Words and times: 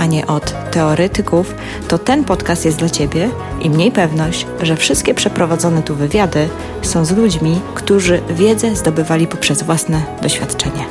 a 0.00 0.06
nie 0.06 0.26
od 0.26 0.70
teoretyków, 0.70 1.54
to 1.88 1.98
ten 1.98 2.24
podcast 2.24 2.64
jest 2.64 2.78
dla 2.78 2.90
Ciebie 2.90 3.30
i 3.60 3.70
mniej 3.70 3.92
pewność, 3.92 4.46
że 4.62 4.76
wszystkie 4.76 5.14
przeprowadzone 5.14 5.82
tu 5.82 5.94
wywiady 5.94 6.48
są 6.82 7.04
z 7.04 7.10
ludźmi, 7.10 7.60
którzy 7.74 8.22
wiedzę 8.30 8.76
zdobywali 8.76 9.26
poprzez 9.26 9.62
własne 9.62 10.02
doświadczenie. 10.22 10.84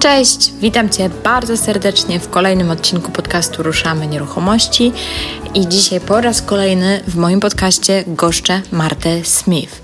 Cześć, 0.00 0.52
witam 0.60 0.88
Cię 0.88 1.10
bardzo 1.24 1.56
serdecznie 1.56 2.20
w 2.20 2.30
kolejnym 2.30 2.70
odcinku 2.70 3.12
podcastu 3.12 3.62
Ruszamy 3.62 4.06
Nieruchomości 4.06 4.92
i 5.54 5.68
dzisiaj 5.68 6.00
po 6.00 6.20
raz 6.20 6.42
kolejny 6.42 7.00
w 7.06 7.16
moim 7.16 7.40
podcaście 7.40 8.04
goszczę 8.06 8.62
Martę 8.72 9.24
Smith. 9.24 9.82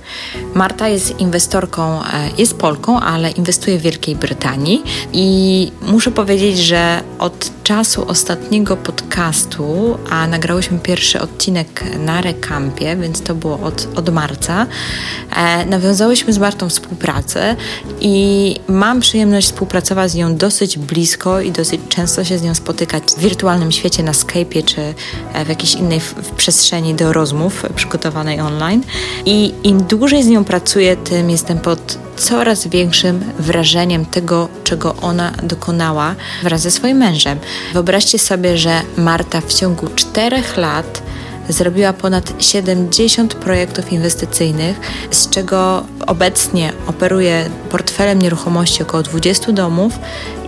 Marta 0.54 0.88
jest 0.88 1.20
inwestorką, 1.20 2.02
e, 2.02 2.30
jest 2.38 2.58
Polką, 2.58 3.00
ale 3.00 3.30
inwestuje 3.30 3.78
w 3.78 3.82
Wielkiej 3.82 4.16
Brytanii 4.16 4.82
i 5.12 5.72
muszę 5.82 6.10
powiedzieć, 6.10 6.58
że 6.58 7.00
od 7.18 7.62
czasu 7.62 8.08
ostatniego 8.08 8.76
podcastu, 8.76 9.98
a 10.10 10.26
nagrałyśmy 10.26 10.78
pierwszy 10.78 11.20
odcinek 11.20 11.84
na 11.98 12.20
Rekampie, 12.20 12.96
więc 12.96 13.22
to 13.22 13.34
było 13.34 13.60
od, 13.60 13.88
od 13.96 14.08
marca, 14.10 14.66
e, 15.36 15.66
nawiązałyśmy 15.66 16.32
z 16.32 16.38
Martą 16.38 16.68
współpracę 16.68 17.56
i 18.00 18.56
mam 18.68 19.00
przyjemność 19.00 19.46
współpracować 19.46 20.10
z 20.10 20.14
nią 20.14 20.36
dosyć 20.36 20.78
blisko 20.78 21.40
i 21.40 21.52
dosyć 21.52 21.80
często 21.88 22.24
się 22.24 22.38
z 22.38 22.42
nią 22.42 22.54
spotykać 22.54 23.02
w 23.16 23.18
wirtualnym 23.18 23.72
świecie 23.72 24.02
na 24.02 24.12
Skype'ie 24.12 24.64
czy 24.64 24.94
e, 25.32 25.44
w 25.44 25.55
jakiejś 25.56 25.74
innej 25.74 26.00
przestrzeni 26.36 26.94
do 26.94 27.12
rozmów 27.12 27.62
przygotowanej 27.76 28.40
online. 28.40 28.82
I 29.24 29.54
im 29.64 29.82
dłużej 29.82 30.22
z 30.22 30.26
nią 30.26 30.44
pracuję, 30.44 30.96
tym 30.96 31.30
jestem 31.30 31.58
pod 31.58 31.98
coraz 32.16 32.66
większym 32.66 33.24
wrażeniem 33.38 34.06
tego, 34.06 34.48
czego 34.64 34.94
ona 35.02 35.32
dokonała 35.42 36.14
wraz 36.42 36.60
ze 36.60 36.70
swoim 36.70 36.96
mężem. 36.96 37.38
Wyobraźcie 37.72 38.18
sobie, 38.18 38.58
że 38.58 38.82
Marta 38.96 39.40
w 39.40 39.54
ciągu 39.54 39.86
czterech 39.94 40.56
lat 40.56 41.02
zrobiła 41.48 41.92
ponad 41.92 42.32
70 42.38 43.34
projektów 43.34 43.92
inwestycyjnych, 43.92 44.80
z 45.10 45.30
czego 45.30 45.84
obecnie 46.06 46.72
operuje 46.86 47.50
portfelem 47.70 48.22
nieruchomości 48.22 48.82
około 48.82 49.02
20 49.02 49.52
domów 49.52 49.98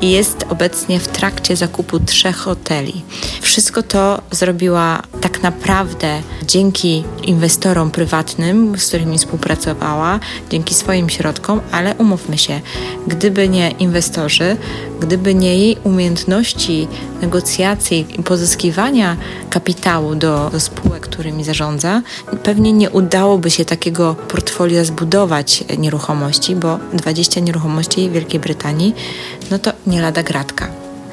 i 0.00 0.10
jest 0.10 0.44
obecnie 0.48 1.00
w 1.00 1.08
trakcie 1.08 1.56
zakupu 1.56 2.00
trzech 2.00 2.36
hoteli. 2.36 3.02
Wszystko 3.40 3.82
to 3.82 4.22
zrobiła 4.30 5.02
tak 5.20 5.27
naprawdę 5.42 6.22
dzięki 6.46 7.04
inwestorom 7.22 7.90
prywatnym, 7.90 8.78
z 8.78 8.88
którymi 8.88 9.18
współpracowała, 9.18 10.20
dzięki 10.50 10.74
swoim 10.74 11.10
środkom, 11.10 11.60
ale 11.72 11.94
umówmy 11.94 12.38
się, 12.38 12.60
gdyby 13.06 13.48
nie 13.48 13.70
inwestorzy, 13.70 14.56
gdyby 15.00 15.34
nie 15.34 15.58
jej 15.58 15.76
umiejętności 15.84 16.88
negocjacji 17.22 18.06
i 18.18 18.22
pozyskiwania 18.22 19.16
kapitału 19.50 20.14
do, 20.14 20.50
do 20.52 20.60
spółek, 20.60 21.02
którymi 21.02 21.44
zarządza, 21.44 22.02
pewnie 22.42 22.72
nie 22.72 22.90
udałoby 22.90 23.50
się 23.50 23.64
takiego 23.64 24.14
portfolio 24.14 24.84
zbudować 24.84 25.64
nieruchomości, 25.78 26.56
bo 26.56 26.78
20 26.92 27.40
nieruchomości 27.40 28.08
w 28.08 28.12
Wielkiej 28.12 28.40
Brytanii, 28.40 28.94
no 29.50 29.58
to 29.58 29.72
nie 29.86 30.02
lada 30.02 30.22
gratka. 30.22 30.68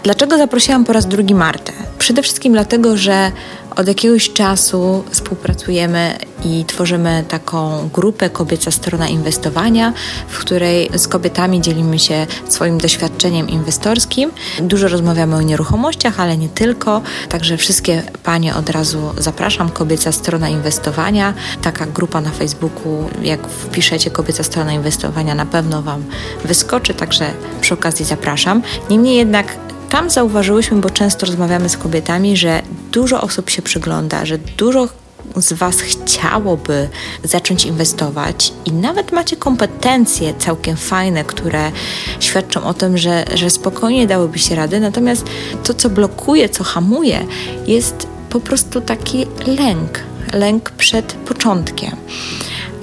Dlaczego 0.06 0.38
zaprosiłam 0.38 0.86
po 0.86 0.94
raz 0.94 1.06
drugi 1.06 1.36
Martę? 1.36 1.74
Przede 2.00 2.22
wszystkim 2.22 2.54
dlatego, 2.54 2.98
że 2.98 3.32
od 3.76 3.88
jakiegoś 3.88 4.34
czasu 4.34 5.04
współpracujemy 5.12 6.18
i 6.46 6.66
tworzymy 6.66 7.24
taką 7.28 7.90
grupę 7.94 8.30
Kobieca 8.30 8.72
Strona 8.72 9.08
Inwestowania, 9.08 9.94
w 10.28 10.40
której 10.40 10.90
z 10.96 11.08
kobietami 11.08 11.62
dzielimy 11.62 12.00
się 12.00 12.28
swoim 12.50 12.78
doświadczeniem 12.78 13.50
inwestorskim. 13.50 14.32
Dużo 14.60 14.88
rozmawiamy 14.88 15.36
o 15.36 15.42
nieruchomościach, 15.42 16.20
ale 16.20 16.38
nie 16.38 16.50
tylko. 16.50 17.02
Także 17.30 17.58
wszystkie 17.58 18.04
panie 18.24 18.56
od 18.56 18.70
razu 18.70 19.00
zapraszam. 19.18 19.70
Kobieca 19.70 20.12
Strona 20.12 20.50
Inwestowania. 20.50 21.34
Taka 21.62 21.86
grupa 21.86 22.22
na 22.22 22.32
Facebooku, 22.32 23.10
jak 23.22 23.48
wpiszecie 23.48 24.12
Kobieca 24.12 24.44
Strona 24.44 24.74
Inwestowania, 24.74 25.36
na 25.36 25.46
pewno 25.46 25.82
Wam 25.82 26.04
wyskoczy, 26.46 26.94
także 26.94 27.32
przy 27.62 27.74
okazji 27.74 28.06
zapraszam. 28.06 28.62
Niemniej 28.90 29.18
jednak 29.18 29.58
tam 29.90 30.10
zauważyłyśmy, 30.10 30.78
bo 30.82 30.90
często 30.90 31.26
rozmawiamy 31.26 31.70
z 31.70 31.78
kobietami, 31.78 32.38
że 32.38 32.62
dużo 32.92 33.22
osób 33.22 33.50
się 33.50 33.62
przygląda, 33.62 34.26
że 34.26 34.38
dużo 34.38 34.88
z 35.36 35.54
Was 35.54 35.80
chciałoby 35.80 36.90
zacząć 37.24 37.66
inwestować 37.66 38.54
i 38.66 38.74
nawet 38.74 39.12
macie 39.12 39.36
kompetencje 39.36 40.34
całkiem 40.40 40.78
fajne, 40.78 41.24
które 41.24 41.72
świadczą 42.20 42.64
o 42.64 42.74
tym, 42.74 42.98
że, 42.98 43.26
że 43.34 43.50
spokojnie 43.50 44.08
dałyby 44.08 44.40
się 44.40 44.56
rady, 44.56 44.80
natomiast 44.80 45.26
to, 45.64 45.74
co 45.74 45.90
blokuje, 45.90 46.50
co 46.50 46.64
hamuje, 46.64 47.26
jest 47.68 48.08
po 48.30 48.40
prostu 48.40 48.82
taki 48.82 49.26
lęk, 49.48 50.00
lęk 50.34 50.72
przed 50.72 51.14
początkiem. 51.14 51.96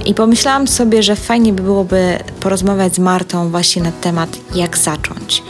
I 0.04 0.14
pomyślałam 0.14 0.68
sobie, 0.68 1.02
że 1.02 1.16
fajnie 1.16 1.52
by 1.52 1.62
byłoby 1.62 2.18
porozmawiać 2.40 2.94
z 2.94 2.98
Martą 2.98 3.50
właśnie 3.50 3.82
na 3.82 3.92
temat, 3.92 4.28
jak 4.54 4.78
zacząć, 4.78 5.42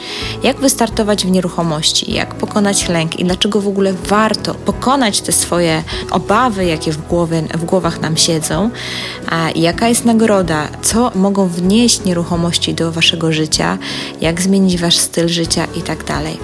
jak 0.43 0.61
wystartować 0.61 1.27
w 1.27 1.31
nieruchomości, 1.31 2.13
jak 2.13 2.35
pokonać 2.35 2.89
lęk 2.89 3.19
i 3.21 3.25
dlaczego 3.25 3.61
w 3.61 3.69
ogóle 3.69 3.93
warto 3.93 4.55
pokonać 4.55 5.21
te 5.21 5.33
swoje 5.33 5.83
obawy, 6.11 6.65
jakie 6.65 6.93
w, 6.93 7.07
głowie, 7.09 7.43
w 7.55 7.65
głowach 7.65 8.01
nam 8.01 8.17
siedzą, 8.17 8.71
a 9.31 9.51
jaka 9.55 9.89
jest 9.89 10.05
nagroda, 10.05 10.69
co 10.83 11.13
mogą 11.15 11.49
wnieść 11.49 12.05
nieruchomości 12.05 12.75
do 12.75 12.93
waszego 12.93 13.33
życia, 13.33 13.79
jak 14.21 14.41
zmienić 14.41 14.81
wasz 14.81 14.97
styl 14.97 15.29
życia 15.29 15.67
i 15.77 15.83
tak 15.83 16.05
dalej. 16.05 16.39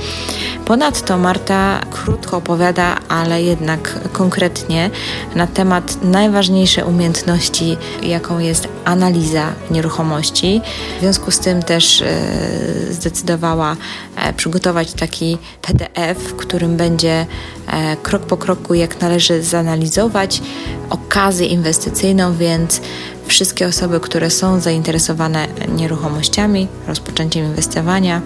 Ponadto 0.65 1.19
Marta 1.19 1.81
krótko 1.91 2.37
opowiada, 2.37 2.97
ale 3.09 3.43
jednak 3.43 3.99
konkretnie 4.13 4.91
na 5.35 5.47
temat 5.47 5.99
najważniejszej 6.03 6.85
umiejętności, 6.85 7.77
jaką 8.03 8.39
jest 8.39 8.69
analiza 8.85 9.53
nieruchomości. 9.71 10.61
W 10.97 11.01
związku 11.01 11.31
z 11.31 11.39
tym 11.39 11.63
też 11.63 12.03
e, 12.03 12.21
zdecydowała 12.91 13.77
e, 14.17 14.33
przygotować 14.33 14.93
taki 14.93 15.39
PDF, 15.63 16.19
w 16.19 16.35
którym 16.37 16.77
będzie 16.77 17.27
e, 17.67 17.97
krok 17.97 18.23
po 18.23 18.37
kroku, 18.37 18.75
jak 18.75 19.01
należy 19.01 19.43
zanalizować 19.43 20.43
okazję 20.91 21.47
inwestycyjną, 21.47 22.37
więc 22.37 22.81
wszystkie 23.27 23.67
osoby, 23.67 24.01
które 24.01 24.31
są 24.31 24.61
zainteresowane 24.61 25.47
nieruchomościami, 25.77 26.69
rozpoczęciem 26.87 27.45
inwestowania, 27.45 28.23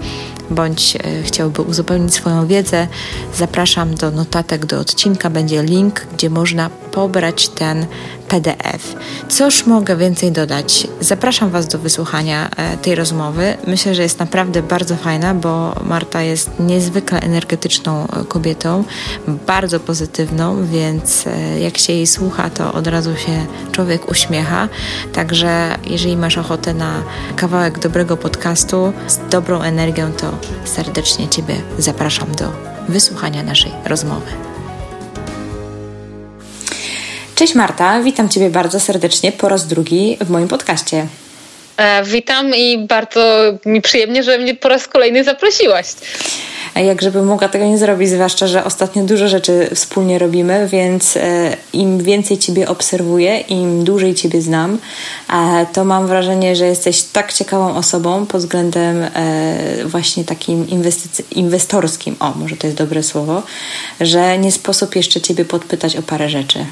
bądź 0.50 0.96
chciałby 1.24 1.62
uzupełnić 1.62 2.14
swoją 2.14 2.46
wiedzę, 2.46 2.88
zapraszam 3.34 3.94
do 3.94 4.10
notatek 4.10 4.66
do 4.66 4.80
odcinka. 4.80 5.30
Będzie 5.30 5.62
link, 5.62 6.06
gdzie 6.12 6.30
można 6.30 6.70
pobrać 6.92 7.48
ten 7.48 7.86
PDF. 8.28 8.94
Cóż 9.28 9.66
mogę 9.66 9.96
więcej 9.96 10.32
dodać? 10.32 10.86
Zapraszam 11.00 11.50
Was 11.50 11.68
do 11.68 11.78
wysłuchania 11.78 12.50
e, 12.56 12.76
tej 12.76 12.94
rozmowy. 12.94 13.56
Myślę, 13.66 13.94
że 13.94 14.02
jest 14.02 14.18
naprawdę 14.18 14.62
bardzo 14.62 14.96
fajna, 14.96 15.34
bo 15.34 15.74
Marta 15.84 16.22
jest 16.22 16.50
niezwykle 16.60 17.20
energetyczną 17.20 18.06
e, 18.06 18.24
kobietą, 18.24 18.84
bardzo 19.46 19.80
pozytywną, 19.80 20.66
więc 20.66 21.24
jak 21.60 21.78
się 21.78 21.92
jej 21.92 22.06
słucha, 22.06 22.50
to 22.50 22.72
od 22.72 22.86
razu 22.86 23.16
się 23.16 23.46
człowiek 23.72 24.10
uśmiecha. 24.10 24.68
Także 25.12 25.78
jeżeli 25.86 26.16
masz 26.16 26.38
ochotę 26.38 26.74
na 26.74 27.02
kawałek 27.36 27.78
dobrego 27.78 28.16
podcastu 28.16 28.92
z 29.06 29.18
dobrą 29.30 29.60
energią, 29.60 30.12
to 30.12 30.30
serdecznie 30.64 31.28
Ciebie 31.28 31.54
zapraszam 31.78 32.34
do 32.34 32.52
wysłuchania 32.88 33.42
naszej 33.42 33.72
rozmowy. 33.84 34.51
Cześć 37.42 37.54
Marta, 37.54 38.02
witam 38.02 38.28
Ciebie 38.28 38.50
bardzo 38.50 38.80
serdecznie 38.80 39.32
po 39.32 39.48
raz 39.48 39.66
drugi 39.66 40.16
w 40.20 40.30
moim 40.30 40.48
podcaście. 40.48 41.06
E, 41.76 42.04
witam 42.04 42.54
i 42.54 42.78
bardzo 42.78 43.20
mi 43.66 43.82
przyjemnie, 43.82 44.22
że 44.22 44.38
mnie 44.38 44.54
po 44.54 44.68
raz 44.68 44.88
kolejny 44.88 45.24
zaprosiłaś 45.24 45.86
jak 46.80 47.02
żeby 47.02 47.22
mogła 47.22 47.48
tego 47.48 47.64
nie 47.64 47.78
zrobić, 47.78 48.08
zwłaszcza, 48.08 48.46
że 48.46 48.64
ostatnio 48.64 49.02
dużo 49.02 49.28
rzeczy 49.28 49.68
wspólnie 49.74 50.18
robimy, 50.18 50.68
więc 50.68 51.16
e, 51.16 51.56
im 51.72 51.98
więcej 51.98 52.38
Ciebie 52.38 52.68
obserwuję, 52.68 53.40
im 53.40 53.84
dłużej 53.84 54.14
Ciebie 54.14 54.42
znam, 54.42 54.78
to 55.72 55.84
mam 55.84 56.06
wrażenie, 56.06 56.56
że 56.56 56.66
jesteś 56.66 57.02
tak 57.02 57.32
ciekawą 57.32 57.76
osobą 57.76 58.26
pod 58.26 58.40
względem 58.40 59.02
e, 59.02 59.84
właśnie 59.84 60.24
takim 60.24 60.66
inwestorskim, 61.30 62.16
o 62.20 62.30
może 62.30 62.56
to 62.56 62.66
jest 62.66 62.78
dobre 62.78 63.02
słowo, 63.02 63.42
że 64.00 64.38
nie 64.38 64.52
sposób 64.52 64.96
jeszcze 64.96 65.20
Ciebie 65.20 65.44
podpytać 65.44 65.96
o 65.96 66.02
parę 66.02 66.28
rzeczy. 66.28 66.66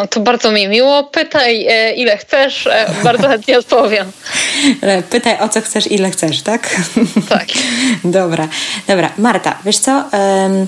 No 0.00 0.06
to 0.06 0.20
bardzo 0.20 0.52
mi 0.52 0.68
miło. 0.68 1.04
Pytaj, 1.04 1.66
e, 1.68 1.94
ile 1.94 2.16
chcesz, 2.16 2.66
e, 2.66 2.86
bardzo 3.04 3.28
chętnie 3.28 3.58
odpowiem. 3.58 4.12
Pytaj, 5.10 5.38
o 5.40 5.48
co 5.48 5.60
chcesz, 5.60 5.86
ile 5.90 6.10
chcesz, 6.10 6.42
tak? 6.42 6.76
Tak. 7.28 7.46
dobra, 8.04 8.48
dobra. 8.88 9.10
Marta, 9.18 9.58
wiesz 9.64 9.78
co? 9.78 10.04
Um, 10.12 10.66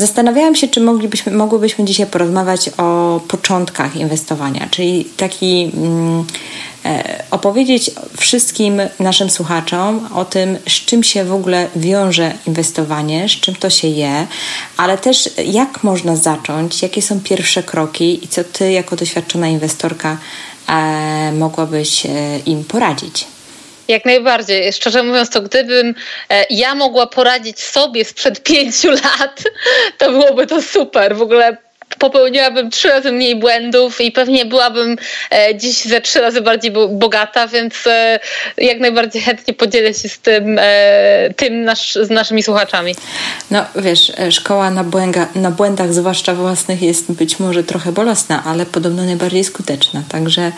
Zastanawiałam 0.00 0.54
się, 0.54 0.68
czy 0.68 0.80
moglibyśmy, 0.80 1.32
mogłybyśmy 1.32 1.84
dzisiaj 1.84 2.06
porozmawiać 2.06 2.70
o 2.76 3.20
początkach 3.28 3.96
inwestowania, 3.96 4.68
czyli 4.70 5.04
taki 5.04 5.72
mm, 5.74 6.24
e, 6.84 7.24
opowiedzieć 7.30 7.90
wszystkim 8.16 8.80
naszym 9.00 9.30
słuchaczom 9.30 10.08
o 10.14 10.24
tym, 10.24 10.58
z 10.68 10.72
czym 10.72 11.02
się 11.02 11.24
w 11.24 11.32
ogóle 11.32 11.68
wiąże 11.76 12.32
inwestowanie, 12.46 13.28
z 13.28 13.32
czym 13.32 13.54
to 13.54 13.70
się 13.70 13.88
je, 13.88 14.26
ale 14.76 14.98
też 14.98 15.30
jak 15.46 15.84
można 15.84 16.16
zacząć, 16.16 16.82
jakie 16.82 17.02
są 17.02 17.20
pierwsze 17.20 17.62
kroki 17.62 18.24
i 18.24 18.28
co 18.28 18.44
ty 18.44 18.72
jako 18.72 18.96
doświadczona 18.96 19.48
inwestorka 19.48 20.16
e, 20.68 21.32
mogłabyś 21.38 22.06
e, 22.06 22.38
im 22.46 22.64
poradzić. 22.64 23.26
Jak 23.90 24.04
najbardziej. 24.04 24.72
Szczerze 24.72 25.02
mówiąc, 25.02 25.30
to 25.30 25.42
gdybym 25.42 25.94
e, 26.30 26.46
ja 26.50 26.74
mogła 26.74 27.06
poradzić 27.06 27.60
sobie 27.60 28.04
sprzed 28.04 28.42
pięciu 28.42 28.90
lat, 29.04 29.42
to 29.98 30.10
byłoby 30.10 30.46
to 30.46 30.62
super. 30.62 31.16
W 31.16 31.22
ogóle 31.22 31.56
popełniłabym 31.98 32.70
trzy 32.70 32.88
razy 32.88 33.12
mniej 33.12 33.36
błędów 33.36 34.00
i 34.00 34.12
pewnie 34.12 34.44
byłabym 34.44 34.96
e, 35.30 35.56
dziś 35.56 35.84
ze 35.84 36.00
trzy 36.00 36.20
razy 36.20 36.40
bardziej 36.40 36.72
bogata, 36.90 37.46
więc 37.46 37.74
e, 37.86 38.20
jak 38.58 38.80
najbardziej 38.80 39.22
chętnie 39.22 39.54
podzielę 39.54 39.94
się 39.94 40.08
z 40.08 40.18
tym, 40.18 40.58
e, 40.60 41.34
tym 41.36 41.64
nasz, 41.64 41.94
z 42.02 42.10
naszymi 42.10 42.42
słuchaczami. 42.42 42.94
No 43.50 43.64
wiesz, 43.76 44.12
szkoła 44.30 44.70
na, 44.70 44.84
błęga, 44.84 45.28
na 45.34 45.50
błędach, 45.50 45.92
zwłaszcza 45.94 46.34
własnych, 46.34 46.82
jest 46.82 47.12
być 47.12 47.38
może 47.38 47.64
trochę 47.64 47.92
bolesna, 47.92 48.42
ale 48.46 48.66
podobno 48.66 49.04
najbardziej 49.04 49.44
skuteczna. 49.44 50.02
Także 50.08 50.52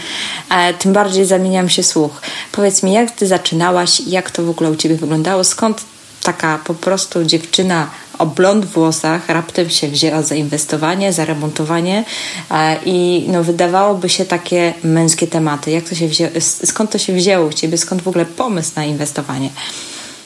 tym 0.79 0.93
bardziej 0.93 1.25
zamieniam 1.25 1.69
się 1.69 1.83
słuch. 1.83 2.23
Powiedz 2.53 2.83
mi, 2.83 2.93
jak 2.93 3.11
ty 3.11 3.27
zaczynałaś, 3.27 4.01
jak 4.07 4.31
to 4.31 4.43
w 4.43 4.51
ogóle 4.51 4.71
u 4.71 4.77
ciebie 4.77 4.95
wyglądało, 4.95 5.45
skąd 5.45 5.81
taka 6.23 6.61
po 6.65 6.75
prostu 6.75 7.25
dziewczyna 7.25 7.91
o 8.23 8.27
blond 8.27 8.65
włosach 8.65 9.29
raptem 9.29 9.71
się 9.71 9.89
wzięła 9.89 10.23
za 10.23 10.35
inwestowanie, 10.35 11.13
za 11.13 11.25
remontowanie 11.25 12.05
e, 12.51 12.77
i 12.85 13.27
no, 13.29 13.45
wydawałoby 13.45 14.09
się 14.09 14.25
takie 14.25 14.75
męskie 14.85 15.27
tematy. 15.27 15.71
Jak 15.71 15.89
to 15.89 15.95
się 15.95 16.09
wzięło, 16.09 16.31
skąd 16.41 16.91
to 16.91 16.99
się 16.99 17.13
wzięło 17.13 17.47
u 17.47 17.53
Ciebie, 17.53 17.79
skąd 17.79 18.03
w 18.03 18.09
ogóle 18.09 18.27
pomysł 18.27 18.73
na 18.77 18.85
inwestowanie? 18.85 19.51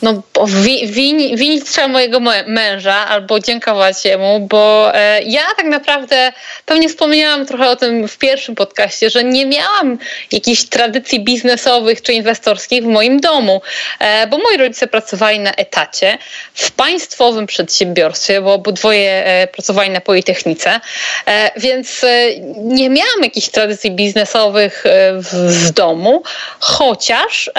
No, 0.03 0.23
wi, 0.47 0.87
win, 0.87 1.37
winić 1.37 1.65
trzeba 1.65 1.89
mojego 1.89 2.21
męża 2.47 2.95
albo 2.95 3.41
dziękować 3.41 4.05
jemu, 4.05 4.41
bo 4.41 4.95
e, 4.95 5.23
ja 5.23 5.43
tak 5.57 5.67
naprawdę 5.67 6.33
pewnie 6.67 6.89
wspomniałam 6.89 7.47
trochę 7.47 7.71
o 7.71 7.77
tym 7.77 8.09
w 8.09 8.19
pierwszym 8.19 8.55
podcaście, 8.55 9.11
że 9.11 9.25
nie 9.25 9.47
miałam 9.47 9.99
jakichś 10.33 10.65
tradycji 10.65 11.25
biznesowych 11.25 12.03
czy 12.03 12.13
inwestorskich 12.13 12.83
w 12.83 12.87
moim 12.87 13.21
domu, 13.21 13.63
e, 13.99 14.27
bo 14.27 14.39
moi 14.39 14.57
rodzice 14.57 14.87
pracowali 14.87 15.41
na 15.41 15.53
etacie 15.53 16.19
w 16.55 16.71
państwowym 16.71 17.47
przedsiębiorstwie, 17.47 18.41
bo 18.41 18.55
obydwoje 18.55 19.27
e, 19.27 19.47
pracowali 19.47 19.91
na 19.91 20.01
Politechnice, 20.01 20.81
e, 21.27 21.51
więc 21.57 22.05
e, 22.05 22.41
nie 22.57 22.91
miałam 22.91 23.23
jakichś 23.23 23.49
tradycji 23.49 23.91
biznesowych 23.91 24.87
e, 24.87 25.13
w, 25.13 25.35
w, 25.35 25.71
domu, 25.71 26.23
chociaż 26.61 27.51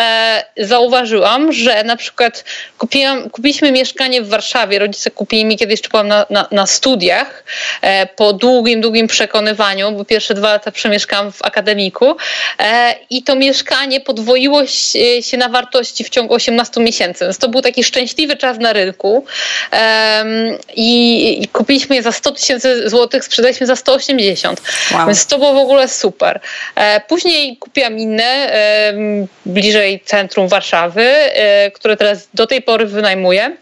zauważyłam, 0.57 1.53
że 1.53 1.83
na 1.83 1.95
przykład 1.95 2.26
przykład 2.31 2.53
kupiłam, 2.77 3.29
kupiliśmy 3.29 3.71
mieszkanie 3.71 4.21
w 4.21 4.29
Warszawie. 4.29 4.79
Rodzice 4.79 5.11
kupili 5.11 5.45
mi, 5.45 5.57
kiedy 5.57 5.73
jeszcze 5.73 5.89
byłam 5.89 6.07
na, 6.07 6.25
na, 6.29 6.47
na 6.51 6.67
studiach, 6.67 7.43
e, 7.81 8.05
po 8.05 8.33
długim, 8.33 8.81
długim 8.81 9.07
przekonywaniu, 9.07 9.91
bo 9.91 10.05
pierwsze 10.05 10.33
dwa 10.33 10.47
lata 10.47 10.71
przemieszkałam 10.71 11.31
w 11.31 11.41
akademiku 11.41 12.15
e, 12.59 12.95
i 13.09 13.23
to 13.23 13.35
mieszkanie 13.35 14.01
podwoiło 14.01 14.61
się 15.21 15.37
na 15.37 15.49
wartości 15.49 16.03
w 16.03 16.09
ciągu 16.09 16.33
18 16.33 16.81
miesięcy. 16.81 17.25
Więc 17.25 17.37
to 17.37 17.49
był 17.49 17.61
taki 17.61 17.83
szczęśliwy 17.83 18.35
czas 18.35 18.57
na 18.59 18.73
rynku 18.73 19.25
e, 19.71 20.25
i, 20.75 21.43
i, 21.43 21.47
kupiliśmy 21.47 21.95
je 21.95 22.03
za 22.03 22.11
100 22.11 22.31
tysięcy 22.31 22.89
złotych, 22.89 23.23
sprzedaliśmy 23.23 23.67
za 23.67 23.75
180. 23.75 24.61
Wow. 24.91 25.07
Więc 25.07 25.25
to 25.25 25.37
było 25.37 25.53
w 25.53 25.57
ogóle 25.57 25.87
super. 25.87 26.39
E, 26.75 27.01
później 27.07 27.57
kupiłam 27.57 27.99
inne, 27.99 28.51
bliżej 29.45 29.99
centrum 30.05 30.47
Warszawy, 30.47 31.01
e, 31.01 31.71
które 31.71 31.97
teraz 31.97 32.16
do 32.33 32.47
tej 32.47 32.61
pory 32.61 32.85
wynajmuję. 32.85 33.57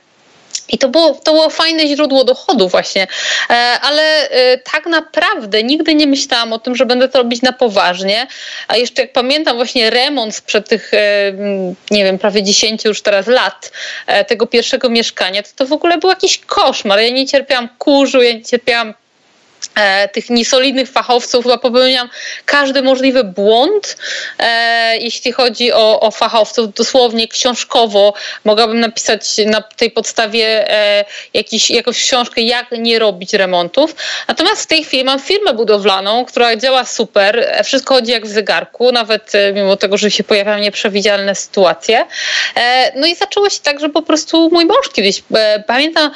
I 0.70 0.78
to 0.78 0.90
było, 0.90 1.14
to 1.14 1.32
było 1.32 1.50
fajne 1.50 1.88
źródło 1.88 2.24
dochodu 2.24 2.70
właśnie, 2.70 3.08
e, 3.50 3.54
ale 3.82 4.30
e, 4.30 4.58
tak 4.58 4.86
naprawdę 4.86 5.64
nigdy 5.64 5.96
nie 5.96 6.08
myślałam 6.08 6.54
o 6.54 6.60
tym, 6.60 6.76
że 6.76 6.86
będę 6.86 7.10
to 7.10 7.18
robić 7.18 7.42
na 7.42 7.54
poważnie. 7.54 8.28
A 8.68 8.78
jeszcze 8.78 9.02
jak 9.02 9.14
pamiętam 9.14 9.56
właśnie 9.56 9.90
remont 9.90 10.36
sprzed 10.36 10.70
tych, 10.70 10.94
e, 10.94 10.98
nie 11.92 12.04
wiem, 12.04 12.20
prawie 12.20 12.44
10 12.44 12.86
już 12.86 13.02
teraz 13.02 13.28
lat 13.28 13.72
tego 14.28 14.48
pierwszego 14.48 14.90
mieszkania, 14.90 15.44
to 15.44 15.50
to 15.56 15.66
w 15.66 15.74
ogóle 15.74 15.98
był 15.98 16.10
jakiś 16.10 16.38
koszmar. 16.38 17.00
Ja 17.00 17.10
nie 17.10 17.28
cierpiałam 17.28 17.70
kurzu, 17.78 18.22
ja 18.22 18.34
nie 18.34 18.44
cierpiałam 18.44 18.94
tych 20.12 20.30
niesolidnych 20.30 20.90
fachowców, 20.90 21.44
chyba 21.44 21.58
popełniam 21.58 22.10
każdy 22.46 22.82
możliwy 22.82 23.24
błąd, 23.24 23.98
e, 24.40 24.98
jeśli 24.98 25.32
chodzi 25.32 25.74
o, 25.74 26.00
o, 26.00 26.12
fachowców. 26.12 26.74
Dosłownie 26.74 27.28
książkowo 27.28 28.14
mogłabym 28.44 28.80
napisać 28.80 29.38
na 29.46 29.62
tej 29.62 29.92
podstawie 29.92 30.72
e, 30.72 31.06
jakiś, 31.34 31.72
jakąś 31.72 32.04
książkę, 32.04 32.42
jak 32.42 32.72
nie 32.72 33.00
robić 33.00 33.34
remontów. 33.34 33.96
Natomiast 34.28 34.64
w 34.64 34.68
tej 34.68 34.84
chwili 34.84 35.04
mam 35.04 35.20
firmę 35.20 35.54
budowlaną, 35.54 36.26
która 36.26 36.56
działa 36.56 36.86
super, 36.86 37.40
e, 37.40 37.64
wszystko 37.64 37.94
chodzi 37.94 38.12
jak 38.12 38.26
w 38.26 38.30
zegarku, 38.30 38.92
nawet 38.92 39.36
e, 39.36 39.54
mimo 39.54 39.76
tego, 39.76 39.98
że 39.98 40.12
się 40.12 40.24
pojawiają 40.24 40.60
nieprzewidzialne 40.60 41.36
sytuacje. 41.36 42.06
E, 42.56 42.92
no 43.00 43.08
i 43.08 43.16
zaczęło 43.16 43.50
się 43.50 43.60
tak, 43.64 43.80
że 43.80 43.90
po 43.90 44.02
prostu 44.02 44.50
mój 44.52 44.66
mąż 44.66 44.90
kiedyś, 44.94 45.24
pamiętam, 45.68 46.12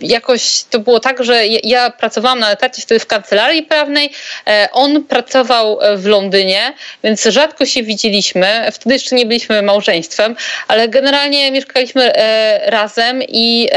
jakoś 0.00 0.64
to 0.70 0.78
było 0.78 1.00
tak, 1.00 1.24
że 1.24 1.46
ja 1.46 1.90
pracowałam 1.90 2.21
pracowałam 2.22 2.38
na 2.38 2.52
etacie 2.52 2.82
wtedy 2.82 3.00
w 3.00 3.06
kancelarii 3.06 3.62
prawnej. 3.62 4.12
E, 4.46 4.68
on 4.72 5.04
pracował 5.04 5.80
e, 5.80 5.96
w 5.96 6.06
Londynie, 6.06 6.72
więc 7.04 7.24
rzadko 7.24 7.66
się 7.66 7.82
widzieliśmy. 7.82 8.68
Wtedy 8.72 8.94
jeszcze 8.94 9.16
nie 9.16 9.26
byliśmy 9.26 9.62
małżeństwem, 9.62 10.36
ale 10.68 10.88
generalnie 10.88 11.50
mieszkaliśmy 11.50 12.16
e, 12.16 12.70
razem 12.70 13.22
i, 13.28 13.68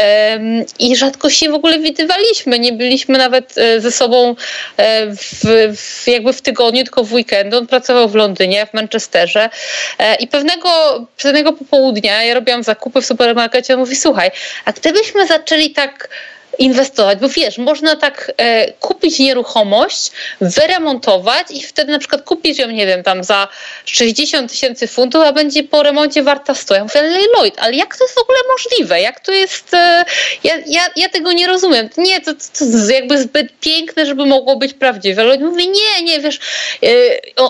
i 0.80 0.96
rzadko 0.96 1.30
się 1.30 1.50
w 1.50 1.54
ogóle 1.54 1.80
widywaliśmy. 1.80 2.60
Nie 2.60 2.74
byliśmy 2.74 3.18
nawet 3.18 3.56
ze 3.78 3.92
sobą 3.92 4.36
w, 5.08 5.76
w, 5.78 6.08
jakby 6.08 6.34
w 6.34 6.42
tygodniu, 6.42 6.84
tylko 6.84 7.04
w 7.04 7.14
weekendy. 7.14 7.58
On 7.58 7.68
pracował 7.68 8.10
w 8.10 8.16
Londynie, 8.16 8.66
w 8.66 8.74
Manchesterze 8.74 9.50
i 10.20 10.28
pewnego, 10.28 10.70
pewnego 11.18 11.54
popołudnia 11.54 12.24
ja 12.24 12.34
robiłam 12.34 12.64
zakupy 12.64 13.02
w 13.02 13.06
supermarkecie. 13.06 13.74
On 13.74 13.80
mówi, 13.80 13.96
słuchaj, 13.96 14.32
a 14.66 14.72
gdybyśmy 14.72 15.28
zaczęli 15.28 15.70
tak 15.70 16.10
inwestować, 16.60 17.20
bo 17.20 17.30
wiesz, 17.30 17.58
można 17.58 17.96
tak 17.96 18.32
e, 18.38 18.72
kupić 18.72 19.20
nieruchomość, 19.20 20.12
wyremontować 20.42 21.48
i 21.50 21.64
wtedy 21.64 21.92
na 21.92 22.00
przykład 22.00 22.22
kupić 22.22 22.60
ją, 22.60 22.68
nie 22.68 22.88
wiem, 22.88 23.04
tam 23.04 23.24
za 23.24 23.48
60 23.86 24.52
tysięcy 24.52 24.88
funtów, 24.88 25.24
a 25.24 25.34
będzie 25.34 25.64
po 25.64 25.84
remoncie 25.84 26.24
warta 26.24 26.56
100. 26.56 26.76
Ja 26.76 26.84
mówię, 26.84 27.02
Lloyd, 27.38 27.56
ale 27.58 27.74
jak 27.74 27.98
to 27.98 28.04
jest 28.04 28.16
w 28.16 28.22
ogóle 28.22 28.38
możliwe? 28.52 29.02
Jak 29.02 29.20
to 29.20 29.32
jest, 29.32 29.74
e, 29.74 30.06
ja, 30.44 30.54
ja, 30.68 30.82
ja 30.96 31.10
tego 31.10 31.32
nie 31.32 31.48
rozumiem. 31.48 31.90
Nie, 31.98 32.22
to, 32.22 32.34
to, 32.34 32.40
to 32.60 32.94
jakby 32.94 33.18
zbyt 33.18 33.60
piękne, 33.60 34.06
żeby 34.06 34.26
mogło 34.26 34.56
być 34.56 34.74
prawdziwe. 34.74 35.24
Lloyd 35.24 35.42
mówi, 35.42 35.70
nie, 35.70 36.04
nie, 36.04 36.20
wiesz, 36.20 36.40
e, 36.84 36.88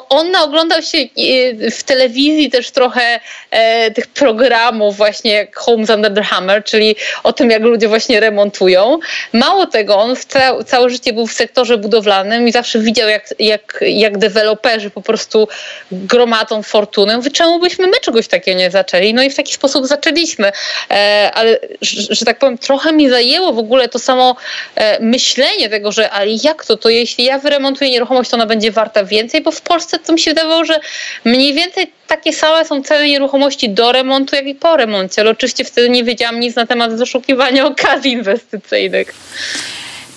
on 0.09 0.35
oglądał 0.35 0.81
się 0.81 0.97
e, 0.97 1.71
w 1.71 1.83
telewizji 1.83 2.49
też 2.49 2.71
trochę 2.71 3.19
e, 3.51 3.91
tych 3.91 4.07
programów 4.07 4.97
właśnie 4.97 5.33
jak 5.33 5.55
Homes 5.55 5.89
Under 5.89 6.13
the 6.13 6.23
Hammer, 6.23 6.63
czyli 6.63 6.95
o 7.23 7.33
tym, 7.33 7.49
jak 7.49 7.61
ludzie 7.61 7.87
właśnie 7.87 8.19
remontują 8.19 8.94
Mało 9.33 9.65
tego, 9.65 9.95
on 9.97 10.15
ca 10.15 10.63
całe 10.63 10.89
życie 10.89 11.13
był 11.13 11.27
w 11.27 11.33
sektorze 11.33 11.77
budowlanym 11.77 12.47
i 12.47 12.51
zawsze 12.51 12.79
widział, 12.79 13.09
jak, 13.09 13.33
jak, 13.39 13.77
jak 13.81 14.17
deweloperzy 14.17 14.89
po 14.89 15.01
prostu 15.01 15.47
gromadzą 15.91 16.63
fortunę. 16.63 17.17
Mówię, 17.17 17.31
czemu 17.31 17.59
byśmy 17.59 17.87
my 17.87 17.99
czegoś 18.01 18.27
takiego 18.27 18.59
nie 18.59 18.71
zaczęli? 18.71 19.13
No 19.13 19.23
i 19.23 19.29
w 19.29 19.35
taki 19.35 19.53
sposób 19.53 19.87
zaczęliśmy. 19.87 20.51
E, 20.91 21.31
ale, 21.33 21.59
że, 21.81 22.15
że, 22.15 22.25
tak 22.25 22.39
powiem, 22.39 22.57
trochę 22.57 22.93
mi 22.93 23.09
zajęło 23.09 23.53
w 23.53 23.59
ogóle 23.59 23.89
to 23.89 23.99
samo 23.99 24.35
e, 24.75 25.03
myślenie 25.03 25.69
tego, 25.69 25.91
że 25.91 26.09
ale 26.09 26.31
jak 26.43 26.65
to, 26.65 26.77
to 26.77 26.89
jeśli 26.89 27.25
ja 27.25 27.39
wyremontuję 27.39 27.91
nieruchomość, 27.91 28.29
to 28.29 28.37
ona 28.37 28.45
będzie 28.45 28.71
warta 28.71 29.03
więcej, 29.03 29.41
bo 29.41 29.51
w 29.51 29.61
Polsce 29.61 29.99
to 29.99 30.13
mi 30.13 30.19
się 30.19 30.31
wydawało, 30.31 30.65
że 30.65 30.79
mniej 31.25 31.53
więcej 31.53 31.91
takie 32.07 32.33
same 32.33 32.65
są 32.65 32.83
ceny 32.83 33.07
nieruchomości 33.07 33.69
do 33.69 33.91
remontu, 33.91 34.35
jak 34.35 34.45
i 34.45 34.55
po 34.55 34.77
remoncie, 34.77 35.21
ale 35.21 35.31
oczywiście 35.31 35.65
wtedy 35.65 35.89
nie 35.89 36.03
wiedziałam 36.03 36.39
nic 36.39 36.55
na 36.55 36.65
temat 36.65 36.95
doszukiwania 36.95 37.65
okazji 37.65 38.11
inwestycyjnych. 38.11 38.84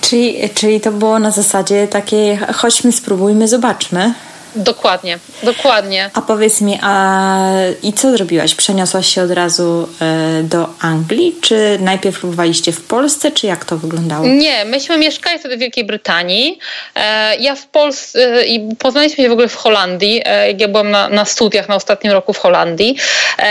Czyli, 0.01 0.51
czyli 0.55 0.81
to 0.81 0.93
było 0.93 1.19
na 1.19 1.31
zasadzie 1.31 1.89
takiej 1.89 2.37
chodźmy, 2.37 2.93
spróbujmy, 2.93 3.49
zobaczmy. 3.49 4.15
Dokładnie, 4.57 5.19
dokładnie. 5.43 6.11
A 6.15 6.23
powiedz 6.23 6.61
mi, 6.61 6.79
a 6.83 7.39
i 7.83 7.93
co 7.93 8.11
zrobiłaś? 8.11 8.55
Przeniosłaś 8.55 9.15
się 9.15 9.23
od 9.23 9.31
razu 9.31 9.89
e, 10.01 10.43
do 10.43 10.69
Anglii, 10.81 11.37
czy 11.41 11.79
najpierw 11.81 12.21
próbowaliście 12.21 12.73
w 12.73 12.81
Polsce, 12.81 13.31
czy 13.31 13.47
jak 13.47 13.65
to 13.65 13.77
wyglądało? 13.77 14.27
Nie, 14.27 14.65
myśmy 14.65 14.99
mieszkali 14.99 15.39
wtedy 15.39 15.57
w 15.57 15.61
Wielkiej 15.61 15.85
Brytanii. 15.85 16.59
E, 16.95 17.37
ja 17.37 17.55
w 17.55 17.67
Polsce 17.67 18.35
e, 18.35 18.45
i 18.45 18.77
poznaliśmy 18.77 19.25
się 19.25 19.29
w 19.29 19.33
ogóle 19.33 19.49
w 19.49 19.57
Holandii. 19.57 20.23
Jak 20.49 20.61
ja 20.61 20.69
byłam 20.69 20.91
na, 20.91 21.09
na 21.09 21.25
studiach 21.25 21.69
na 21.69 21.75
ostatnim 21.75 22.13
roku 22.13 22.33
w 22.33 22.39
Holandii. 22.39 22.97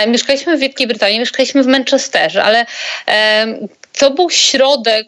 Mieszkaliśmy 0.08 0.58
w 0.58 0.60
Wielkiej 0.60 0.88
Brytanii, 0.88 1.20
mieszkaliśmy 1.20 1.64
w 1.64 1.68
Manchesterze, 1.68 2.44
ale 2.44 2.66
to 4.00 4.12
był 4.12 4.30
środek 4.30 5.08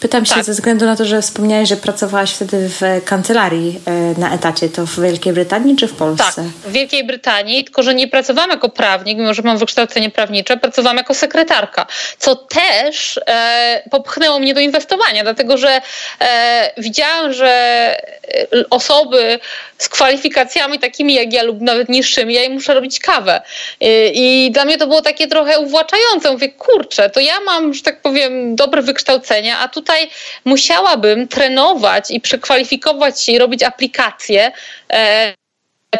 Pytam 0.00 0.26
się 0.26 0.34
tak. 0.34 0.44
ze 0.44 0.52
względu 0.52 0.86
na 0.86 0.96
to, 0.96 1.04
że 1.04 1.22
wspomniałeś, 1.22 1.68
że 1.68 1.76
pracowałaś 1.76 2.32
wtedy 2.32 2.68
w 2.68 3.04
kancelarii 3.04 3.80
e, 3.86 4.20
na 4.20 4.34
etacie. 4.34 4.68
To 4.68 4.86
w 4.86 5.00
Wielkiej 5.00 5.32
Brytanii 5.32 5.76
czy 5.76 5.86
w 5.86 5.92
Polsce? 5.92 6.24
Tak, 6.36 6.44
w 6.44 6.72
Wielkiej 6.72 7.04
Brytanii, 7.04 7.64
tylko 7.64 7.82
że 7.82 7.94
nie 7.94 8.08
pracowałam 8.08 8.50
jako 8.50 8.68
prawnik, 8.68 9.18
mimo 9.18 9.34
że 9.34 9.42
mam 9.42 9.58
wykształcenie 9.58 10.10
prawnicze, 10.10 10.56
pracowałam 10.56 10.96
jako 10.96 11.14
sekretarka, 11.14 11.86
co 12.18 12.36
też 12.36 13.20
e, 13.26 13.82
popchnęło 13.90 14.38
mnie 14.38 14.54
do 14.54 14.60
inwestowania, 14.60 15.22
dlatego 15.22 15.58
że 15.58 15.80
e, 16.20 16.72
widziałam, 16.78 17.32
że 17.32 17.48
e, 17.48 18.68
osoby 18.70 19.38
z 19.78 19.88
kwalifikacjami 19.88 20.78
takimi 20.78 21.14
jak 21.14 21.32
ja 21.32 21.42
lub 21.42 21.60
nawet 21.60 21.88
niższymi, 21.88 22.34
ja 22.34 22.44
im 22.44 22.52
muszę 22.52 22.74
robić 22.74 23.00
kawę. 23.00 23.42
I, 23.80 24.46
I, 24.46 24.50
dla 24.50 24.64
mnie 24.64 24.78
to 24.78 24.86
było 24.86 25.02
takie 25.02 25.26
trochę 25.26 25.58
uwłaczające. 25.58 26.32
Mówię, 26.32 26.48
kurczę, 26.48 27.10
to 27.10 27.20
ja 27.20 27.40
mam, 27.40 27.74
że 27.74 27.82
tak 27.82 28.00
powiem, 28.02 28.56
dobre 28.56 28.82
wykształcenie, 28.82 29.56
a 29.56 29.68
tutaj 29.72 30.10
musiałabym 30.44 31.28
trenować 31.28 32.10
i 32.10 32.20
przekwalifikować 32.20 33.22
się 33.22 33.32
i 33.32 33.38
robić 33.38 33.62
aplikacje. 33.62 34.52
E, 34.92 35.34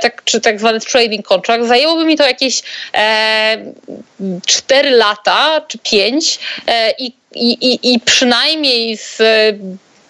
tak, 0.00 0.25
czy 0.25 0.41
tak 0.41 0.59
zwany 0.59 0.81
trading 0.81 1.27
contract, 1.27 1.69
zajęłoby 1.69 2.05
mi 2.05 2.17
to 2.17 2.27
jakieś 2.27 2.62
e, 2.95 3.73
4 4.47 4.91
lata 4.91 5.61
czy 5.69 5.79
5 5.79 6.39
e, 6.67 6.95
i, 6.99 7.15
i, 7.35 7.95
i 7.95 8.00
przynajmniej 8.00 8.97
z 8.97 9.23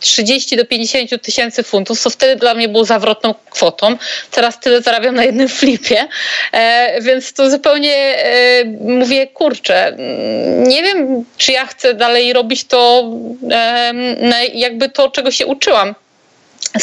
30 0.00 0.56
do 0.56 0.64
50 0.64 1.22
tysięcy 1.22 1.62
funtów, 1.62 2.00
co 2.00 2.10
wtedy 2.10 2.36
dla 2.36 2.54
mnie 2.54 2.68
było 2.68 2.84
zawrotną 2.84 3.34
kwotą. 3.50 3.96
Teraz 4.30 4.60
tyle 4.60 4.82
zarabiam 4.82 5.14
na 5.14 5.24
jednym 5.24 5.48
flipie, 5.58 6.08
e, 6.52 7.00
więc 7.02 7.32
to 7.32 7.50
zupełnie 7.50 7.94
e, 7.96 8.64
mówię, 8.80 9.26
kurczę, 9.26 9.96
nie 10.66 10.82
wiem, 10.82 11.24
czy 11.36 11.52
ja 11.52 11.66
chcę 11.66 11.94
dalej 11.94 12.32
robić 12.32 12.64
to, 12.64 13.10
e, 13.50 13.92
jakby 14.54 14.88
to, 14.88 15.10
czego 15.10 15.30
się 15.30 15.46
uczyłam 15.46 15.94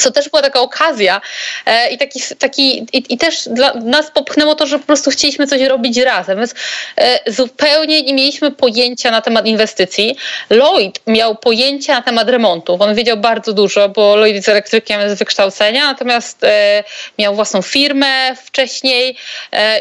to 0.03 0.11
też 0.11 0.29
była 0.29 0.41
taka 0.41 0.61
okazja 0.61 1.21
e, 1.65 1.89
i, 1.89 1.97
taki, 1.97 2.21
taki, 2.39 2.77
i, 2.93 3.13
i, 3.13 3.17
też 3.17 3.49
dla 3.51 3.73
nas 3.73 4.11
popchnęło 4.11 4.55
to, 4.55 4.67
że 4.67 4.79
po 4.79 4.85
prostu 4.85 5.11
chcieliśmy 5.11 5.47
coś 5.47 5.61
robić 5.61 5.97
razem, 5.97 6.37
więc 6.37 6.55
e, 6.97 7.31
zupełnie 7.31 8.01
nie 8.01 8.13
mieliśmy 8.13 8.51
pojęcia 8.51 9.11
na 9.11 9.21
temat 9.21 9.45
inwestycji. 9.45 10.17
Lloyd 10.49 10.99
miał 11.07 11.35
pojęcie 11.35 11.93
na 11.93 12.01
temat 12.01 12.29
remontów, 12.29 12.81
on 12.81 12.95
wiedział 12.95 13.17
bardzo 13.17 13.53
dużo, 13.53 13.89
bo 13.89 14.15
Lloyd 14.15 14.35
jest 14.35 14.49
elektrykiem 14.49 15.09
z 15.09 15.19
wykształcenia, 15.19 15.85
natomiast 15.85 16.43
e, 16.43 16.83
miał 17.19 17.35
własną 17.35 17.61
firmę 17.61 18.35
wcześniej 18.35 19.17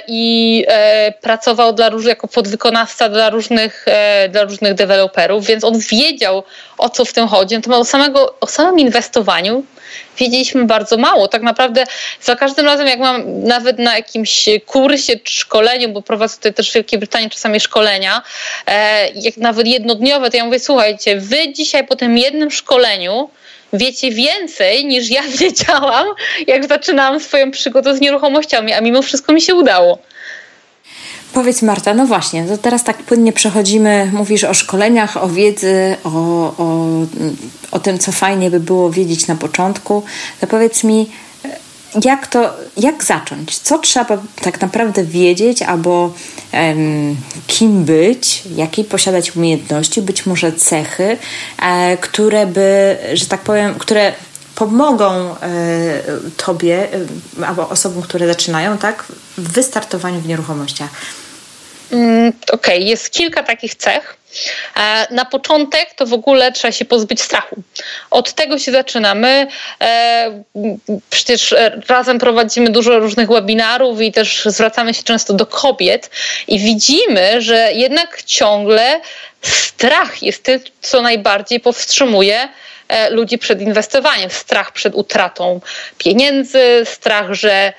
i 0.09 0.65
pracował 1.21 1.73
dla 1.73 1.91
jako 2.07 2.29
podwykonawca 2.29 3.09
dla 3.09 3.31
różnych, 3.31 3.87
dla 4.29 4.43
różnych 4.43 4.75
deweloperów, 4.75 5.47
więc 5.47 5.65
on 5.65 5.79
wiedział 5.79 6.43
o 6.79 6.89
co 6.89 7.05
w 7.05 7.13
tym 7.13 7.29
chodzi. 7.29 7.55
Natomiast 7.55 7.83
o, 7.83 7.85
samego, 7.85 8.35
o 8.41 8.47
samym 8.47 8.79
inwestowaniu 8.79 9.65
wiedzieliśmy 10.19 10.65
bardzo 10.65 10.97
mało. 10.97 11.29
Tak 11.29 11.43
naprawdę 11.43 11.85
za 12.23 12.37
każdym 12.37 12.67
razem, 12.67 12.87
jak 12.87 12.99
mam 12.99 13.43
nawet 13.45 13.79
na 13.79 13.97
jakimś 13.97 14.49
kursie 14.67 15.17
czy 15.17 15.37
szkoleniu, 15.37 15.89
bo 15.89 16.03
prowadzę 16.03 16.37
tutaj 16.37 16.55
też 16.55 16.71
w 16.71 16.75
Wielkiej 16.75 16.99
Brytanii 16.99 17.31
czasami 17.31 17.61
szkolenia, 17.61 18.23
e, 18.67 19.09
jak 19.11 19.37
nawet 19.37 19.67
jednodniowe, 19.67 20.31
to 20.31 20.37
ja 20.37 20.45
mówię, 20.45 20.61
słuchajcie, 20.61 21.21
wy 21.21 21.53
dzisiaj 21.53 21.87
po 21.87 21.97
tym 21.97 22.19
jednym 22.19 22.51
szkoleniu 22.51 23.31
wiecie 23.73 24.11
więcej 24.11 24.85
niż 24.85 25.11
ja 25.11 25.23
wiedziałam, 25.41 26.07
jak 26.47 26.69
zaczynałam 26.69 27.21
swoją 27.21 27.51
przygodę 27.51 27.97
z 27.97 28.01
nieruchomościami, 28.01 28.73
a 28.73 28.81
mimo 28.81 29.03
wszystko 29.03 29.33
mi 29.33 29.43
się 29.43 29.55
udało. 29.55 29.99
Powiedz 31.37 31.63
Marta, 31.63 31.95
no 31.95 32.07
właśnie, 32.07 32.45
to 32.45 32.59
teraz 32.59 32.85
tak 32.85 33.03
płynnie 33.03 33.33
przechodzimy, 33.33 34.11
mówisz 34.13 34.45
o 34.45 34.55
szkoleniach, 34.55 35.17
o 35.17 35.29
wiedzy, 35.29 35.97
o, 36.05 36.11
o, 36.59 36.87
o 37.71 37.79
tym, 37.79 37.99
co 37.99 38.13
fajnie 38.13 38.51
by 38.51 38.61
było 38.61 38.91
wiedzieć 38.91 39.27
na 39.27 39.37
początku. 39.37 40.03
To 40.41 40.47
powiedz 40.47 40.85
mi, 40.85 41.11
jak 42.05 42.27
to, 42.27 42.57
jak 42.77 43.05
zacząć? 43.05 43.59
Co 43.59 43.79
trzeba 43.79 44.19
tak 44.43 44.61
naprawdę 44.61 45.05
wiedzieć, 45.05 45.63
albo 45.63 46.13
um, 46.53 47.17
kim 47.47 47.85
być, 47.85 48.43
jakiej 48.57 48.85
posiadać 48.85 49.37
umiejętności, 49.37 50.03
być 50.03 50.27
może 50.27 50.53
cechy, 50.53 51.19
e, 51.63 51.97
które 51.97 52.47
by, 52.47 52.97
że 53.15 53.27
tak 53.27 53.41
powiem, 53.41 53.75
które 53.75 54.13
pomogą 54.55 55.13
e, 55.13 55.37
tobie 56.37 56.89
e, 57.41 57.47
albo 57.47 57.69
osobom, 57.69 58.03
które 58.03 58.27
zaczynają, 58.27 58.79
tak, 58.79 59.05
w 59.39 59.53
wystartowaniu 59.53 60.21
w 60.21 60.27
nieruchomościach. 60.27 60.91
Mm, 61.93 62.33
okej, 62.53 62.77
okay. 62.77 62.79
jest 62.79 63.11
kilka 63.11 63.43
takich 63.43 63.75
cech. 63.75 64.17
E, 64.77 65.15
na 65.15 65.25
początek 65.25 65.95
to 65.95 66.07
w 66.07 66.13
ogóle 66.13 66.53
trzeba 66.53 66.73
się 66.73 66.85
pozbyć 66.85 67.23
strachu. 67.23 67.57
Od 68.11 68.33
tego 68.33 68.59
się 68.59 68.73
zaczynamy. 68.73 69.47
E, 69.81 70.43
przecież 71.11 71.55
razem 71.89 72.19
prowadzimy 72.19 72.71
dużo 72.71 72.99
różnych 72.99 73.29
webinarów 73.29 74.01
i 74.01 74.13
też 74.13 74.43
zwracamy 74.45 74.95
się 74.95 75.03
często 75.03 75.35
do 75.35 75.47
kobiet 75.47 76.11
i 76.49 76.59
widzimy, 76.59 77.43
że 77.43 77.73
jednak 77.73 78.23
ciągle 78.23 79.01
strach 79.43 80.23
jest 80.23 80.43
tym, 80.43 80.61
co 80.81 81.03
najbardziej 81.03 81.61
powstrzymuje 81.61 82.49
e, 82.89 83.11
ludzi 83.11 83.39
przed 83.39 83.61
inwestowaniem. 83.61 84.31
Strach 84.31 84.73
przed 84.73 84.95
utratą 84.95 85.61
pieniędzy, 85.99 86.83
strach, 86.85 87.33
że 87.33 87.73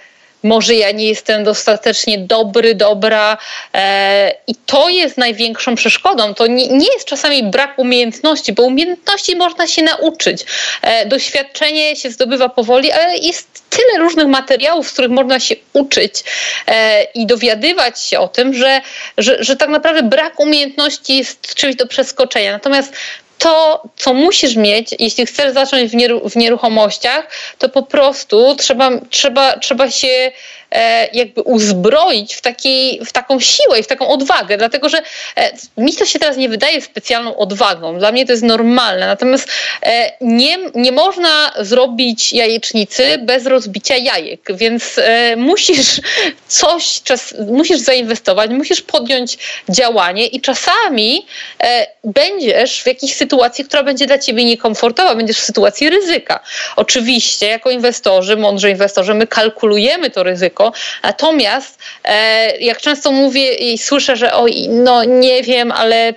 może 0.47 0.75
ja 0.75 0.91
nie 0.91 1.07
jestem 1.07 1.43
dostatecznie 1.43 2.17
dobry, 2.17 2.75
dobra 2.75 3.37
e, 3.73 4.33
i 4.47 4.55
to 4.55 4.89
jest 4.89 5.17
największą 5.17 5.75
przeszkodą. 5.75 6.33
To 6.33 6.47
nie, 6.47 6.67
nie, 6.67 6.87
jest 6.93 7.05
czasami 7.05 7.43
brak 7.43 7.79
umiejętności, 7.79 8.53
bo 8.53 8.63
umiejętności 8.63 9.35
można 9.35 9.67
się 9.67 9.83
nauczyć. 9.83 10.45
E, 10.81 11.05
doświadczenie 11.05 11.95
się 11.95 12.11
zdobywa 12.11 12.49
powoli, 12.49 12.91
ale 12.91 13.17
jest 13.17 13.63
tyle 13.69 13.99
różnych 13.99 14.27
materiałów, 14.27 14.87
z 14.87 14.93
których 14.93 15.11
można 15.11 15.39
się 15.39 15.55
uczyć 15.73 16.23
e, 16.67 17.03
i 17.03 17.25
dowiadywać 17.25 18.01
się 18.01 18.19
o 18.19 18.27
tym, 18.27 18.53
że, 18.53 18.81
że, 19.17 19.43
że 19.43 19.55
tak 19.55 19.69
naprawdę 19.69 20.03
brak 20.03 20.39
umiejętności 20.39 21.17
jest 21.17 21.55
czymś 21.55 21.75
do 21.75 21.87
przeskoczenia. 21.87 22.51
Natomiast 22.51 22.93
to, 23.37 23.83
co 23.95 24.13
musisz 24.13 24.55
mieć, 24.55 24.95
jeśli 24.99 25.25
chcesz 25.25 25.53
zacząć 25.53 25.91
w, 25.91 25.95
nieru 25.95 26.29
w 26.29 26.35
nieruchomościach, 26.35 27.31
to 27.57 27.69
po 27.69 27.83
prostu 27.83 28.55
trzeba, 28.55 28.91
trzeba, 29.09 29.57
trzeba 29.57 29.91
się 29.91 30.31
jakby 31.13 31.41
uzbroić 31.41 32.35
w, 32.35 32.41
takiej, 32.41 33.05
w 33.05 33.11
taką 33.11 33.39
siłę 33.39 33.79
i 33.79 33.83
w 33.83 33.87
taką 33.87 34.07
odwagę, 34.07 34.57
dlatego 34.57 34.89
że 34.89 35.01
e, 35.35 35.51
mi 35.77 35.93
to 35.93 36.05
się 36.05 36.19
teraz 36.19 36.37
nie 36.37 36.49
wydaje 36.49 36.81
specjalną 36.81 37.37
odwagą. 37.37 37.99
Dla 37.99 38.11
mnie 38.11 38.25
to 38.25 38.31
jest 38.31 38.43
normalne. 38.43 39.07
Natomiast 39.07 39.49
e, 39.83 40.11
nie, 40.21 40.57
nie 40.75 40.91
można 40.91 41.51
zrobić 41.59 42.33
jajecznicy 42.33 43.17
bez 43.17 43.45
rozbicia 43.45 43.95
jajek, 43.95 44.41
więc 44.53 44.99
musisz 45.37 46.01
coś, 46.47 47.01
czas, 47.01 47.35
musisz 47.47 47.79
zainwestować, 47.79 48.51
musisz 48.51 48.81
podjąć 48.81 49.37
działanie 49.69 50.27
i 50.27 50.41
czasami 50.41 51.25
będziesz 52.03 52.83
w 52.83 52.87
jakiejś 52.87 53.15
sytuacji, 53.15 53.65
która 53.65 53.83
będzie 53.83 54.05
dla 54.05 54.17
ciebie 54.17 54.45
niekomfortowa, 54.45 55.15
będziesz 55.15 55.37
w 55.37 55.45
sytuacji 55.45 55.89
ryzyka. 55.89 56.39
Oczywiście, 56.75 57.47
jako 57.47 57.69
inwestorzy, 57.71 58.37
mądrzy 58.37 58.69
inwestorzy, 58.69 59.13
my 59.13 59.27
kalkulujemy 59.27 60.09
to 60.09 60.23
ryzyko, 60.23 60.56
Natomiast 61.03 61.79
e, 62.03 62.57
jak 62.57 62.81
często 62.81 63.11
mówię 63.11 63.53
i 63.53 63.77
słyszę, 63.77 64.15
że 64.15 64.33
oj, 64.33 64.67
no 64.69 65.03
nie 65.03 65.43
wiem, 65.43 65.71
ale 65.71 66.13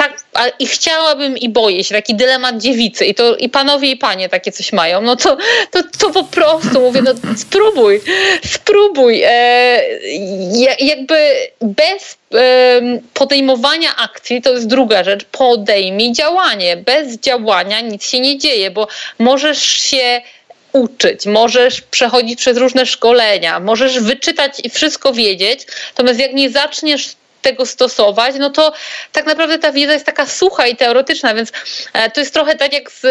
tak, 0.00 0.24
i 0.58 0.66
chciałabym 0.66 1.38
i 1.38 1.48
boję 1.48 1.84
się, 1.84 1.94
taki 1.94 2.14
dylemat 2.14 2.58
dziewicy 2.58 3.04
i 3.04 3.14
to 3.14 3.36
i 3.36 3.48
panowie 3.48 3.90
i 3.90 3.96
panie 3.96 4.28
takie 4.28 4.52
coś 4.52 4.72
mają, 4.72 5.00
no 5.00 5.16
to, 5.16 5.36
to, 5.70 5.82
to 5.98 6.10
po 6.10 6.24
prostu 6.24 6.80
mówię, 6.80 7.02
no 7.02 7.12
spróbuj, 7.36 8.00
spróbuj. 8.44 9.22
E, 9.24 9.82
jakby 10.80 11.34
bez 11.60 12.18
e, 12.34 12.80
podejmowania 13.14 13.96
akcji 13.96 14.42
to 14.42 14.50
jest 14.50 14.66
druga 14.66 15.04
rzecz, 15.04 15.24
podejmij 15.24 16.12
działanie. 16.12 16.76
Bez 16.76 17.18
działania 17.18 17.80
nic 17.80 18.04
się 18.04 18.20
nie 18.20 18.38
dzieje, 18.38 18.70
bo 18.70 18.88
możesz 19.18 19.62
się 19.62 20.20
uczyć, 20.72 21.26
możesz 21.26 21.80
przechodzić 21.80 22.38
przez 22.38 22.56
różne 22.56 22.86
szkolenia, 22.86 23.60
możesz 23.60 24.00
wyczytać 24.00 24.52
i 24.64 24.70
wszystko 24.70 25.12
wiedzieć, 25.12 25.66
natomiast 25.96 26.20
jak 26.20 26.32
nie 26.32 26.50
zaczniesz 26.50 27.16
tego 27.42 27.66
stosować, 27.66 28.34
no 28.38 28.50
to 28.50 28.72
tak 29.12 29.26
naprawdę 29.26 29.58
ta 29.58 29.72
wiedza 29.72 29.92
jest 29.92 30.06
taka 30.06 30.26
sucha 30.26 30.66
i 30.66 30.76
teoretyczna, 30.76 31.34
więc 31.34 31.52
e, 31.92 32.10
to 32.10 32.20
jest 32.20 32.34
trochę 32.34 32.56
tak 32.56 32.72
jak 32.72 32.90
z 32.90 33.06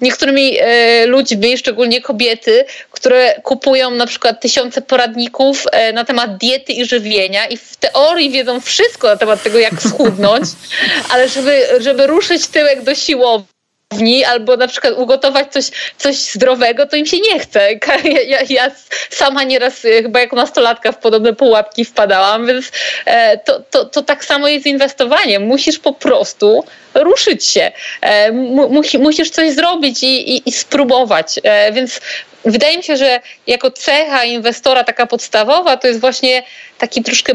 niektórymi 0.00 0.58
e, 0.60 1.06
ludźmi, 1.06 1.58
szczególnie 1.58 2.02
kobiety, 2.02 2.64
które 2.90 3.40
kupują 3.42 3.90
na 3.90 4.06
przykład 4.06 4.40
tysiące 4.40 4.82
poradników 4.82 5.64
e, 5.72 5.92
na 5.92 6.04
temat 6.04 6.36
diety 6.36 6.72
i 6.72 6.84
żywienia 6.84 7.46
i 7.46 7.56
w 7.56 7.76
teorii 7.76 8.30
wiedzą 8.30 8.60
wszystko 8.60 9.08
na 9.08 9.16
temat 9.16 9.42
tego, 9.42 9.58
jak 9.58 9.82
schudnąć, 9.82 10.44
ale 11.12 11.28
żeby, 11.28 11.66
żeby 11.80 12.06
ruszyć 12.06 12.46
tyłek 12.46 12.82
do 12.82 12.94
siłowni, 13.90 14.24
albo 14.24 14.56
na 14.56 14.68
przykład 14.68 14.94
ugotować 14.96 15.52
coś, 15.52 15.64
coś 15.96 16.16
zdrowego, 16.16 16.86
to 16.86 16.96
im 16.96 17.06
się 17.06 17.20
nie 17.20 17.38
chce. 17.38 17.68
Ja, 18.04 18.20
ja, 18.22 18.38
ja 18.48 18.70
sama 19.10 19.42
nieraz 19.42 19.84
e, 19.84 20.02
chyba 20.02 20.20
jako 20.20 20.36
nastolatka 20.36 20.92
w 20.92 20.98
podobne 20.98 21.32
pułapki 21.32 21.84
wpadałam, 21.84 22.46
więc 22.46 22.72
e, 23.04 23.38
to, 23.38 23.60
to, 23.70 23.84
to 23.84 24.02
tak 24.02 24.24
samo 24.24 24.48
jest 24.48 24.64
z 24.64 24.66
inwestowaniem. 24.66 25.42
Musisz 25.42 25.78
po 25.78 25.92
prostu 25.92 26.64
ruszyć 26.94 27.46
się. 27.46 27.72
E, 28.00 28.32
musisz 28.98 29.30
coś 29.30 29.52
zrobić 29.52 30.02
i, 30.02 30.36
i, 30.36 30.48
i 30.48 30.52
spróbować. 30.52 31.40
Więc 31.72 32.00
wydaje 32.44 32.76
mi 32.76 32.82
się, 32.82 32.96
że 32.96 33.20
jako 33.46 33.70
cecha 33.70 34.24
inwestora 34.24 34.84
taka 34.84 35.06
podstawowa 35.06 35.76
to 35.76 35.88
jest 35.88 36.00
właśnie 36.00 36.42
taki 36.78 37.02
troszkę 37.02 37.32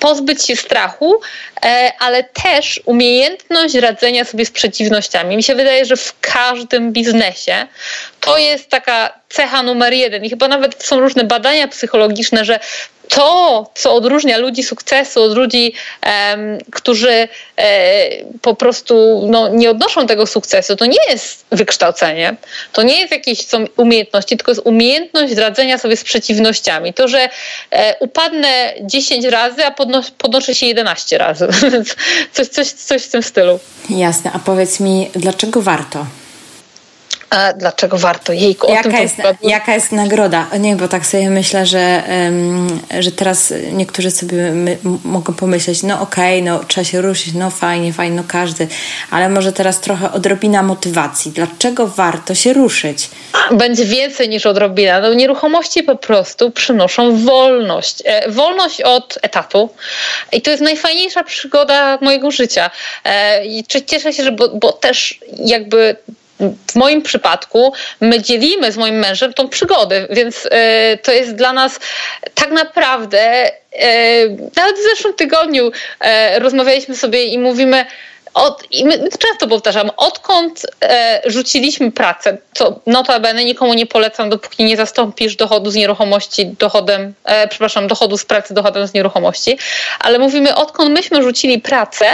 pozbyć 0.00 0.46
się 0.46 0.56
strachu, 0.56 1.20
e, 1.64 1.92
ale 1.98 2.24
też 2.24 2.80
umiejętność 2.84 3.74
radzenia 3.74 4.24
sobie 4.24 4.46
z 4.46 4.50
przeciwnościami. 4.50 5.36
Mi 5.36 5.42
się 5.42 5.54
wydaje, 5.54 5.84
że 5.84 5.96
w 5.96 6.20
każdym 6.20 6.92
biznesie 6.92 7.66
to 8.20 8.38
jest 8.38 8.68
taka 8.68 9.12
cecha 9.28 9.62
numer 9.62 9.92
jeden. 9.92 10.24
I 10.24 10.30
chyba 10.30 10.48
nawet 10.48 10.84
są 10.84 11.00
różne 11.00 11.24
badania 11.24 11.68
psychologiczne, 11.68 12.44
że 12.44 12.60
to, 13.08 13.70
co 13.74 13.94
odróżnia 13.94 14.38
ludzi 14.38 14.62
sukcesu 14.62 15.22
od 15.22 15.36
ludzi, 15.36 15.74
um, 16.06 16.58
którzy 16.70 17.28
e, 17.56 18.08
po 18.42 18.54
prostu 18.54 19.26
no, 19.30 19.48
nie 19.48 19.70
odnoszą 19.70 20.06
tego 20.06 20.26
sukcesu, 20.26 20.76
to 20.76 20.86
nie 20.86 20.98
jest 21.10 21.44
wykształcenie, 21.50 22.36
to 22.72 22.82
nie 22.82 23.00
jest 23.00 23.12
jakieś 23.12 23.46
są 23.46 23.64
umiejętności, 23.76 24.36
tylko 24.36 24.52
jest 24.52 24.66
umiejętność 24.66 25.34
radzenia 25.34 25.78
sobie 25.78 25.96
z 25.96 26.04
przeciwnościami. 26.04 26.94
To, 26.94 27.08
że 27.08 27.28
e, 27.70 27.96
upadnę 27.98 28.74
10 28.80 29.21
razy, 29.30 29.64
a 29.64 29.70
podnos 29.70 30.10
podnoszę 30.10 30.54
się 30.54 30.66
11 30.66 31.18
razy. 31.18 31.48
coś, 32.32 32.48
coś, 32.48 32.68
coś 32.68 33.02
w 33.02 33.08
tym 33.08 33.22
stylu. 33.22 33.58
Jasne, 33.90 34.32
a 34.32 34.38
powiedz 34.38 34.80
mi, 34.80 35.10
dlaczego 35.14 35.62
warto? 35.62 36.06
Dlaczego 37.56 37.98
warto 37.98 38.32
jejku? 38.32 38.70
Jaka, 38.70 38.82
tym 38.82 38.92
jest, 38.92 39.16
jaka 39.42 39.74
jest 39.74 39.92
nagroda? 39.92 40.46
Nie, 40.60 40.76
bo 40.76 40.88
tak 40.88 41.06
sobie 41.06 41.30
myślę, 41.30 41.66
że, 41.66 42.02
um, 42.08 42.80
że 43.00 43.12
teraz 43.12 43.54
niektórzy 43.72 44.10
sobie 44.10 44.36
my, 44.36 44.78
mogą 45.04 45.34
pomyśleć, 45.34 45.82
no 45.82 46.00
okej, 46.00 46.40
okay, 46.40 46.52
no 46.52 46.64
trzeba 46.64 46.84
się 46.84 47.00
ruszyć, 47.00 47.34
no 47.34 47.50
fajnie, 47.50 47.92
fajnie, 47.92 48.16
no 48.16 48.24
każdy, 48.28 48.68
ale 49.10 49.28
może 49.28 49.52
teraz 49.52 49.80
trochę 49.80 50.12
odrobina 50.12 50.62
motywacji. 50.62 51.32
Dlaczego 51.32 51.86
warto 51.86 52.34
się 52.34 52.52
ruszyć? 52.52 53.08
Będzie 53.50 53.84
więcej 53.84 54.28
niż 54.28 54.46
odrobina. 54.46 55.00
No, 55.00 55.14
nieruchomości 55.14 55.82
po 55.82 55.96
prostu 55.96 56.50
przynoszą 56.50 57.16
wolność. 57.16 58.02
E, 58.04 58.30
wolność 58.30 58.80
od 58.80 59.18
etatu. 59.22 59.70
I 60.32 60.42
to 60.42 60.50
jest 60.50 60.62
najfajniejsza 60.62 61.24
przygoda 61.24 61.98
mojego 62.00 62.30
życia. 62.30 62.70
E, 63.04 63.42
cieszę 63.86 64.12
się, 64.12 64.24
że 64.24 64.32
bo, 64.32 64.48
bo 64.48 64.72
też 64.72 65.18
jakby 65.38 65.96
w 66.40 66.74
moim 66.74 67.02
przypadku 67.02 67.72
my 68.00 68.22
dzielimy 68.22 68.72
z 68.72 68.76
moim 68.76 68.94
mężem 68.94 69.32
tą 69.32 69.48
przygodę, 69.48 70.06
więc 70.10 70.48
e, 70.50 70.96
to 70.96 71.12
jest 71.12 71.34
dla 71.34 71.52
nas 71.52 71.80
tak 72.34 72.50
naprawdę, 72.50 73.20
e, 73.72 74.28
nawet 74.56 74.76
w 74.76 74.90
zeszłym 74.90 75.14
tygodniu 75.14 75.72
e, 76.00 76.38
rozmawialiśmy 76.38 76.96
sobie 76.96 77.24
i 77.24 77.38
mówimy, 77.38 77.86
od, 78.34 78.64
I 78.70 78.84
my 78.84 78.98
często 79.18 79.48
powtarzam, 79.48 79.90
odkąd 79.96 80.66
e, 80.84 81.22
rzuciliśmy 81.26 81.92
pracę, 81.92 82.38
co 82.54 82.80
notabene 82.86 83.44
nikomu 83.44 83.74
nie 83.74 83.86
polecam, 83.86 84.30
dopóki 84.30 84.64
nie 84.64 84.76
zastąpisz 84.76 85.36
dochodu 85.36 85.70
z 85.70 85.74
nieruchomości 85.74 86.46
dochodem, 86.46 87.14
e, 87.24 87.48
przepraszam, 87.48 87.86
dochodu 87.86 88.18
z 88.18 88.24
pracy 88.24 88.54
dochodem 88.54 88.86
z 88.86 88.94
nieruchomości, 88.94 89.58
ale 89.98 90.18
mówimy, 90.18 90.54
odkąd 90.54 90.90
myśmy 90.90 91.22
rzucili 91.22 91.58
pracę, 91.58 92.06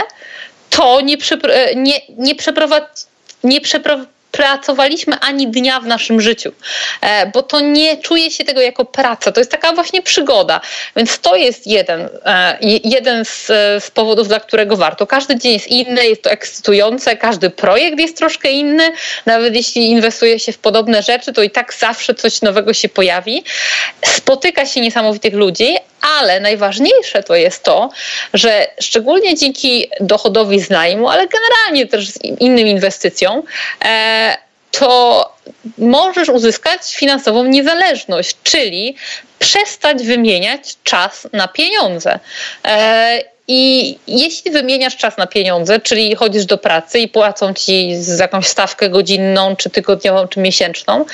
to 0.69 1.01
nie, 1.01 1.17
nie, 1.75 2.01
nie 2.17 2.35
przeprowadzi 2.35 3.08
nie 3.43 3.61
przeprowadziliśmy 3.61 4.19
pracowaliśmy 4.31 5.19
ani 5.19 5.47
dnia 5.47 5.79
w 5.79 5.85
naszym 5.85 6.21
życiu, 6.21 6.51
e, 7.01 7.27
bo 7.27 7.43
to 7.43 7.59
nie 7.59 7.97
czuje 7.97 8.31
się 8.31 8.43
tego 8.43 8.61
jako 8.61 8.85
praca, 8.85 9.31
to 9.31 9.41
jest 9.41 9.51
taka 9.51 9.73
właśnie 9.73 10.01
przygoda. 10.01 10.61
Więc 10.95 11.19
to 11.19 11.35
jest 11.35 11.67
jeden, 11.67 12.09
e, 12.25 12.57
jeden 12.83 13.25
z, 13.25 13.45
z 13.83 13.91
powodów, 13.91 14.27
dla 14.27 14.39
którego 14.39 14.77
warto. 14.77 15.07
Każdy 15.07 15.35
dzień 15.35 15.53
jest 15.53 15.67
inny, 15.67 16.07
jest 16.07 16.21
to 16.21 16.31
ekscytujące, 16.31 17.17
każdy 17.17 17.49
projekt 17.49 17.99
jest 17.99 18.17
troszkę 18.17 18.51
inny, 18.51 18.91
nawet 19.25 19.55
jeśli 19.55 19.89
inwestuje 19.89 20.39
się 20.39 20.51
w 20.51 20.57
podobne 20.57 21.03
rzeczy, 21.03 21.33
to 21.33 21.43
i 21.43 21.49
tak 21.49 21.73
zawsze 21.73 22.13
coś 22.13 22.41
nowego 22.41 22.73
się 22.73 22.89
pojawi. 22.89 23.43
Spotyka 24.05 24.65
się 24.65 24.81
niesamowitych 24.81 25.33
ludzi, 25.33 25.75
ale 26.01 26.39
najważniejsze 26.39 27.23
to 27.23 27.35
jest 27.35 27.63
to, 27.63 27.89
że 28.33 28.67
szczególnie 28.79 29.35
dzięki 29.35 29.89
dochodowi 29.99 30.59
z 30.59 30.69
najmu, 30.69 31.09
ale 31.09 31.27
generalnie 31.27 31.87
też 31.87 32.09
z 32.09 32.23
innym 32.23 32.67
inwestycjom, 32.67 33.43
e, 33.85 34.37
to 34.71 35.33
możesz 35.77 36.29
uzyskać 36.29 36.95
finansową 36.95 37.43
niezależność, 37.43 38.35
czyli 38.43 38.95
przestać 39.39 40.03
wymieniać 40.03 40.75
czas 40.83 41.27
na 41.33 41.47
pieniądze. 41.47 42.19
E, 42.65 43.23
I 43.47 43.97
jeśli 44.07 44.51
wymieniasz 44.51 44.97
czas 44.97 45.17
na 45.17 45.27
pieniądze, 45.27 45.79
czyli 45.79 46.15
chodzisz 46.15 46.45
do 46.45 46.57
pracy 46.57 46.99
i 46.99 47.07
płacą 47.07 47.53
ci 47.53 47.95
z 47.95 48.19
jakąś 48.19 48.47
stawkę 48.47 48.89
godzinną, 48.89 49.55
czy 49.55 49.69
tygodniową, 49.69 50.27
czy 50.27 50.39
miesięczną, 50.39 51.05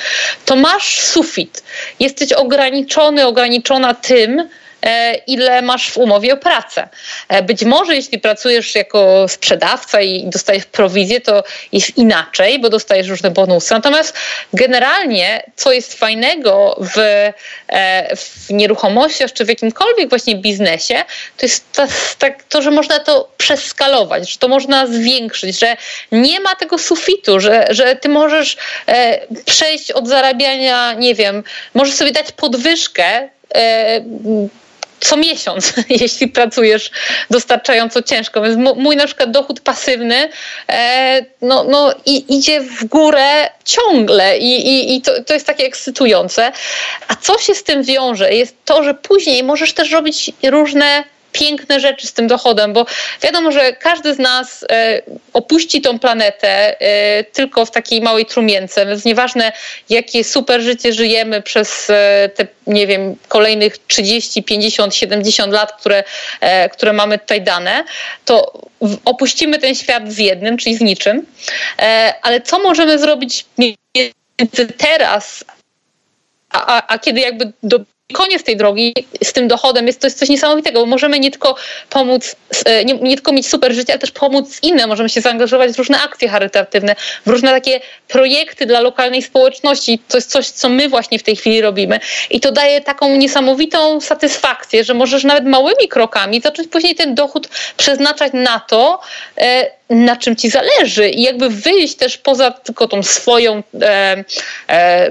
to 0.44 0.56
masz 0.56 1.00
sufit. 1.00 1.62
Jesteś 2.00 2.32
ograniczony, 2.32 3.26
ograniczona 3.26 3.94
tym, 3.94 4.48
ile 5.26 5.62
masz 5.62 5.90
w 5.90 5.98
umowie 5.98 6.34
o 6.34 6.36
pracę. 6.36 6.88
E, 7.28 7.42
być 7.42 7.64
może 7.64 7.96
jeśli 7.96 8.18
pracujesz 8.18 8.74
jako 8.74 9.28
sprzedawca 9.28 10.00
i 10.00 10.26
dostajesz 10.26 10.64
prowizję, 10.64 11.20
to 11.20 11.44
jest 11.72 11.98
inaczej, 11.98 12.58
bo 12.58 12.68
dostajesz 12.68 13.08
różne 13.08 13.30
bonusy. 13.30 13.74
Natomiast 13.74 14.14
generalnie, 14.52 15.42
co 15.56 15.72
jest 15.72 15.94
fajnego 15.94 16.76
w, 16.80 16.98
e, 16.98 18.16
w 18.16 18.50
nieruchomościach 18.50 19.32
czy 19.32 19.44
w 19.44 19.48
jakimkolwiek 19.48 20.08
właśnie 20.08 20.36
biznesie, 20.36 21.04
to 21.36 21.46
jest 21.46 21.72
to, 21.72 21.86
to, 22.48 22.62
że 22.62 22.70
można 22.70 22.98
to 22.98 23.28
przeskalować, 23.36 24.32
że 24.32 24.38
to 24.38 24.48
można 24.48 24.86
zwiększyć, 24.86 25.58
że 25.58 25.76
nie 26.12 26.40
ma 26.40 26.54
tego 26.54 26.78
sufitu, 26.78 27.40
że, 27.40 27.66
że 27.70 27.96
ty 27.96 28.08
możesz 28.08 28.56
przejść 29.44 29.90
od 29.90 30.08
zarabiania, 30.08 30.92
nie 30.92 31.14
wiem, 31.14 31.44
możesz 31.74 31.94
sobie 31.94 32.12
dać 32.12 32.32
podwyżkę 32.32 33.28
co 35.06 35.16
miesiąc, 35.16 35.72
jeśli 36.00 36.28
pracujesz 36.28 36.90
dostarczająco 37.30 38.02
ciężko. 38.02 38.42
Więc 38.42 38.76
mój 38.76 38.96
na 38.96 39.06
przykład 39.06 39.30
dochód 39.30 39.60
pasywny 39.60 40.28
e, 40.68 41.24
no, 41.42 41.64
no, 41.64 41.94
i, 42.06 42.36
idzie 42.38 42.60
w 42.60 42.84
górę 42.84 43.50
ciągle 43.64 44.38
i, 44.38 44.68
i, 44.68 44.96
i 44.96 45.02
to, 45.02 45.22
to 45.22 45.34
jest 45.34 45.46
takie 45.46 45.64
ekscytujące. 45.64 46.52
A 47.08 47.16
co 47.16 47.38
się 47.38 47.54
z 47.54 47.62
tym 47.62 47.82
wiąże? 47.82 48.34
Jest 48.34 48.56
to, 48.64 48.82
że 48.82 48.94
później 48.94 49.44
możesz 49.44 49.72
też 49.72 49.90
robić 49.90 50.30
różne 50.42 51.04
piękne 51.32 51.80
rzeczy 51.80 52.06
z 52.06 52.12
tym 52.12 52.26
dochodem, 52.26 52.72
bo 52.72 52.86
wiadomo, 53.22 53.52
że 53.52 53.72
każdy 53.72 54.14
z 54.14 54.18
nas 54.18 54.64
e, 54.70 55.02
opuści 55.32 55.80
tą 55.80 55.98
planetę 55.98 56.80
e, 56.80 57.24
tylko 57.24 57.66
w 57.66 57.70
takiej 57.70 58.00
małej 58.00 58.26
trumience, 58.26 58.86
więc 58.86 59.04
nieważne 59.04 59.52
jakie 59.90 60.24
super 60.24 60.60
życie 60.60 60.92
żyjemy 60.92 61.42
przez 61.42 61.90
e, 61.90 62.30
te, 62.34 62.46
nie 62.66 62.86
wiem, 62.86 63.16
kolejnych 63.28 63.78
30, 63.78 64.42
50, 64.42 64.94
70 64.94 65.52
lat, 65.52 65.72
które, 65.72 66.04
które 66.72 66.92
mamy 66.92 67.18
tutaj 67.18 67.42
dane, 67.42 67.84
to 68.24 68.62
opuścimy 69.04 69.58
ten 69.58 69.74
świat 69.74 70.12
z 70.12 70.18
jednym, 70.18 70.56
czyli 70.56 70.76
z 70.76 70.80
niczym. 70.80 71.26
Ale 72.22 72.40
co 72.40 72.58
możemy 72.58 72.98
zrobić 72.98 73.44
między 73.58 74.66
teraz 74.78 75.44
a, 76.50 76.76
a, 76.76 76.86
a 76.86 76.98
kiedy 76.98 77.20
jakby 77.20 77.52
do, 77.62 77.78
koniec 78.12 78.42
tej 78.42 78.56
drogi 78.56 78.94
z 79.24 79.32
tym 79.32 79.48
dochodem 79.48 79.86
jest 79.86 80.00
to 80.00 80.06
jest 80.06 80.18
coś 80.18 80.28
niesamowitego, 80.28 80.80
bo 80.80 80.86
możemy 80.86 81.20
nie 81.20 81.30
tylko 81.30 81.56
pomóc, 81.90 82.36
e, 82.64 82.84
nie, 82.84 82.94
nie, 82.94 83.14
tylko 83.14 83.32
mieć 83.32 83.48
super 83.48 83.72
życie, 83.72 83.92
ale 83.92 83.98
też 83.98 84.10
pomóc 84.10 84.58
innym. 84.62 84.88
Możemy 84.88 85.08
się 85.08 85.20
zaangażować 85.20 85.72
w 85.72 85.78
różne 85.78 86.02
akcje 86.02 86.28
charytatywne, 86.28 86.96
w 87.26 87.30
różne 87.30 87.50
takie 87.50 87.80
projekty 88.08 88.66
dla 88.66 88.80
lokalnej 88.80 89.22
społeczności. 89.22 89.98
To 90.08 90.16
jest 90.16 90.30
coś, 90.30 90.48
co 90.48 90.68
my 90.68 90.88
właśnie 90.88 91.18
w 91.18 91.22
tej 91.22 91.36
chwili 91.36 91.60
robimy. 91.60 92.00
I 92.30 92.40
to 92.40 92.52
daje 92.52 92.80
taką 92.80 93.16
niesamowitą 93.16 94.00
satysfakcję, 94.00 94.84
że 94.84 94.94
możesz 94.94 95.24
nawet 95.24 95.44
małymi 95.44 95.88
krokami 95.88 96.40
zacząć 96.40 96.68
później 96.68 96.94
ten 96.94 97.14
dochód 97.14 97.48
przeznaczać 97.76 98.32
na 98.32 98.60
to, 98.60 99.00
e, 99.38 99.75
na 99.90 100.16
czym 100.16 100.36
ci 100.36 100.50
zależy 100.50 101.08
i 101.08 101.22
jakby 101.22 101.50
wyjść 101.50 101.94
też 101.94 102.18
poza 102.18 102.50
tylko 102.50 102.88
tą 102.88 103.02
swoją, 103.02 103.62
e, 103.82 104.24
e, 104.68 105.10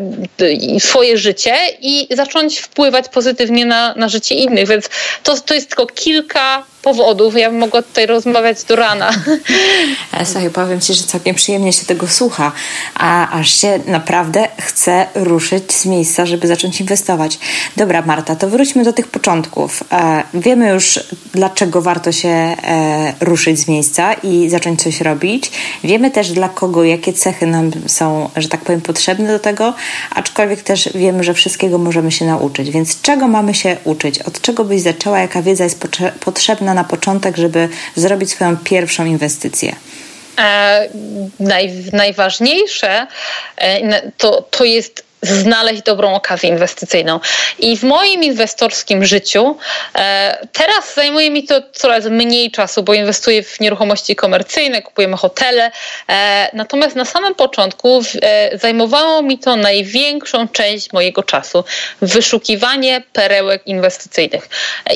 swoje 0.80 1.18
życie 1.18 1.56
i 1.82 2.08
zacząć 2.12 2.60
wpływać 2.60 3.10
pozytywnie 3.10 3.66
na, 3.66 3.94
na 3.96 4.10
życie 4.10 4.36
innych. 4.36 4.68
Więc 4.68 4.90
to, 5.24 5.38
to 5.38 5.54
jest 5.54 5.68
tylko 5.70 5.86
kilka 5.86 6.64
powodów. 6.86 7.38
Ja 7.38 7.50
bym 7.50 7.60
mogła 7.60 7.82
tutaj 7.82 8.06
rozmawiać 8.06 8.64
do 8.64 8.76
rana. 8.76 9.12
E, 10.14 10.26
słuchaj, 10.26 10.50
powiem 10.50 10.82
Ci, 10.82 10.94
że 10.94 11.04
całkiem 11.04 11.36
przyjemnie 11.36 11.74
się 11.74 11.86
tego 11.86 12.08
słucha, 12.08 12.52
a 12.96 13.40
aż 13.40 13.62
się 13.62 13.80
naprawdę 13.88 14.48
chce 14.60 15.08
ruszyć 15.16 15.74
z 15.74 15.86
miejsca, 15.86 16.26
żeby 16.26 16.48
zacząć 16.48 16.82
inwestować. 16.82 17.40
Dobra, 17.78 18.02
Marta, 18.02 18.36
to 18.36 18.50
wróćmy 18.50 18.84
do 18.84 18.94
tych 18.94 19.08
początków. 19.08 19.84
E, 19.92 20.24
wiemy 20.34 20.70
już, 20.70 21.00
dlaczego 21.34 21.82
warto 21.82 22.12
się 22.12 22.30
e, 22.30 23.14
ruszyć 23.20 23.60
z 23.60 23.68
miejsca 23.68 24.14
i 24.14 24.50
zacząć 24.50 24.84
coś 24.84 25.02
robić. 25.02 25.52
Wiemy 25.84 26.12
też, 26.12 26.32
dla 26.32 26.50
kogo, 26.50 26.84
jakie 26.84 27.14
cechy 27.14 27.48
nam 27.48 27.72
są, 27.88 28.30
że 28.38 28.50
tak 28.50 28.62
powiem, 28.62 28.82
potrzebne 28.82 29.28
do 29.28 29.40
tego, 29.40 29.74
aczkolwiek 30.12 30.62
też 30.62 30.90
wiemy, 30.96 31.24
że 31.24 31.34
wszystkiego 31.34 31.78
możemy 31.78 32.12
się 32.12 32.26
nauczyć. 32.26 32.70
Więc 32.72 33.02
czego 33.02 33.28
mamy 33.28 33.54
się 33.54 33.78
uczyć? 33.84 34.20
Od 34.20 34.42
czego 34.42 34.66
byś 34.66 34.82
zaczęła? 34.82 35.20
Jaka 35.20 35.42
wiedza 35.42 35.64
jest 35.64 35.88
potrzebna 36.20 36.75
na 36.76 36.84
początek, 36.84 37.38
żeby 37.38 37.70
zrobić 37.96 38.32
swoją 38.32 38.58
pierwszą 38.58 39.06
inwestycję? 39.06 39.76
E, 40.40 40.90
naj, 41.40 41.72
najważniejsze 41.94 43.08
e, 43.58 44.12
to, 44.18 44.42
to 44.42 44.64
jest 44.64 45.04
znaleźć 45.22 45.82
dobrą 45.82 46.14
okazję 46.14 46.50
inwestycyjną. 46.50 47.20
I 47.60 47.78
w 47.78 47.84
moim 47.84 48.24
inwestorskim 48.24 49.06
życiu 49.06 49.58
e, 49.96 50.48
teraz 50.52 50.96
zajmuje 50.96 51.32
mi 51.32 51.44
to 51.44 51.62
coraz 51.74 52.06
mniej 52.06 52.52
czasu, 52.52 52.84
bo 52.84 52.94
inwestuję 52.94 53.44
w 53.44 53.60
nieruchomości 53.60 54.16
komercyjne, 54.16 54.82
kupujemy 54.82 55.18
hotele. 55.18 55.72
E, 56.10 56.50
natomiast 56.54 56.96
na 56.96 57.06
samym 57.06 57.36
początku 57.36 58.02
e, 58.22 58.58
zajmowało 58.58 59.22
mi 59.22 59.40
to 59.40 59.56
największą 59.56 60.48
część 60.48 60.94
mojego 60.94 61.24
czasu. 61.24 61.64
Wyszukiwanie 62.02 63.04
perełek 63.14 63.68
inwestycyjnych 63.68 64.50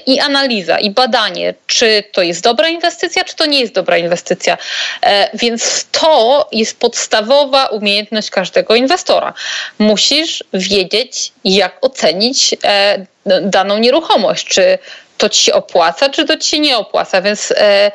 i 0.06 0.20
analiza, 0.20 0.80
i 0.80 0.90
badanie, 0.90 1.54
czy 1.68 2.04
to 2.12 2.22
jest 2.22 2.44
dobra 2.44 2.68
inwestycja, 2.68 3.24
czy 3.24 3.36
to 3.36 3.46
nie 3.46 3.60
jest 3.60 3.74
dobra 3.74 3.98
inwestycja. 3.98 4.58
Więc 5.34 5.86
to 5.92 6.48
jest 6.52 6.80
podstawowa 6.80 7.66
umiejętność 7.66 8.30
każdego 8.30 8.76
inwestora. 8.76 9.34
Musi 9.80 10.19
musisz 10.20 10.44
wiedzieć, 10.54 11.32
jak 11.44 11.78
ocenić 11.82 12.56
e, 12.64 13.06
daną 13.42 13.78
nieruchomość, 13.78 14.48
czy 14.48 14.78
to 15.18 15.30
ci 15.30 15.44
się 15.44 15.54
opłaca, 15.54 16.10
czy 16.10 16.26
to 16.26 16.38
ci 16.38 16.50
się 16.50 16.60
nie 16.60 16.78
opłaca. 16.78 17.22
Więc 17.22 17.54
e, 17.58 17.92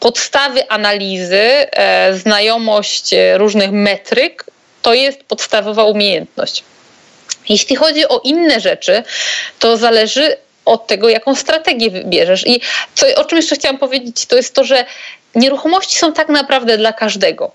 podstawy 0.00 0.68
analizy, 0.68 1.40
e, 1.40 2.14
znajomość 2.14 3.10
różnych 3.36 3.70
metryk 3.72 4.44
to 4.82 4.94
jest 4.94 5.24
podstawowa 5.24 5.84
umiejętność. 5.84 6.64
Jeśli 7.48 7.76
chodzi 7.76 8.08
o 8.08 8.20
inne 8.24 8.60
rzeczy, 8.60 9.02
to 9.58 9.76
zależy 9.76 10.36
od 10.64 10.86
tego, 10.86 11.08
jaką 11.08 11.34
strategię 11.34 11.90
wybierzesz. 11.90 12.46
I 12.46 12.60
co, 12.94 13.06
o 13.16 13.24
czym 13.24 13.36
jeszcze 13.36 13.54
chciałam 13.56 13.78
powiedzieć, 13.78 14.26
to 14.26 14.36
jest 14.36 14.54
to, 14.54 14.64
że 14.64 14.84
nieruchomości 15.34 15.96
są 15.96 16.12
tak 16.12 16.28
naprawdę 16.28 16.78
dla 16.78 16.92
każdego. 16.92 17.52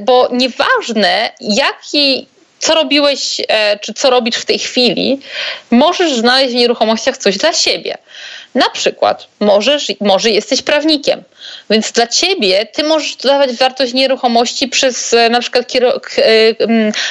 Bo 0.00 0.28
nieważne, 0.32 1.32
jaki 1.40 2.26
co 2.58 2.74
robiłeś, 2.74 3.40
e, 3.48 3.78
czy 3.78 3.94
co 3.94 4.10
robisz 4.10 4.36
w 4.36 4.44
tej 4.44 4.58
chwili, 4.58 5.20
możesz 5.70 6.14
znaleźć 6.14 6.52
w 6.52 6.56
nieruchomościach 6.56 7.16
coś 7.16 7.36
dla 7.36 7.52
siebie. 7.52 7.98
Na 8.56 8.70
przykład 8.70 9.26
możesz, 9.40 9.92
może 10.00 10.30
jesteś 10.30 10.62
prawnikiem, 10.62 11.22
więc 11.70 11.92
dla 11.92 12.06
ciebie 12.06 12.66
ty 12.66 12.82
możesz 12.84 13.16
dodawać 13.16 13.52
wartość 13.52 13.92
nieruchomości 13.92 14.68
przez 14.68 15.14
e, 15.14 15.30
na 15.30 15.40
przykład 15.40 15.72
e, 15.74 15.80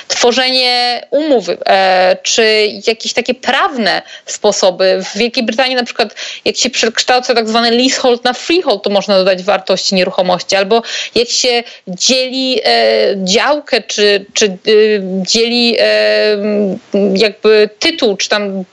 tworzenie 0.08 1.02
umów, 1.12 1.46
e, 1.50 2.18
czy 2.24 2.70
jakieś 2.88 3.14
takie 3.14 3.34
prawne 3.34 4.02
sposoby. 4.26 5.04
W 5.04 5.18
Wielkiej 5.18 5.44
Brytanii 5.44 5.76
na 5.76 5.84
przykład 5.84 6.16
jak 6.46 6.58
się 6.58 6.70
przekształca 6.70 7.34
tak 7.34 7.48
zwany 7.48 7.72
leasehold 7.72 8.24
na 8.24 8.34
freehold, 8.34 8.84
to 8.84 8.90
można 8.90 9.18
dodać 9.18 9.44
wartości 9.44 9.96
nieruchomości, 9.96 10.56
albo 10.56 10.82
jak 11.16 11.30
się 11.30 11.64
dzieli 11.88 12.62
działkę, 13.24 13.82
czy, 13.82 14.26
czy 14.34 14.58
dzieli 15.28 15.78
jakby 17.16 17.70
tytuł, 17.80 18.18
czy 18.18 18.30
tam 18.30 18.64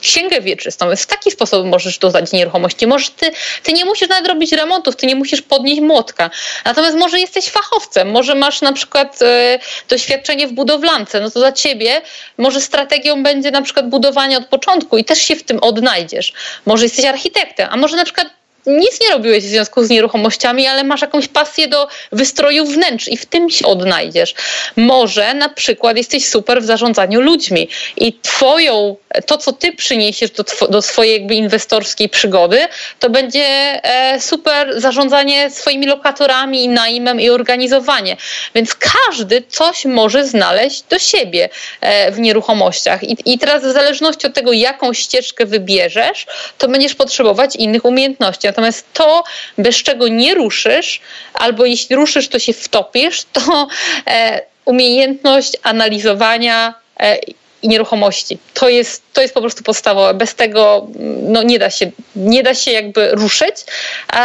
księgę 0.00 0.40
wieczystą, 0.40 0.88
więc 0.88 1.02
w 1.02 1.06
taki 1.06 1.30
sposób 1.30 1.66
możesz 1.66 1.98
dodać 1.98 2.21
nieruchomości. 2.32 2.86
Może 2.86 3.10
ty, 3.10 3.30
ty 3.62 3.72
nie 3.72 3.84
musisz 3.84 4.08
nawet 4.08 4.26
robić 4.26 4.52
remontów, 4.52 4.96
ty 4.96 5.06
nie 5.06 5.16
musisz 5.16 5.42
podnieść 5.42 5.80
młotka. 5.80 6.30
Natomiast 6.64 6.96
może 6.96 7.20
jesteś 7.20 7.50
fachowcem, 7.50 8.10
może 8.10 8.34
masz 8.34 8.60
na 8.60 8.72
przykład 8.72 9.22
e, 9.22 9.58
doświadczenie 9.88 10.48
w 10.48 10.52
budowlance, 10.52 11.20
no 11.20 11.30
to 11.30 11.40
dla 11.40 11.52
ciebie 11.52 12.02
może 12.38 12.60
strategią 12.60 13.22
będzie 13.22 13.50
na 13.50 13.62
przykład 13.62 13.88
budowanie 13.88 14.38
od 14.38 14.46
początku 14.46 14.98
i 14.98 15.04
też 15.04 15.18
się 15.18 15.36
w 15.36 15.42
tym 15.42 15.58
odnajdziesz. 15.58 16.32
Może 16.66 16.84
jesteś 16.84 17.04
architektem, 17.04 17.68
a 17.70 17.76
może 17.76 17.96
na 17.96 18.04
przykład 18.04 18.41
nic 18.66 19.00
nie 19.00 19.10
robiłeś 19.10 19.44
w 19.44 19.48
związku 19.48 19.84
z 19.84 19.90
nieruchomościami, 19.90 20.66
ale 20.66 20.84
masz 20.84 21.02
jakąś 21.02 21.28
pasję 21.28 21.68
do 21.68 21.88
wystroju 22.12 22.66
wnętrz 22.66 23.08
i 23.08 23.16
w 23.16 23.26
tym 23.26 23.50
się 23.50 23.66
odnajdziesz. 23.66 24.34
Może 24.76 25.34
na 25.34 25.48
przykład 25.48 25.96
jesteś 25.96 26.28
super 26.28 26.62
w 26.62 26.64
zarządzaniu 26.64 27.20
ludźmi 27.20 27.68
i 27.96 28.12
twoją, 28.22 28.96
to 29.26 29.38
co 29.38 29.52
ty 29.52 29.72
przyniesiesz 29.72 30.30
do, 30.30 30.44
do 30.68 30.82
swojej 30.82 31.12
jakby 31.12 31.34
inwestorskiej 31.34 32.08
przygody, 32.08 32.60
to 33.00 33.10
będzie 33.10 33.44
e, 33.82 34.20
super 34.20 34.80
zarządzanie 34.80 35.50
swoimi 35.50 35.86
lokatorami, 35.86 36.68
najmem 36.68 37.20
i 37.20 37.30
organizowanie. 37.30 38.16
Więc 38.54 38.74
każdy 38.74 39.42
coś 39.48 39.84
może 39.84 40.26
znaleźć 40.26 40.82
do 40.82 40.98
siebie 40.98 41.48
e, 41.80 42.12
w 42.12 42.18
nieruchomościach. 42.18 43.02
I, 43.02 43.16
I 43.24 43.38
teraz 43.38 43.62
w 43.64 43.72
zależności 43.72 44.26
od 44.26 44.34
tego, 44.34 44.52
jaką 44.52 44.92
ścieżkę 44.92 45.46
wybierzesz, 45.46 46.26
to 46.58 46.68
będziesz 46.68 46.94
potrzebować 46.94 47.56
innych 47.56 47.84
umiejętności. 47.84 48.51
Natomiast 48.52 48.92
to, 48.92 49.24
bez 49.58 49.76
czego 49.76 50.08
nie 50.08 50.34
ruszysz, 50.34 51.00
albo 51.34 51.64
jeśli 51.64 51.96
ruszysz, 51.96 52.28
to 52.28 52.38
się 52.38 52.52
wtopisz, 52.52 53.24
to 53.32 53.66
e, 54.06 54.42
umiejętność 54.64 55.52
analizowania 55.62 56.74
e, 56.96 57.18
i 57.62 57.68
nieruchomości. 57.68 58.38
To 58.54 58.68
jest, 58.68 59.02
to 59.12 59.22
jest 59.22 59.34
po 59.34 59.40
prostu 59.40 59.62
podstawowe. 59.62 60.14
Bez 60.14 60.34
tego 60.34 60.86
no, 61.28 61.42
nie, 61.42 61.58
da 61.58 61.70
się, 61.70 61.90
nie 62.16 62.42
da 62.42 62.54
się 62.54 62.70
jakby 62.70 63.10
ruszyć, 63.12 63.54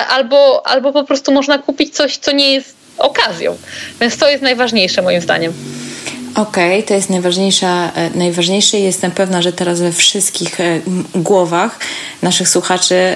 albo, 0.10 0.68
albo 0.68 0.94
po 0.94 1.04
prostu 1.04 1.32
można 1.32 1.60
kupić 1.60 1.96
coś, 1.96 2.18
co 2.18 2.32
nie 2.32 2.54
jest 2.54 2.76
okazją. 2.98 3.58
Więc 4.02 4.18
to 4.18 4.30
jest 4.30 4.44
najważniejsze 4.44 5.02
moim 5.02 5.22
zdaniem. 5.22 5.54
Okej, 6.36 6.74
okay, 6.74 6.84
to 6.84 6.94
jest 6.94 7.10
najważniejsza, 7.10 7.92
e, 7.96 8.10
najważniejsze. 8.16 8.78
Jestem 8.78 9.12
pewna, 9.12 9.42
że 9.42 9.54
teraz 9.54 9.82
we 9.82 9.92
wszystkich 9.92 10.58
głowach 11.16 11.80
naszych 12.22 12.50
słuchaczy 12.50 13.16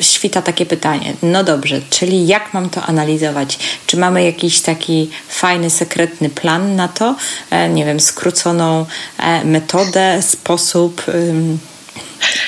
świta 0.00 0.42
takie 0.42 0.66
pytanie. 0.66 1.14
No 1.22 1.44
dobrze, 1.44 1.80
czyli 1.90 2.26
jak 2.26 2.54
mam 2.54 2.70
to 2.70 2.82
analizować? 2.82 3.58
Czy 3.86 3.96
mamy 3.96 4.24
jakiś 4.24 4.60
taki 4.60 5.10
fajny, 5.28 5.70
sekretny 5.70 6.30
plan 6.30 6.76
na 6.76 6.88
to? 6.88 7.16
E, 7.50 7.68
nie 7.68 7.84
wiem, 7.84 8.00
skróconą 8.00 8.86
e, 9.18 9.44
metodę, 9.44 10.22
sposób 10.22 11.02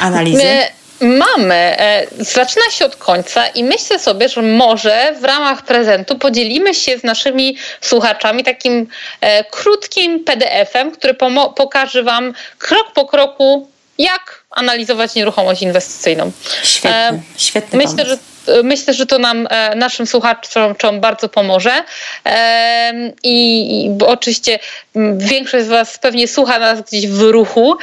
analizy? 0.00 0.44
My 0.44 0.80
Mamy. 1.02 1.54
E, 1.54 2.06
zaczyna 2.18 2.70
się 2.70 2.84
od 2.84 2.96
końca 2.96 3.46
i 3.46 3.64
myślę 3.64 3.98
sobie, 3.98 4.28
że 4.28 4.42
może 4.42 5.14
w 5.20 5.24
ramach 5.24 5.62
prezentu 5.62 6.18
podzielimy 6.18 6.74
się 6.74 6.98
z 6.98 7.04
naszymi 7.04 7.56
słuchaczami 7.80 8.44
takim 8.44 8.86
krótkim 9.50 10.24
PDF-em, 10.24 10.92
który 10.92 11.14
pokaże 11.56 12.02
Wam 12.02 12.32
krok 12.58 12.92
po 12.94 13.06
kroku, 13.06 13.68
jak 13.98 14.39
analizować 14.50 15.14
nieruchomość 15.14 15.62
inwestycyjną. 15.62 16.32
Świetny, 16.62 16.90
e, 16.90 17.22
świetny 17.36 17.78
myślę, 17.78 17.90
pomysł. 17.90 18.10
że 18.10 18.30
Myślę, 18.64 18.94
że 18.94 19.06
to 19.06 19.18
nam, 19.18 19.48
e, 19.50 19.74
naszym 19.76 20.06
słuchaczom 20.06 21.00
bardzo 21.00 21.28
pomoże. 21.28 21.84
E, 22.26 22.92
I, 23.22 23.90
oczywiście 24.06 24.58
większość 25.16 25.64
z 25.64 25.68
Was 25.68 25.98
pewnie 25.98 26.28
słucha 26.28 26.58
nas 26.58 26.80
gdzieś 26.80 27.06
w 27.06 27.20
ruchu, 27.20 27.76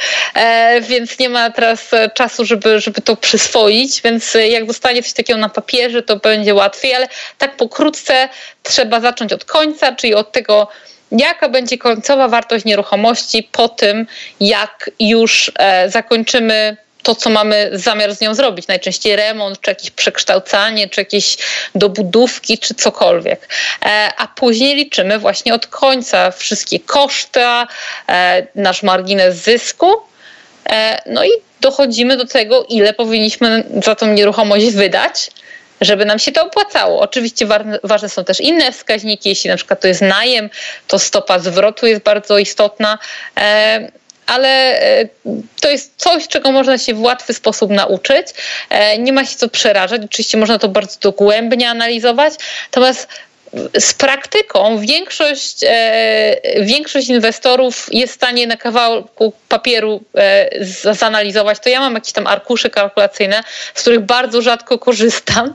więc 0.80 1.18
nie 1.18 1.28
ma 1.28 1.50
teraz 1.50 1.90
czasu, 2.14 2.44
żeby, 2.44 2.80
żeby 2.80 3.00
to 3.00 3.16
przyswoić. 3.16 4.02
Więc 4.02 4.36
jak 4.48 4.66
dostanie 4.66 5.02
coś 5.02 5.12
takiego 5.12 5.38
na 5.38 5.48
papierze, 5.48 6.02
to 6.02 6.16
będzie 6.16 6.54
łatwiej, 6.54 6.94
ale 6.94 7.08
tak 7.38 7.56
pokrótce 7.56 8.28
trzeba 8.62 9.00
zacząć 9.00 9.32
od 9.32 9.44
końca, 9.44 9.94
czyli 9.94 10.14
od 10.14 10.32
tego, 10.32 10.68
jaka 11.12 11.48
będzie 11.48 11.78
końcowa 11.78 12.28
wartość 12.28 12.64
nieruchomości 12.64 13.48
po 13.52 13.68
tym, 13.68 14.06
jak 14.40 14.90
już 15.00 15.52
e, 15.58 15.90
zakończymy 15.90 16.76
to, 17.02 17.14
co 17.14 17.30
mamy 17.30 17.70
zamiar 17.72 18.14
z 18.14 18.20
nią 18.20 18.34
zrobić. 18.34 18.68
Najczęściej 18.68 19.16
remont, 19.16 19.60
czy 19.60 19.70
jakieś 19.70 19.90
przekształcanie, 19.90 20.88
czy 20.88 21.00
jakieś 21.00 21.38
dobudówki, 21.74 22.58
czy 22.58 22.74
cokolwiek. 22.74 23.48
E, 23.84 24.10
a 24.16 24.26
później 24.26 24.74
liczymy 24.74 25.18
właśnie 25.18 25.54
od 25.54 25.66
końca 25.66 26.30
wszystkie 26.30 26.80
koszty, 26.80 27.40
e, 28.08 28.46
nasz 28.54 28.82
margines 28.82 29.36
zysku. 29.36 29.92
No 31.06 31.24
i 31.24 31.28
dochodzimy 31.60 32.16
do 32.16 32.26
tego, 32.26 32.64
ile 32.68 32.92
powinniśmy 32.92 33.64
za 33.84 33.94
tą 33.94 34.06
nieruchomość 34.06 34.70
wydać 34.70 35.30
żeby 35.80 36.04
nam 36.04 36.18
się 36.18 36.32
to 36.32 36.46
opłacało. 36.46 37.00
Oczywiście 37.00 37.46
ważne 37.82 38.08
są 38.08 38.24
też 38.24 38.40
inne 38.40 38.72
wskaźniki, 38.72 39.28
jeśli 39.28 39.50
na 39.50 39.56
przykład 39.56 39.80
to 39.80 39.88
jest 39.88 40.02
najem, 40.02 40.50
to 40.86 40.98
stopa 40.98 41.38
zwrotu 41.38 41.86
jest 41.86 42.02
bardzo 42.02 42.38
istotna. 42.38 42.98
E, 43.40 43.90
ale 44.26 44.80
to 45.60 45.70
jest 45.70 45.92
coś, 45.96 46.28
czego 46.28 46.52
można 46.52 46.78
się 46.78 46.94
w 46.94 47.00
łatwy 47.00 47.34
sposób 47.34 47.70
nauczyć. 47.70 48.26
Nie 48.98 49.12
ma 49.12 49.24
się 49.24 49.36
co 49.36 49.48
przerażać. 49.48 50.02
Oczywiście 50.04 50.38
można 50.38 50.58
to 50.58 50.68
bardzo 50.68 50.96
dogłębnie 51.00 51.70
analizować, 51.70 52.34
natomiast 52.64 53.08
z 53.78 53.94
praktyką 53.94 54.78
większość, 54.78 55.64
e, 55.66 56.36
większość 56.60 57.08
inwestorów 57.08 57.86
jest 57.92 58.12
w 58.12 58.16
stanie 58.16 58.46
na 58.46 58.56
kawałku 58.56 59.32
papieru 59.48 60.02
e, 60.16 60.48
zanalizować. 60.94 61.58
To 61.58 61.68
ja 61.68 61.80
mam 61.80 61.94
jakieś 61.94 62.12
tam 62.12 62.26
arkusze 62.26 62.70
kalkulacyjne, 62.70 63.42
z 63.74 63.80
których 63.80 64.00
bardzo 64.00 64.42
rzadko 64.42 64.78
korzystam, 64.88 65.54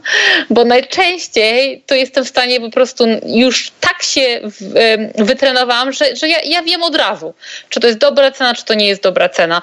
bo 0.50 0.66
najczęściej 0.66 1.84
to 1.86 1.96
jestem 1.96 2.26
w 2.26 2.30
stanie 2.30 2.62
po 2.62 2.70
prostu 2.70 3.06
już 3.26 3.72
tak 3.80 4.04
się 4.04 4.22
e, 4.22 5.24
wytrenowałam, 5.24 5.94
że, 5.94 6.16
że 6.16 6.30
ja, 6.30 6.38
ja, 6.46 6.64
wiem 6.64 6.84
od 6.84 6.96
razu, 6.96 7.34
czy 7.70 7.80
to 7.80 7.88
jest 7.88 8.00
dobra 8.00 8.32
cena, 8.32 8.56
czy 8.56 8.66
to 8.66 8.74
nie 8.74 8.88
jest 8.88 9.02
dobra 9.02 9.30
cena. 9.30 9.62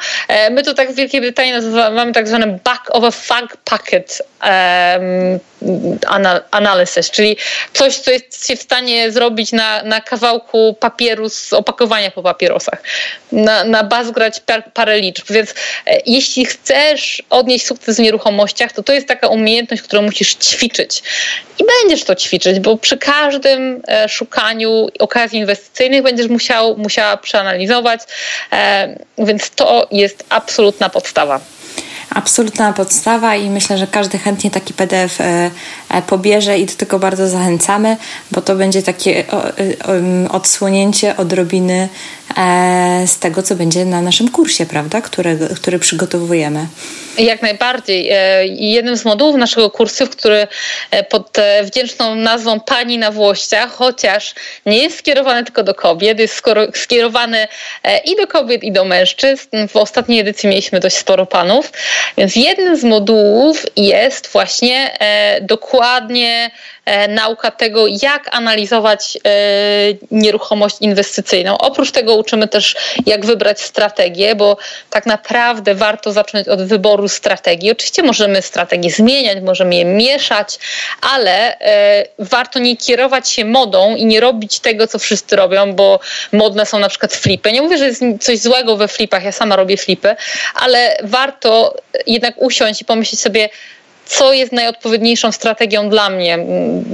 My 0.50 0.62
to 0.62 0.74
tak 0.74 0.92
w 0.92 0.94
Wielkiej 0.94 1.20
Brytanii 1.20 1.52
nazywamy 1.52 2.12
tak 2.12 2.28
zwane 2.28 2.46
back 2.64 2.90
of 2.90 3.04
a 3.04 3.10
fag 3.10 3.56
packet 3.56 4.22
um, 4.42 5.40
analysis, 6.50 7.10
czyli 7.10 7.36
coś, 7.72 7.96
co 7.96 8.10
jest 8.10 8.46
się 8.46 8.56
w 8.56 8.62
stanie 8.62 9.12
zrobić 9.12 9.52
na, 9.52 9.82
na 9.82 10.00
kawałku 10.00 10.76
papieru 10.80 11.28
z 11.28 11.52
opakowania 11.52 12.10
po 12.10 12.22
papierosach, 12.22 12.82
na, 13.32 13.64
na 13.64 13.84
bazgrać 13.84 14.40
par, 14.40 14.72
parę 14.72 15.00
liczb. 15.00 15.24
Więc 15.30 15.50
e, 15.50 16.00
jeśli 16.06 16.46
chcesz 16.46 17.22
odnieść 17.30 17.66
sukces 17.66 17.96
w 17.96 18.00
nieruchomościach, 18.00 18.72
to 18.72 18.82
to 18.82 18.92
jest 18.92 19.08
taka 19.08 19.28
umiejętność, 19.28 19.82
którą 19.82 20.02
musisz 20.02 20.34
ćwiczyć. 20.34 21.02
I 21.58 21.64
będziesz 21.64 22.04
to 22.04 22.14
ćwiczyć, 22.14 22.60
bo 22.60 22.76
przy 22.76 22.98
każdym 22.98 23.82
e, 23.88 24.08
szukaniu 24.08 24.88
okazji 24.98 25.38
inwestycyjnych 25.38 26.02
będziesz 26.02 26.28
musiał, 26.28 26.76
musiała 26.76 27.16
przeanalizować, 27.16 28.00
e, 28.52 28.96
więc 29.18 29.50
to 29.50 29.88
jest 29.90 30.24
absolutna 30.28 30.88
podstawa 30.88 31.40
absolutna 32.10 32.72
podstawa 32.72 33.36
i 33.36 33.50
myślę, 33.50 33.78
że 33.78 33.86
każdy 33.86 34.18
chętnie 34.18 34.50
taki 34.50 34.74
PDF 34.74 35.20
e, 35.20 35.50
e, 35.88 36.02
pobierze 36.02 36.58
i 36.58 36.66
do 36.66 36.72
tego 36.72 36.98
bardzo 36.98 37.28
zachęcamy, 37.28 37.96
bo 38.30 38.42
to 38.42 38.56
będzie 38.56 38.82
takie 38.82 39.24
odsłonięcie 40.30 41.16
odrobiny 41.16 41.70
E, 41.80 41.88
z 43.06 43.18
tego, 43.18 43.42
co 43.42 43.54
będzie 43.54 43.84
na 43.84 44.02
naszym 44.02 44.30
kursie, 44.30 44.66
prawda, 44.66 45.00
który, 45.00 45.38
który 45.56 45.78
przygotowujemy. 45.78 46.66
Jak 47.18 47.42
najbardziej. 47.42 48.10
E, 48.10 48.46
jednym 48.46 48.96
z 48.96 49.04
modułów 49.04 49.36
naszego 49.36 49.70
kursu, 49.70 50.06
który 50.06 50.46
e, 50.90 51.04
pod 51.04 51.36
wdzięczną 51.64 52.14
nazwą 52.14 52.60
Pani 52.60 52.98
na 52.98 53.10
Włościach, 53.10 53.70
chociaż 53.72 54.34
nie 54.66 54.78
jest 54.78 54.98
skierowany 54.98 55.44
tylko 55.44 55.62
do 55.62 55.74
kobiet, 55.74 56.18
jest 56.18 56.42
skierowany 56.74 57.48
i 58.04 58.16
do 58.16 58.26
kobiet, 58.26 58.64
i 58.64 58.72
do 58.72 58.84
mężczyzn. 58.84 59.68
W 59.68 59.76
ostatniej 59.76 60.20
edycji 60.20 60.48
mieliśmy 60.48 60.80
dość 60.80 60.96
sporo 60.96 61.26
panów, 61.26 61.72
więc 62.18 62.36
jednym 62.36 62.76
z 62.76 62.84
modułów 62.84 63.66
jest 63.76 64.28
właśnie 64.32 64.98
dokładnie 65.42 66.50
E, 66.79 66.79
nauka 67.08 67.50
tego, 67.50 67.84
jak 68.02 68.34
analizować 68.34 69.18
e, 69.24 69.30
nieruchomość 70.10 70.76
inwestycyjną. 70.80 71.58
Oprócz 71.58 71.90
tego 71.90 72.14
uczymy 72.14 72.48
też, 72.48 72.76
jak 73.06 73.26
wybrać 73.26 73.60
strategię, 73.60 74.34
bo 74.34 74.56
tak 74.90 75.06
naprawdę 75.06 75.74
warto 75.74 76.12
zacząć 76.12 76.48
od 76.48 76.62
wyboru 76.62 77.08
strategii. 77.08 77.70
Oczywiście 77.70 78.02
możemy 78.02 78.42
strategię 78.42 78.90
zmieniać, 78.90 79.38
możemy 79.42 79.74
je 79.74 79.84
mieszać, 79.84 80.58
ale 81.14 81.58
e, 81.58 82.06
warto 82.18 82.58
nie 82.58 82.76
kierować 82.76 83.30
się 83.30 83.44
modą 83.44 83.96
i 83.96 84.06
nie 84.06 84.20
robić 84.20 84.60
tego, 84.60 84.86
co 84.86 84.98
wszyscy 84.98 85.36
robią, 85.36 85.74
bo 85.74 86.00
modne 86.32 86.66
są 86.66 86.78
na 86.78 86.88
przykład 86.88 87.14
flipy. 87.14 87.52
Nie 87.52 87.62
mówię, 87.62 87.78
że 87.78 87.86
jest 87.86 88.02
coś 88.20 88.38
złego 88.38 88.76
we 88.76 88.88
flipach, 88.88 89.24
ja 89.24 89.32
sama 89.32 89.56
robię 89.56 89.76
flipy, 89.76 90.16
ale 90.54 90.96
warto 91.02 91.74
jednak 92.06 92.34
usiąść 92.36 92.80
i 92.80 92.84
pomyśleć 92.84 93.20
sobie, 93.20 93.48
co 94.10 94.32
jest 94.32 94.52
najodpowiedniejszą 94.52 95.32
strategią 95.32 95.90
dla 95.90 96.10
mnie, 96.10 96.38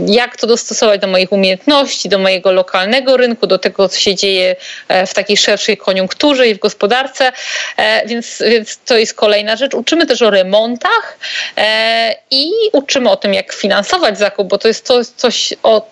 jak 0.07 0.37
to 0.37 0.47
dostosować 0.47 1.01
do 1.01 1.07
moich 1.07 1.33
umiejętności, 1.33 2.09
do 2.09 2.19
mojego 2.19 2.53
lokalnego 2.53 3.17
rynku, 3.17 3.47
do 3.47 3.59
tego, 3.59 3.89
co 3.89 4.01
się 4.01 4.15
dzieje 4.15 4.57
e, 4.89 5.07
w 5.07 5.15
takiej 5.15 5.37
szerszej 5.37 5.77
koniunkturze 5.77 6.49
i 6.49 6.55
w 6.55 6.59
gospodarce. 6.59 7.33
E, 7.77 8.07
więc, 8.09 8.43
więc 8.51 8.79
to 8.85 8.97
jest 8.97 9.15
kolejna 9.15 9.57
rzecz. 9.57 9.75
Uczymy 9.75 10.07
też 10.07 10.23
o 10.23 10.31
remontach 10.31 11.19
e, 11.57 12.17
i 12.31 12.51
uczymy 12.73 13.11
o 13.11 13.17
tym, 13.17 13.35
jak 13.35 13.53
finansować 13.53 14.19
zakup, 14.19 14.49
bo 14.49 14.59
to 14.59 14.69
jest 14.69 14.87
to, 14.87 15.01
coś, 15.17 15.55
o 15.63 15.87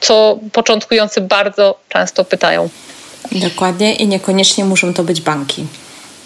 co 0.00 0.38
początkujący 0.52 1.20
bardzo 1.20 1.78
często 1.88 2.24
pytają. 2.24 2.68
Dokładnie 3.32 3.94
i 3.94 4.06
niekoniecznie 4.06 4.64
muszą 4.64 4.94
to 4.94 5.04
być 5.04 5.20
banki. 5.20 5.66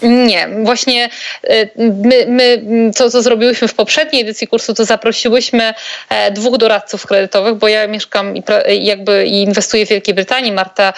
Nie, 0.01 0.47
właśnie 0.63 1.09
y, 1.49 1.69
my, 1.77 2.25
my 2.27 2.61
to, 2.97 3.09
co 3.09 3.21
zrobiłyśmy 3.21 3.67
w 3.67 3.73
poprzedniej 3.73 4.21
edycji 4.21 4.47
kursu, 4.47 4.73
to 4.73 4.85
zaprosiłyśmy 4.85 5.73
e, 6.09 6.31
dwóch 6.31 6.57
doradców 6.57 7.05
kredytowych, 7.05 7.55
bo 7.55 7.67
ja 7.67 7.87
mieszkam 7.87 8.37
i 8.37 8.43
jakby 8.85 9.25
i 9.25 9.41
inwestuję 9.41 9.85
w 9.85 9.89
Wielkiej 9.89 10.13
Brytanii. 10.13 10.51
Marta 10.51 10.93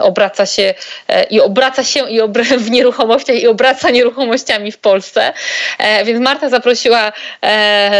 obraca 0.00 0.46
się 0.46 0.74
e, 1.08 1.24
i 1.24 1.40
obraca 1.40 1.84
się 1.84 2.10
i 2.10 2.20
obra 2.20 2.44
w 2.58 2.70
nieruchomościach 2.70 3.36
i 3.36 3.46
obraca 3.46 3.90
nieruchomościami 3.90 4.72
w 4.72 4.78
Polsce. 4.78 5.32
E, 5.78 6.04
więc 6.04 6.20
Marta 6.20 6.48
zaprosiła 6.48 7.12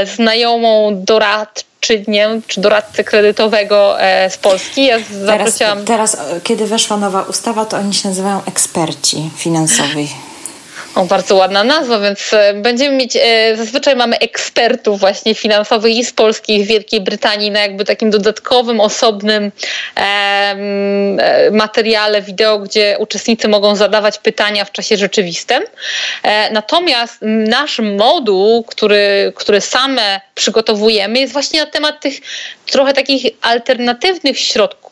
znajomą 0.04 0.90
doradczą 1.04 1.67
czy 1.80 2.04
nie, 2.08 2.40
czy 2.46 2.60
doradcę 2.60 3.04
kredytowego 3.04 4.00
e, 4.00 4.30
z 4.30 4.38
Polski. 4.38 4.86
Ja 4.86 4.98
zaprosiłam... 5.24 5.84
Teraz, 5.84 6.16
teraz, 6.16 6.42
kiedy 6.42 6.66
weszła 6.66 6.96
nowa 6.96 7.22
ustawa, 7.22 7.64
to 7.64 7.76
oni 7.76 7.94
się 7.94 8.08
nazywają 8.08 8.40
eksperci 8.46 9.30
finansowi. 9.36 10.08
O, 10.98 11.04
bardzo 11.04 11.36
ładna 11.36 11.64
nazwa, 11.64 12.00
więc 12.00 12.32
e, 12.32 12.54
będziemy 12.54 12.96
mieć, 12.96 13.16
e, 13.16 13.56
zazwyczaj 13.56 13.96
mamy 13.96 14.18
ekspertów 14.18 15.00
właśnie 15.00 15.34
finansowych 15.34 15.96
i 15.96 16.04
z 16.04 16.12
Polski, 16.12 16.56
i 16.56 16.64
z 16.64 16.68
Wielkiej 16.68 17.00
Brytanii 17.00 17.50
na 17.50 17.60
jakby 17.60 17.84
takim 17.84 18.10
dodatkowym, 18.10 18.80
osobnym 18.80 19.52
e, 19.96 21.50
materiale 21.52 22.22
wideo, 22.22 22.58
gdzie 22.58 22.96
uczestnicy 22.98 23.48
mogą 23.48 23.76
zadawać 23.76 24.18
pytania 24.18 24.64
w 24.64 24.72
czasie 24.72 24.96
rzeczywistym. 24.96 25.62
Natomiast 26.50 27.18
nasz 27.22 27.78
moduł, 27.78 28.64
który, 28.64 29.32
który 29.36 29.60
same 29.60 30.20
przygotowujemy, 30.34 31.18
jest 31.18 31.32
właśnie 31.32 31.60
na 31.60 31.66
temat 31.66 32.00
tych 32.00 32.14
trochę 32.66 32.92
takich 32.92 33.22
alternatywnych 33.42 34.38
środków, 34.38 34.87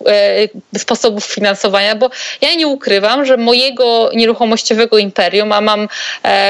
sposobów 0.79 1.25
finansowania, 1.25 1.95
bo 1.95 2.11
ja 2.41 2.55
nie 2.55 2.67
ukrywam, 2.67 3.25
że 3.25 3.37
mojego 3.37 4.11
nieruchomościowego 4.15 4.99
imperium, 4.99 5.53
a 5.53 5.61
mam 5.61 5.89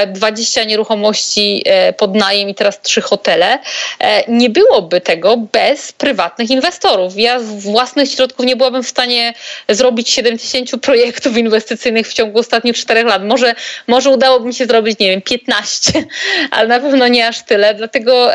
20 0.09 0.61
e, 0.61 0.66
nieruchomości 0.66 1.62
e, 1.66 1.92
pod 1.92 2.14
najem 2.14 2.48
i 2.48 2.54
teraz 2.54 2.80
trzy 2.80 3.00
hotele, 3.00 3.59
nie 4.28 4.50
byłoby 4.50 5.00
tego 5.00 5.37
bez 5.37 5.92
prywatnych 5.92 6.50
inwestorów. 6.50 7.12
Ja 7.16 7.40
z 7.40 7.62
własnych 7.62 8.11
środków 8.11 8.46
nie 8.46 8.56
byłabym 8.56 8.82
w 8.82 8.88
stanie 8.88 9.35
zrobić 9.68 10.11
70 10.11 10.70
projektów 10.82 11.37
inwestycyjnych 11.37 12.09
w 12.09 12.14
ciągu 12.14 12.38
ostatnich 12.38 12.76
4 12.76 13.04
lat. 13.04 13.24
Może, 13.24 13.54
może 13.87 14.11
udałoby 14.11 14.46
mi 14.46 14.54
się 14.54 14.66
zrobić, 14.66 14.98
nie 14.98 15.09
wiem, 15.09 15.22
15, 15.22 16.04
ale 16.50 16.68
na 16.68 16.80
pewno 16.80 17.09
nie 17.09 17.28
aż 17.28 17.42
tyle. 17.42 17.74
Dlatego 17.74 18.30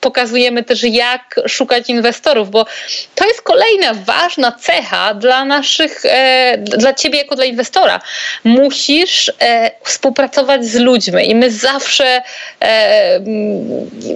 pokazujemy 0.00 0.64
też, 0.64 0.82
jak 0.82 1.40
szukać 1.46 1.90
inwestorów, 1.90 2.50
bo 2.50 2.66
to 3.14 3.24
jest 3.26 3.42
kolejna 3.42 3.94
ważna 3.94 4.35
cecha 4.52 5.14
dla 5.14 5.44
naszych, 5.44 6.04
e, 6.04 6.58
dla 6.58 6.94
ciebie 6.94 7.18
jako 7.18 7.36
dla 7.36 7.44
inwestora. 7.44 8.00
Musisz 8.44 9.32
e, 9.40 9.70
współpracować 9.84 10.64
z 10.64 10.74
ludźmi 10.74 11.30
i 11.30 11.34
my 11.34 11.50
zawsze 11.50 12.22
e, 12.60 13.20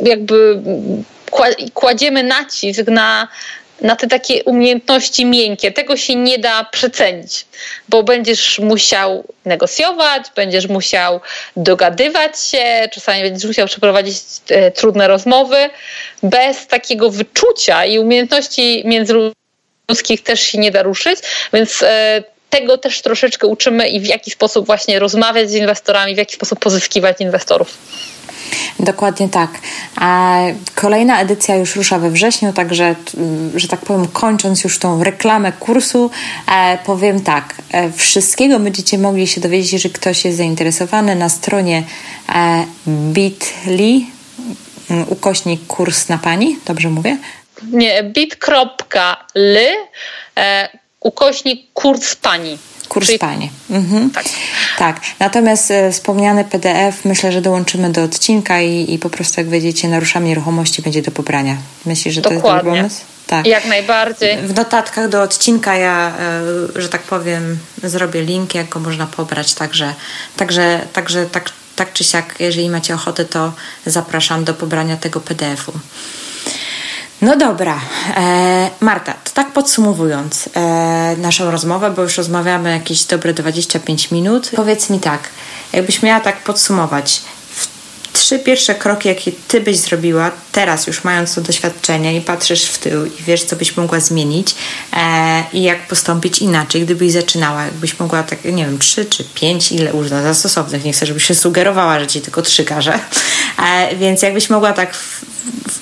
jakby 0.03 0.61
kładziemy 1.75 2.23
nacisk 2.23 2.87
na 2.87 3.29
na 3.81 3.97
te 3.97 4.07
takie 4.07 4.45
umiejętności 4.45 5.25
miękkie. 5.25 5.73
Tego 5.73 5.97
się 5.97 6.15
nie 6.15 6.39
da 6.39 6.65
przecenić, 6.65 7.47
bo 7.89 8.03
będziesz 8.03 8.59
musiał 8.59 9.25
negocjować, 9.45 10.23
będziesz 10.37 10.69
musiał 10.69 11.21
dogadywać 11.57 12.41
się, 12.41 12.89
czasami 12.93 13.23
będziesz 13.23 13.45
musiał 13.45 13.67
przeprowadzić 13.67 14.17
e, 14.49 14.71
trudne 14.71 15.09
rozmowy. 15.09 15.71
Bez 16.23 16.67
takiego 16.67 17.11
wyczucia 17.11 17.85
i 17.85 17.99
umiejętności 17.99 18.83
międzyludzkich 18.85 19.40
też 20.25 20.41
się 20.41 20.59
nie 20.59 20.71
da 20.71 20.83
ruszyć, 20.83 21.19
więc 21.53 21.83
e, 21.83 22.23
tego 22.51 22.79
też 22.79 23.03
troszeczkę 23.03 23.47
uczymy 23.47 23.89
i 23.89 24.01
w 24.01 24.07
jaki 24.07 24.31
sposób 24.31 24.67
właśnie 24.67 24.99
rozmawiać 24.99 25.51
z 25.51 25.55
inwestorami, 25.55 26.15
w 26.15 26.19
jaki 26.19 26.35
sposób 26.35 26.59
pozyskiwać 26.59 27.21
inwestorów. 27.21 27.79
Dokładnie 28.79 29.29
tak. 29.29 29.51
Kolejna 30.75 31.21
edycja 31.21 31.57
już 31.57 31.77
rusza 31.77 31.99
we 31.99 32.11
wrześniu, 32.11 32.53
także, 32.53 32.95
że 33.55 33.69
tak 33.69 33.81
powiem, 33.81 34.09
kończąc 34.09 34.65
już 34.65 34.79
tą 34.79 35.05
reklamę 35.05 35.53
kursu, 35.53 36.11
e, 36.49 36.79
powiem 36.85 37.21
tak. 37.21 37.55
E, 37.73 37.93
wszystkiego 37.93 38.61
będziecie 38.61 38.99
mogli 38.99 39.27
się 39.27 39.41
dowiedzieć, 39.41 39.73
jeżeli 39.73 39.95
ktoś 39.95 40.25
jest 40.25 40.37
zainteresowany 40.37 41.17
na 41.17 41.29
stronie 41.29 41.83
bit.ly 42.87 44.01
ukośnik 45.07 45.67
kurs 45.67 46.09
na 46.09 46.19
pani, 46.19 46.59
dobrze 46.67 46.89
mówię? 46.89 47.19
Nie, 47.63 48.03
bit.ly 48.03 49.67
ukośnik 51.01 51.67
kurs 51.75 52.15
pani. 52.15 52.59
Kurs 52.89 53.07
Czyli... 53.07 53.19
Pani. 53.19 53.51
Mhm. 53.71 54.11
Tak. 54.11 54.25
tak. 54.79 55.01
Natomiast 55.19 55.71
e, 55.71 55.93
wspomniany 55.93 56.45
PDF 56.45 57.05
myślę, 57.05 57.33
że 57.33 57.41
dołączymy 57.41 57.91
do 57.91 58.03
odcinka 58.03 58.61
i, 58.61 58.95
i 58.95 58.99
po 58.99 59.11
prostu 59.11 59.41
jak 59.41 59.49
wejdziecie 59.49 59.89
na 59.89 60.01
ruszamy 60.01 60.27
nieruchomości 60.27 60.83
będzie 60.83 61.03
do 61.03 61.11
pobrania. 61.11 61.57
Myślisz, 61.87 62.15
że 62.15 62.21
Dokładnie. 62.21 62.43
to 62.43 62.49
jest 62.49 62.65
dobry 62.65 62.81
pomysł? 62.81 63.01
Tak. 63.27 63.47
Jak 63.47 63.67
najbardziej. 63.67 64.39
W 64.39 64.55
notatkach 64.55 65.09
do 65.09 65.23
odcinka 65.23 65.77
ja, 65.77 66.13
e, 66.77 66.81
że 66.81 66.89
tak 66.89 67.03
powiem, 67.03 67.59
zrobię 67.83 68.23
link, 68.23 68.55
jak 68.55 68.69
go 68.69 68.81
można 68.81 69.07
pobrać, 69.07 69.55
także, 69.55 69.95
także, 70.37 70.81
także 70.93 71.27
tak, 71.27 71.51
tak 71.77 71.93
czy 71.93 72.05
siak, 72.05 72.35
jeżeli 72.39 72.71
macie 72.71 72.95
ochotę, 72.95 73.25
to 73.25 73.53
zapraszam 73.87 74.45
do 74.45 74.55
pobrania 74.55 74.97
tego 74.97 75.21
PDF-u. 75.21 75.73
No 77.23 77.37
dobra, 77.37 77.81
e, 78.17 78.71
Marta, 78.81 79.13
to 79.13 79.31
tak 79.35 79.53
podsumowując 79.53 80.49
e, 80.55 81.17
naszą 81.19 81.51
rozmowę, 81.51 81.91
bo 81.91 82.03
już 82.03 82.17
rozmawiamy 82.17 82.71
jakieś 82.71 83.05
dobre 83.05 83.35
25 83.35 84.11
minut. 84.11 84.51
Powiedz 84.57 84.91
mi 84.91 85.01
tak, 85.01 85.29
jakbyś 85.73 86.03
miała 86.03 86.21
tak 86.21 86.45
podsumować, 86.45 87.23
trzy 88.13 88.39
pierwsze 88.39 88.75
kroki, 88.75 89.09
jakie 89.09 89.33
ty 89.49 89.61
byś 89.61 89.77
zrobiła, 89.77 90.31
teraz 90.53 90.87
już 90.87 91.05
mając 91.05 91.35
to 91.35 91.41
doświadczenie 91.41 92.17
i 92.17 92.21
patrzysz 92.21 92.65
w 92.65 92.79
tył 92.79 93.07
i 93.07 93.23
wiesz, 93.27 93.45
co 93.45 93.57
byś 93.57 93.77
mogła 93.77 94.01
zmienić 94.01 94.55
e, 94.93 95.45
i 95.53 95.63
jak 95.63 95.89
postąpić 95.89 96.39
inaczej, 96.39 96.83
gdybyś 96.83 97.13
zaczynała, 97.13 97.65
jakbyś 97.65 97.99
mogła 97.99 98.23
tak, 98.23 98.45
nie 98.45 98.65
wiem, 98.65 98.79
trzy 98.79 99.05
czy 99.05 99.25
pięć, 99.35 99.73
ile 99.73 99.93
użyć 99.93 100.13
za 100.13 100.35
stosownych, 100.35 100.85
nie 100.85 100.93
chcę, 100.93 101.07
żebyś 101.07 101.25
się 101.25 101.35
sugerowała, 101.35 102.01
że 102.01 102.07
ci 102.07 102.21
tylko 102.21 102.43
trzy 102.43 102.65
każę, 102.65 102.99
e, 103.59 103.97
więc 103.97 104.23
jakbyś 104.23 104.51
mogła 104.51 104.73
tak 104.73 104.95
w 104.95 105.30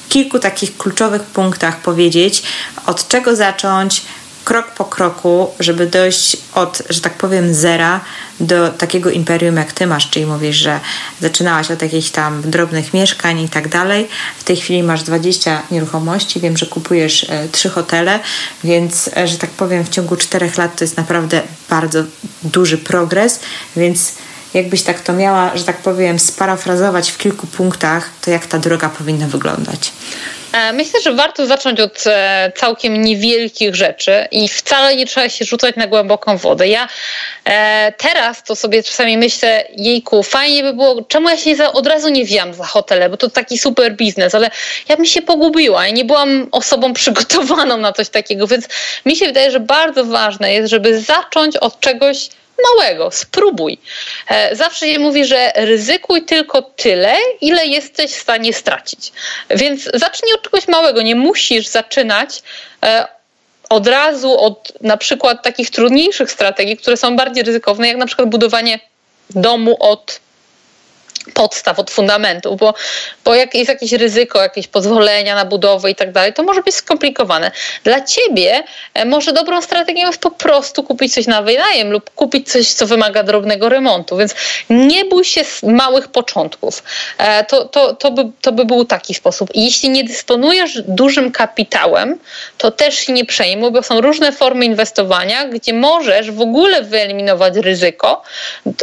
kilku 0.09 0.39
takich 0.39 0.77
kluczowych 0.77 1.23
punktach 1.23 1.81
powiedzieć, 1.81 2.43
od 2.87 3.09
czego 3.09 3.37
zacząć, 3.37 4.03
krok 4.49 4.71
po 4.71 4.85
kroku, 4.85 5.51
żeby 5.61 5.87
dojść 5.87 6.37
od, 6.55 6.83
że 6.91 7.01
tak 7.01 7.15
powiem, 7.15 7.55
zera 7.55 8.01
do 8.41 8.69
takiego 8.69 9.11
imperium, 9.11 9.57
jak 9.57 9.73
ty 9.73 9.87
masz, 9.87 10.11
czyli 10.11 10.27
mówisz, 10.27 10.57
że 10.57 10.81
zaczynałaś 11.21 11.71
od 11.71 11.83
jakichś 11.83 12.11
tam 12.11 12.43
drobnych 12.51 12.95
mieszkań 12.95 13.41
i 13.41 13.49
tak 13.49 13.69
dalej. 13.69 14.09
W 14.39 14.45
tej 14.45 14.57
chwili 14.57 14.83
masz 14.83 15.03
20 15.03 15.63
nieruchomości, 15.71 16.41
wiem, 16.41 16.57
że 16.57 16.67
kupujesz 16.67 17.27
e, 17.29 17.49
trzy 17.49 17.69
hotele, 17.69 18.21
więc, 18.65 19.11
e, 19.17 19.29
że 19.29 19.39
tak 19.39 19.51
powiem, 19.51 19.85
w 19.85 19.89
ciągu 19.89 20.17
czterech 20.17 20.59
lat 20.59 20.77
to 20.77 20.85
jest 20.85 20.97
naprawdę 20.97 21.43
bardzo 21.71 22.05
duży 22.43 22.79
progres, 22.79 23.41
więc 23.77 24.13
jakbyś 24.55 24.83
tak 24.83 25.01
to 25.01 25.13
miała, 25.13 25.57
że 25.57 25.65
tak 25.65 25.77
powiem, 25.77 26.19
sparafrazować 26.19 27.11
w 27.11 27.19
kilku 27.19 27.47
punktach, 27.47 28.11
to 28.25 28.31
jak 28.31 28.47
ta 28.47 28.59
droga 28.59 28.89
powinna 28.89 29.27
wyglądać? 29.27 29.93
E, 30.53 30.73
myślę, 30.73 31.01
że 31.01 31.13
warto 31.13 31.47
zacząć 31.47 31.81
od 31.81 32.05
e, 32.07 32.53
całkiem 32.57 33.03
niewielkich 33.03 33.75
rzeczy 33.75 34.29
i 34.31 34.49
wcale 34.49 34.97
nie 34.97 35.07
trzeba 35.07 35.29
się 35.29 35.45
rzucać 35.45 35.77
na 35.77 35.87
głęboką 35.87 36.37
wodę. 36.37 36.69
Ja 36.69 36.89
e, 37.45 37.93
teraz 37.93 38.43
to 38.43 38.57
sobie 38.57 38.83
czasami 38.83 39.19
myślę, 39.19 39.65
jejku, 39.77 40.23
fajnie 40.23 40.63
by 40.63 40.73
było, 40.73 41.03
czemu 41.03 41.29
ja 41.29 41.37
się 41.37 41.57
za, 41.57 41.73
od 41.73 41.87
razu 41.87 42.09
nie 42.09 42.25
wziąłem 42.25 42.55
za 42.55 42.65
hotele, 42.65 43.09
bo 43.09 43.17
to 43.17 43.31
taki 43.31 43.59
super 43.59 43.97
biznes, 43.97 44.35
ale 44.35 44.51
ja 44.89 44.97
bym 44.97 45.07
się 45.07 45.23
pogubiła 45.23 45.87
i 45.87 45.93
nie 45.93 46.05
byłam 46.05 46.49
osobą 46.53 46.93
przygotowaną 47.01 47.77
na 47.77 47.93
coś 47.93 48.09
takiego, 48.09 48.47
więc 48.47 48.69
mi 49.07 49.17
się 49.17 49.27
wydaje, 49.27 49.51
że 49.51 49.61
bardzo 49.61 50.05
ważne 50.05 50.55
jest, 50.55 50.71
żeby 50.71 51.01
zacząć 51.01 51.57
od 51.57 51.81
czegoś 51.81 52.29
małego, 52.63 53.11
spróbuj. 53.11 53.79
E, 54.29 54.57
zawsze 54.57 54.87
się 54.87 54.99
mówi, 54.99 55.25
że 55.25 55.53
ryzykuj 55.55 56.25
tylko 56.25 56.63
tyle, 56.63 57.17
ile 57.41 57.67
jesteś 57.67 58.11
w 58.11 58.21
stanie 58.21 58.53
stracić. 58.53 59.13
Więc 59.51 59.85
zacznij 59.95 60.33
od 60.33 60.43
czegoś 60.43 60.69
małego. 60.69 61.03
Nie 61.03 61.15
musisz 61.15 61.67
zaczynać 61.67 62.43
e, 62.85 63.07
od 63.69 63.87
razu 63.87 64.41
od 64.41 64.73
na 64.81 64.97
przykład 64.97 65.43
takich 65.43 65.71
trudniejszych 65.71 66.31
strategii, 66.31 66.77
które 66.77 66.97
są 66.97 67.17
bardziej 67.17 67.45
ryzykowne, 67.45 67.89
jak 67.89 67.97
na 67.97 68.07
przykład 68.07 68.29
budowanie 68.29 68.81
domu 69.31 69.77
od 69.81 70.21
podstaw, 71.39 71.79
od 71.79 71.91
fundamentu, 71.91 72.57
bo, 72.57 72.75
bo 73.25 73.35
jak 73.35 73.55
jest 73.55 73.69
jakieś 73.69 73.93
ryzyko, 73.93 74.43
jakieś 74.43 74.69
pozwolenia 74.69 75.35
na 75.35 75.45
budowę 75.45 75.91
i 75.91 75.95
tak 75.95 76.13
dalej, 76.13 76.33
to 76.33 76.43
może 76.43 76.63
być 76.63 76.75
skomplikowane. 76.75 77.51
Dla 77.85 78.01
ciebie 78.01 78.63
e, 78.95 79.05
może 79.05 79.33
dobrą 79.33 79.63
strategią 79.63 80.07
jest 80.07 80.21
po 80.21 80.31
prostu 80.31 80.83
kupić 80.83 81.15
coś 81.15 81.27
na 81.27 81.43
wynajem 81.43 81.91
lub 81.91 82.11
kupić 82.11 82.53
coś, 82.53 82.69
co 82.69 82.87
wymaga 82.87 83.23
drobnego 83.23 83.69
remontu, 83.69 84.17
więc 84.17 84.35
nie 84.71 85.05
bój 85.05 85.25
się 85.25 85.45
z 85.45 85.63
małych 85.63 86.09
początków. 86.09 86.83
E, 87.19 87.45
to, 87.45 87.65
to, 87.65 87.95
to, 87.95 88.11
by, 88.11 88.23
to 88.43 88.53
by 88.53 88.65
był 88.65 88.85
taki 88.85 89.15
sposób. 89.15 89.51
I 89.55 89.65
jeśli 89.65 89.89
nie 89.91 90.05
dysponujesz 90.05 90.83
dużym 90.83 91.33
kapitałem, 91.33 92.19
to 92.59 92.71
też 92.71 92.99
się 92.99 93.13
nie 93.13 93.25
przejmuj, 93.25 93.71
bo 93.71 93.83
są 93.83 94.01
różne 94.01 94.33
formy 94.33 94.65
inwestowania, 94.65 95.45
gdzie 95.45 95.73
możesz 95.73 96.31
w 96.31 96.41
ogóle 96.41 96.83
wyeliminować 96.83 97.57
ryzyko 97.57 98.23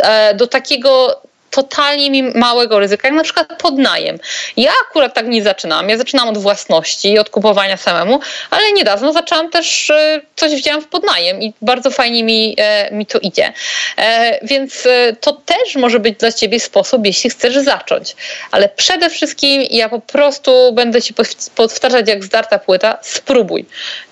e, 0.03 0.33
do 0.33 0.47
takiego 0.47 1.21
totalnie 1.55 2.11
mi 2.11 2.23
małego 2.23 2.79
ryzyka, 2.79 3.07
jak 3.07 3.17
na 3.17 3.23
przykład 3.23 3.47
podnajem. 3.57 4.19
Ja 4.57 4.71
akurat 4.89 5.13
tak 5.13 5.27
nie 5.27 5.43
zaczynałam. 5.43 5.89
Ja 5.89 5.97
zaczynałam 5.97 6.29
od 6.29 6.37
własności 6.37 7.11
i 7.11 7.19
od 7.19 7.29
kupowania 7.29 7.77
samemu, 7.77 8.19
ale 8.49 8.71
niedawno 8.71 9.13
zaczęłam 9.13 9.49
też 9.49 9.89
e, 9.89 10.21
coś 10.35 10.51
wziąłem 10.51 10.81
w 10.81 10.87
podnajem 10.87 11.41
i 11.41 11.53
bardzo 11.61 11.91
fajnie 11.91 12.23
mi, 12.23 12.55
e, 12.57 12.91
mi 12.91 13.05
to 13.05 13.19
idzie. 13.19 13.53
E, 13.97 14.39
więc 14.45 14.87
to 15.21 15.31
też 15.33 15.75
może 15.75 15.99
być 15.99 16.17
dla 16.17 16.31
ciebie 16.31 16.59
sposób, 16.59 17.05
jeśli 17.05 17.29
chcesz 17.29 17.55
zacząć. 17.55 18.15
Ale 18.51 18.69
przede 18.69 19.09
wszystkim 19.09 19.61
ja 19.69 19.89
po 19.89 19.99
prostu 19.99 20.73
będę 20.73 21.01
ci 21.01 21.13
powtarzać 21.55 22.07
jak 22.07 22.23
zdarta 22.23 22.59
płyta, 22.59 22.97
spróbuj. 23.01 23.65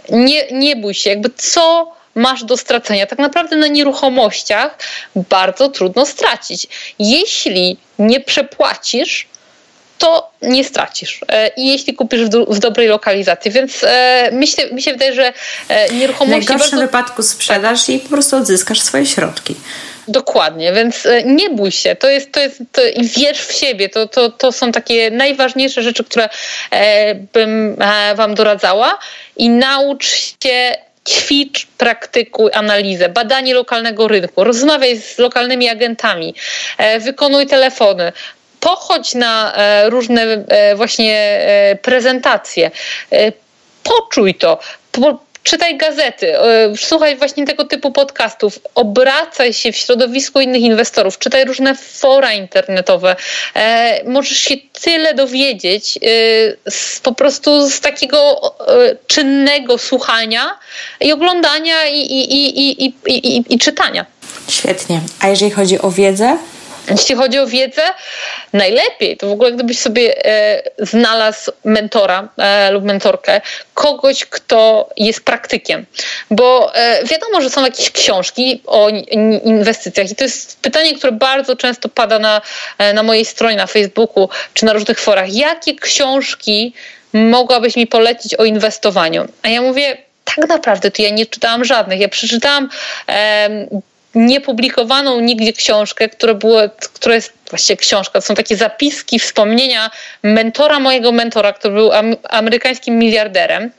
Nie, 0.10 0.48
nie 0.52 0.76
bój 0.76 0.94
się, 0.94 1.10
jakby 1.10 1.30
co 1.30 1.94
masz 2.16 2.44
do 2.44 2.58
stracenia. 2.58 3.06
Tak 3.06 3.20
naprawdę 3.20 3.56
na 3.56 3.68
nieruchomościach 3.68 4.78
bardzo 5.16 5.70
trudno 5.70 6.06
stracić. 6.06 6.68
Jeśli 7.00 7.78
nie 8.00 8.20
przepłacisz, 8.20 9.28
to 9.98 10.32
nie 10.42 10.64
stracisz. 10.64 11.20
E, 11.28 11.48
I 11.58 11.68
jeśli 11.68 11.94
kupisz 11.94 12.22
w, 12.48 12.60
dobrej 12.60 12.88
lokalizacji. 12.88 13.52
Więc 13.52 13.84
e, 13.84 14.30
myślę, 14.32 14.72
mi 14.72 14.82
się 14.82 14.92
wydaje, 14.92 15.14
że 15.14 15.34
e, 15.70 15.94
nieruchomości. 15.94 16.46
W 16.46 16.50
najgorszym 16.50 16.80
bardzo... 16.80 16.92
wypadku 16.92 17.24
sprzedasz 17.24 17.90
i 17.90 18.00
po 18.00 18.10
prostu 18.10 18.36
odzyskasz 18.36 18.82
swoje 18.82 19.06
środki. 19.06 19.56
Dokładnie, 20.08 20.74
więc 20.74 21.08
nie 21.26 21.50
bój 21.50 21.72
się. 21.72 21.96
To 21.96 22.10
jest, 22.10 22.32
to 22.32 22.40
jest, 22.40 22.58
to, 22.72 22.82
wierz 22.98 23.42
w 23.42 23.54
siebie. 23.54 23.90
To, 23.90 24.08
to, 24.08 24.30
to 24.30 24.52
są 24.52 24.72
takie 24.72 25.12
najważniejsze 25.12 25.84
rzeczy, 25.84 26.04
które 26.04 26.30
bym 27.34 27.78
Wam 28.16 28.36
doradzała. 28.36 29.00
I 29.38 29.50
naucz 29.50 30.06
się 30.44 30.76
ćwicz, 31.04 31.68
praktykuj 31.78 32.52
analizę, 32.54 33.10
badanie 33.10 33.54
lokalnego 33.54 34.08
rynku, 34.08 34.44
rozmawiaj 34.44 34.98
z 35.02 35.18
lokalnymi 35.18 35.70
agentami, 35.70 36.36
e, 36.78 37.00
wykonuj 37.00 37.48
telefony, 37.48 38.12
pochodź 38.60 39.14
na 39.16 39.54
e, 39.56 39.90
różne 39.90 40.22
e, 40.48 40.76
właśnie 40.76 41.40
prezentacje, 41.82 42.72
poczuj 43.84 44.36
to 44.36 44.60
czytaj 45.44 45.78
gazety, 45.78 46.40
e, 46.40 46.74
słuchaj 46.78 47.16
właśnie 47.18 47.46
tego 47.46 47.66
typu 47.66 47.92
podcastów, 47.92 48.60
obracaj 48.76 49.54
się 49.54 49.72
w 49.72 49.78
środowisku 49.78 50.40
innych 50.40 50.62
inwestorów, 50.62 51.20
czytaj 51.20 51.46
różne 51.46 51.76
fora 51.76 52.34
internetowe. 52.34 53.16
E, 53.56 54.02
możesz 54.10 54.38
się 54.38 54.56
tyle 54.82 55.14
dowiedzieć 55.14 55.98
e, 55.98 56.72
z, 56.72 57.00
po 57.00 57.14
prostu 57.16 57.70
z 57.70 57.80
takiego 57.80 58.42
czynnego 59.08 59.78
słuchania 59.78 60.60
i 61.02 61.12
oglądania 61.12 61.88
i, 61.88 62.00
i, 62.00 62.60
i, 62.60 62.86
i, 62.86 62.94
i, 63.08 63.44
i 63.50 63.60
czytania. 63.60 64.06
Świetnie. 64.48 65.02
A 65.20 65.28
jeżeli 65.28 65.52
chodzi 65.52 65.82
o 65.82 65.92
wiedzę? 65.92 66.38
Jeśli 66.90 67.16
chodzi 67.16 67.40
o 67.40 67.48
wiedzę, 67.48 67.82
najlepiej 68.54 69.18
to 69.18 69.28
w 69.28 69.32
ogóle 69.32 69.52
gdybyś 69.52 69.80
sobie 69.80 70.26
e, 70.26 70.64
znalazł 70.80 71.52
mentora 71.66 72.30
e, 72.38 72.72
lub 72.72 72.84
mentorkę, 72.84 73.42
kogoś, 73.74 74.26
kto 74.26 74.90
jest 74.98 75.26
praktykiem. 75.26 75.86
Bo 76.32 76.76
e, 76.76 77.04
wiadomo, 77.06 77.42
że 77.42 77.50
są 77.50 77.64
jakieś 77.64 77.92
książki 77.92 78.62
o 78.66 78.90
inwestycjach 79.44 80.12
i 80.12 80.16
to 80.16 80.24
jest 80.24 80.60
pytanie, 80.60 80.96
które 80.96 81.12
bardzo 81.12 81.56
często 81.56 81.90
pada 81.90 82.20
na, 82.20 82.42
e, 82.78 82.94
na 82.94 83.04
mojej 83.04 83.26
stronie 83.26 83.56
na 83.56 83.68
Facebooku 83.68 84.30
czy 84.54 84.66
na 84.66 84.74
różnych 84.74 85.00
forach. 85.00 85.34
Jakie 85.34 85.76
książki 85.76 86.74
mogłabyś 87.14 87.76
mi 87.76 87.88
polecić 87.88 88.36
o 88.36 88.46
inwestowaniu? 88.46 89.28
A 89.42 89.50
ja 89.50 89.62
mówię, 89.62 89.98
tak 90.24 90.50
naprawdę 90.50 90.92
to 90.92 91.02
ja 91.02 91.10
nie 91.10 91.26
czytałam 91.26 91.66
żadnych. 91.66 92.00
Ja 92.00 92.10
przeczytałam 92.10 92.70
niepublikowaną 94.16 95.20
nigdzie 95.20 95.54
książkę, 95.54 96.10
która, 96.10 96.34
była, 96.34 96.70
która 96.70 97.16
jest 97.16 97.34
właściwie 97.50 97.78
książka, 97.78 98.20
to 98.20 98.22
są 98.22 98.36
takie 98.36 98.56
zapiski, 98.56 99.20
wspomnienia 99.20 99.92
mentora 100.24 100.80
mojego 100.80 101.12
mentora, 101.12 101.54
który 101.54 101.74
był 101.74 101.92
amerykańskim 102.30 103.00
miliarderem, 103.00 103.72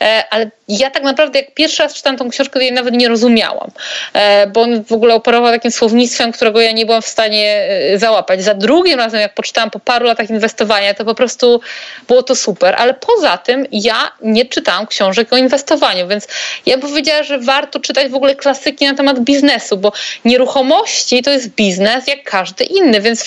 e, 0.00 0.24
ale 0.30 0.50
ja 0.68 0.90
tak 0.90 1.02
naprawdę 1.02 1.38
jak 1.38 1.54
pierwszy 1.54 1.82
raz 1.82 1.94
czytałam 1.94 2.16
tą 2.16 2.30
książkę, 2.30 2.52
to 2.52 2.60
jej 2.60 2.72
nawet 2.72 2.94
nie 2.94 3.08
rozumiałam, 3.08 3.70
e, 4.12 4.46
bo 4.46 4.62
on 4.62 4.84
w 4.84 4.92
ogóle 4.92 5.14
operował 5.14 5.52
takim 5.52 5.70
słownictwem, 5.70 6.32
którego 6.32 6.60
ja 6.60 6.72
nie 6.72 6.86
byłam 6.86 7.02
w 7.02 7.06
stanie 7.06 7.68
e, 7.92 7.98
załapać. 7.98 8.42
Za 8.42 8.54
drugim 8.54 8.98
razem, 8.98 9.20
jak 9.20 9.34
poczytałam 9.34 9.70
po 9.70 9.80
paru 9.80 10.06
latach 10.06 10.30
inwestowania, 10.30 10.94
to 10.94 11.04
po 11.04 11.14
prostu 11.14 11.60
było 12.08 12.22
to 12.22 12.34
super, 12.34 12.74
ale 12.78 12.94
poza 12.94 13.38
tym 13.38 13.66
ja 13.72 14.12
nie 14.22 14.44
czytałam 14.44 14.86
książek 14.86 15.32
o 15.32 15.36
inwestowaniu, 15.36 16.08
więc 16.08 16.28
ja 16.66 16.78
powiedziała, 16.78 17.22
że 17.22 17.38
warto 17.38 17.80
czytać 17.80 18.08
w 18.08 18.14
ogóle 18.14 18.34
klasyki 18.34 18.84
na 18.84 18.94
temat 18.94 19.20
biznesu, 19.20 19.76
bo 19.76 19.92
nieruchomości 20.24 21.22
to 21.22 21.30
jest 21.30 21.48
biznes 21.48 22.06
jak 22.06 22.24
każdy 22.24 22.64
inny, 22.64 22.97
więc 23.00 23.24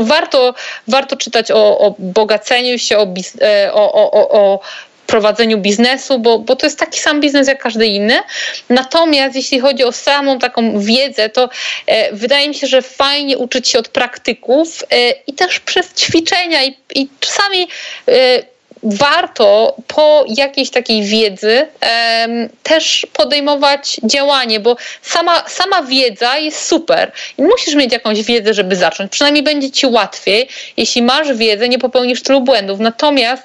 warto, 0.00 0.54
warto 0.88 1.16
czytać 1.16 1.50
o, 1.50 1.78
o 1.78 1.94
bogaceniu 1.98 2.78
się, 2.78 2.98
o, 2.98 3.06
e, 3.40 3.72
o, 3.74 4.12
o, 4.12 4.30
o 4.30 4.60
prowadzeniu 5.10 5.58
biznesu, 5.58 6.18
bo, 6.18 6.38
bo 6.38 6.56
to 6.56 6.66
jest 6.66 6.78
taki 6.78 7.00
sam 7.00 7.20
biznes 7.20 7.48
jak 7.48 7.62
każdy 7.62 7.86
inny. 7.86 8.18
Natomiast 8.68 9.36
jeśli 9.36 9.60
chodzi 9.60 9.84
o 9.84 9.92
samą 9.92 10.38
taką 10.38 10.80
wiedzę, 10.80 11.28
to 11.28 11.48
e, 11.86 12.12
wydaje 12.12 12.48
mi 12.48 12.54
się, 12.54 12.66
że 12.66 12.82
fajnie 12.82 13.38
uczyć 13.38 13.68
się 13.68 13.78
od 13.78 13.88
praktyków 13.88 14.84
e, 14.90 15.10
i 15.26 15.32
też 15.32 15.60
przez 15.60 15.94
ćwiczenia 15.94 16.64
i, 16.64 16.76
i 16.94 17.08
czasami 17.20 17.68
e, 18.08 18.42
warto 18.82 19.76
po 19.86 20.24
jakiejś 20.28 20.70
takiej 20.70 21.02
wiedzy 21.02 21.66
też 22.62 23.06
podejmować 23.12 24.00
działanie, 24.04 24.60
bo 24.60 24.76
sama, 25.02 25.48
sama 25.48 25.82
wiedza 25.82 26.38
jest 26.38 26.66
super 26.66 27.12
i 27.38 27.42
musisz 27.42 27.74
mieć 27.74 27.92
jakąś 27.92 28.22
wiedzę, 28.22 28.54
żeby 28.54 28.76
zacząć. 28.76 29.12
Przynajmniej 29.12 29.44
będzie 29.44 29.70
ci 29.70 29.86
łatwiej, 29.86 30.48
jeśli 30.76 31.02
masz 31.02 31.32
wiedzę, 31.32 31.68
nie 31.68 31.78
popełnisz 31.78 32.22
tylu 32.22 32.40
błędów. 32.40 32.80
Natomiast 32.80 33.42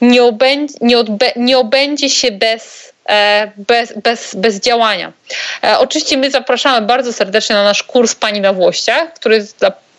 nie 0.00 0.24
obędzie, 0.24 0.74
nie, 0.80 0.98
odbę, 0.98 1.32
nie 1.36 1.58
obędzie 1.58 2.10
się 2.10 2.30
bez, 2.30 2.92
e, 3.08 3.52
bez, 3.56 3.92
bez, 4.02 4.34
bez 4.34 4.60
działania. 4.60 5.12
E, 5.64 5.78
oczywiście 5.78 6.16
my 6.16 6.30
zapraszamy 6.30 6.86
bardzo 6.86 7.12
serdecznie 7.12 7.56
na 7.56 7.64
nasz 7.64 7.82
kurs 7.82 8.14
Pani 8.14 8.40
na 8.40 8.52
Włościach, 8.52 9.14
który 9.14 9.46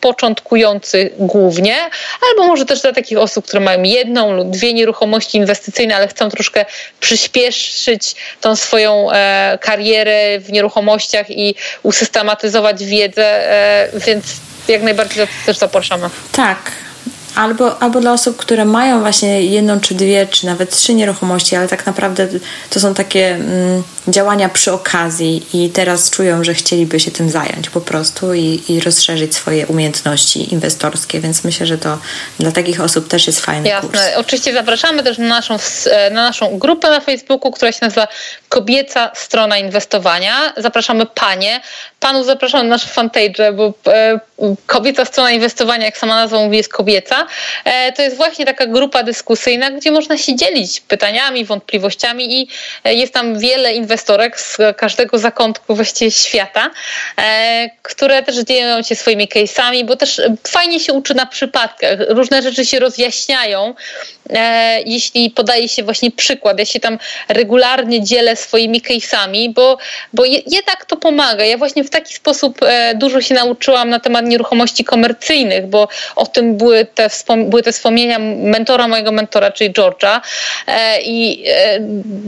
początkujący 0.04 1.10
głównie, 1.20 1.76
albo 2.30 2.48
może 2.48 2.66
też 2.66 2.82
dla 2.82 2.94
takich 2.94 3.18
osób, 3.18 3.46
które 3.48 3.60
mają 3.60 3.84
jedną 3.84 4.34
lub 4.34 4.50
dwie 4.50 4.74
nieruchomości 4.74 5.38
inwestycyjne, 5.38 5.96
ale 5.96 6.08
chcą 6.08 6.30
troszkę 6.30 6.66
przyspieszyć 7.00 8.16
tą 8.42 8.56
swoją 8.56 9.12
e, 9.12 9.58
karierę 9.62 10.40
w 10.40 10.52
nieruchomościach 10.52 11.30
i 11.30 11.56
usystematyzować 11.84 12.86
wiedzę, 12.86 13.52
e, 13.52 13.90
więc 14.06 14.26
jak 14.68 14.84
najbardziej 14.84 15.28
też 15.46 15.58
zapraszamy. 15.58 16.10
Tak. 16.32 16.72
Albo, 17.36 17.82
albo 17.82 18.02
dla 18.02 18.14
osób, 18.14 18.38
które 18.38 18.66
mają 18.66 19.00
właśnie 19.02 19.42
jedną 19.42 19.80
czy 19.80 19.96
dwie, 19.96 20.28
czy 20.28 20.46
nawet 20.46 20.70
trzy 20.70 20.94
nieruchomości, 20.94 21.56
ale 21.56 21.68
tak 21.68 21.86
naprawdę 21.86 22.28
to 22.70 22.80
są 22.80 22.94
takie 22.94 23.28
mm, 23.28 23.84
działania 24.08 24.50
przy 24.50 24.74
okazji 24.74 25.46
i 25.54 25.70
teraz 25.70 26.10
czują, 26.10 26.44
że 26.44 26.54
chcieliby 26.54 27.00
się 27.00 27.12
tym 27.12 27.30
zająć 27.30 27.70
po 27.70 27.82
prostu 27.82 28.34
i, 28.34 28.64
i 28.70 28.80
rozszerzyć 28.80 29.36
swoje 29.36 29.68
umiejętności 29.68 30.54
inwestorskie, 30.54 31.20
więc 31.20 31.44
myślę, 31.44 31.66
że 31.66 31.78
to 31.78 31.98
dla 32.40 32.52
takich 32.52 32.82
osób 32.82 33.08
też 33.08 33.28
jest 33.28 33.40
fajny 33.40 33.70
Jasne. 33.70 33.90
kurs. 33.90 34.02
Oczywiście 34.16 34.54
zapraszamy 34.54 35.04
też 35.04 35.18
na 35.18 35.28
naszą, 35.28 35.58
na 36.12 36.24
naszą 36.24 36.60
grupę 36.60 36.90
na 36.90 37.00
Facebooku, 37.00 37.52
która 37.52 37.72
się 37.72 37.80
nazywa 37.82 38.08
Kobieca 38.50 39.12
Strona 39.16 39.58
Inwestowania. 39.58 40.54
Zapraszamy 40.58 41.06
panie. 41.06 41.62
Panów 42.00 42.26
zapraszamy 42.26 42.64
na 42.64 42.70
nasze 42.70 42.88
fanpage, 42.88 43.54
bo 43.54 43.74
e, 43.88 44.20
Kobieca 44.66 45.06
Strona 45.06 45.32
Inwestowania, 45.32 45.86
jak 45.86 45.98
sama 45.98 46.16
nazwa 46.16 46.38
mówi, 46.38 46.58
jest 46.58 46.74
kobieca. 46.74 47.28
E, 47.66 47.92
to 47.92 48.02
jest 48.02 48.18
właśnie 48.18 48.46
taka 48.46 48.68
grupa 48.68 49.04
dyskusyjna, 49.04 49.72
gdzie 49.72 49.92
można 49.92 50.18
się 50.18 50.36
dzielić 50.36 50.80
pytaniami, 50.80 51.46
wątpliwościami 51.46 52.42
i 52.42 52.48
e, 52.84 52.94
jest 52.94 53.14
tam 53.14 53.40
wiele 53.40 53.74
inwestorek 53.94 54.40
z 54.40 54.58
każdego 54.78 55.20
zakątku 55.20 55.76
właściwie 55.76 56.12
świata, 56.12 56.72
e, 57.18 57.70
które 57.82 58.24
też 58.24 58.36
dzielą 58.36 58.82
się 58.82 58.96
swoimi 58.96 59.28
case'ami, 59.28 59.86
bo 59.86 59.96
też 59.96 60.22
fajnie 60.48 60.80
się 60.80 60.94
uczy 60.94 61.14
na 61.14 61.26
przypadkach. 61.26 61.98
Różne 62.08 62.42
rzeczy 62.42 62.66
się 62.66 62.80
rozjaśniają, 62.80 63.76
jeśli 64.86 65.30
podaje 65.30 65.70
się 65.70 65.84
właśnie 65.84 66.12
przykład. 66.12 66.60
Ja 66.60 66.66
się 66.66 66.80
tam 66.80 66.98
regularnie 67.30 68.04
dzielę 68.04 68.36
swoimi 68.36 68.82
case'ami, 68.82 69.54
bo, 69.54 69.78
bo 70.14 70.26
jednak 70.26 70.86
to 70.86 70.98
pomaga. 70.98 71.44
Ja 71.46 71.58
właśnie 71.58 71.84
w 71.84 71.90
taki 71.90 72.14
sposób 72.14 72.60
dużo 72.96 73.22
się 73.22 73.36
nauczyłam 73.36 73.90
na 73.90 74.00
temat 74.00 74.26
nieruchomości 74.26 74.84
komercyjnych, 74.84 75.68
bo 75.68 75.88
o 76.16 76.26
tym 76.26 76.58
były 76.58 76.86
te, 76.86 77.10
były 77.46 77.64
te 77.64 77.72
wspomnienia 77.72 78.20
mentora 78.20 78.88
mojego 78.88 79.12
mentora, 79.12 79.52
czyli 79.52 79.72
George'a. 79.72 80.22
E, 80.68 81.02
I 81.02 81.44
e, 81.48 81.80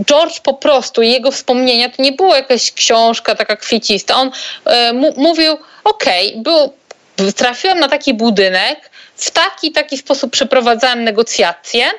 George 0.05 0.39
po 0.39 0.53
prostu, 0.53 1.01
jego 1.01 1.32
wspomnienia, 1.32 1.55
to 1.95 2.03
nie 2.03 2.12
była 2.12 2.38
jakaś 2.38 2.72
książka 2.72 3.36
taka 3.36 3.56
kwiecista. 3.56 4.16
On 4.16 4.32
e, 4.66 4.93
mówił, 5.18 5.58
okej, 5.84 6.41
okay, 6.41 7.34
trafiłem 7.34 7.80
na 7.80 7.88
taki 7.88 8.14
budynek, 8.14 8.89
w 9.16 9.32
taki 9.32 9.72
taki 9.72 9.97
sposób 9.97 10.32
przeprowadzałem 10.32 11.03
negocjacje 11.03 11.91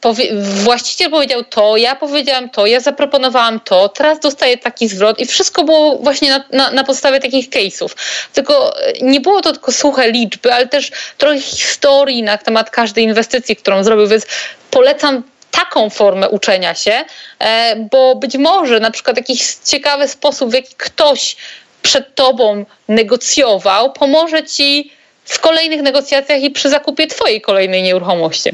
powie, 0.00 0.24
właściciel 0.42 1.10
powiedział 1.10 1.44
to, 1.44 1.76
ja 1.76 1.96
powiedziałam 1.96 2.50
to, 2.50 2.66
ja 2.66 2.80
zaproponowałam 2.80 3.60
to, 3.60 3.88
teraz 3.88 4.20
dostaję 4.20 4.58
taki 4.58 4.88
zwrot 4.88 5.20
i 5.20 5.26
wszystko 5.26 5.64
było 5.64 5.96
właśnie 5.96 6.30
na, 6.30 6.44
na, 6.52 6.70
na, 6.70 6.84
podstawie 6.84 7.20
takich 7.20 7.50
case'ów. 7.50 7.88
Tylko 8.32 8.82
e, 8.82 8.92
nie 9.00 9.20
było 9.20 9.40
to 9.40 9.52
tylko 9.52 9.72
suche 9.72 10.10
liczby, 10.10 10.52
ale 10.52 10.66
też 10.66 10.90
trochę 11.18 11.40
historii 11.40 12.22
na 12.22 12.38
temat 12.38 12.70
każdej 12.70 13.04
inwestycji, 13.04 13.56
którą 13.56 13.84
zrobił, 13.84 14.06
więc 14.08 14.26
polecam 14.70 15.22
taką 15.58 15.90
formę 15.90 16.28
uczenia 16.28 16.74
się, 16.74 17.04
e, 17.38 17.76
bo 17.90 18.14
być 18.14 18.36
może 18.36 18.80
na 18.80 18.90
przykład 18.90 19.16
jakiś 19.16 19.54
ciekawy 19.64 20.08
sposób, 20.08 20.50
w 20.50 20.54
jaki 20.54 20.74
ktoś 20.76 21.36
przed 21.82 22.14
tobą 22.14 22.64
negocjował, 22.88 23.92
pomoże 23.92 24.44
ci 24.44 24.92
w 25.24 25.40
kolejnych 25.40 25.82
negocjacjach 25.82 26.42
i 26.42 26.50
przy 26.50 26.70
zakupie 26.70 27.06
twojej 27.06 27.40
kolejnej 27.40 27.82
nieruchomości. 27.82 28.50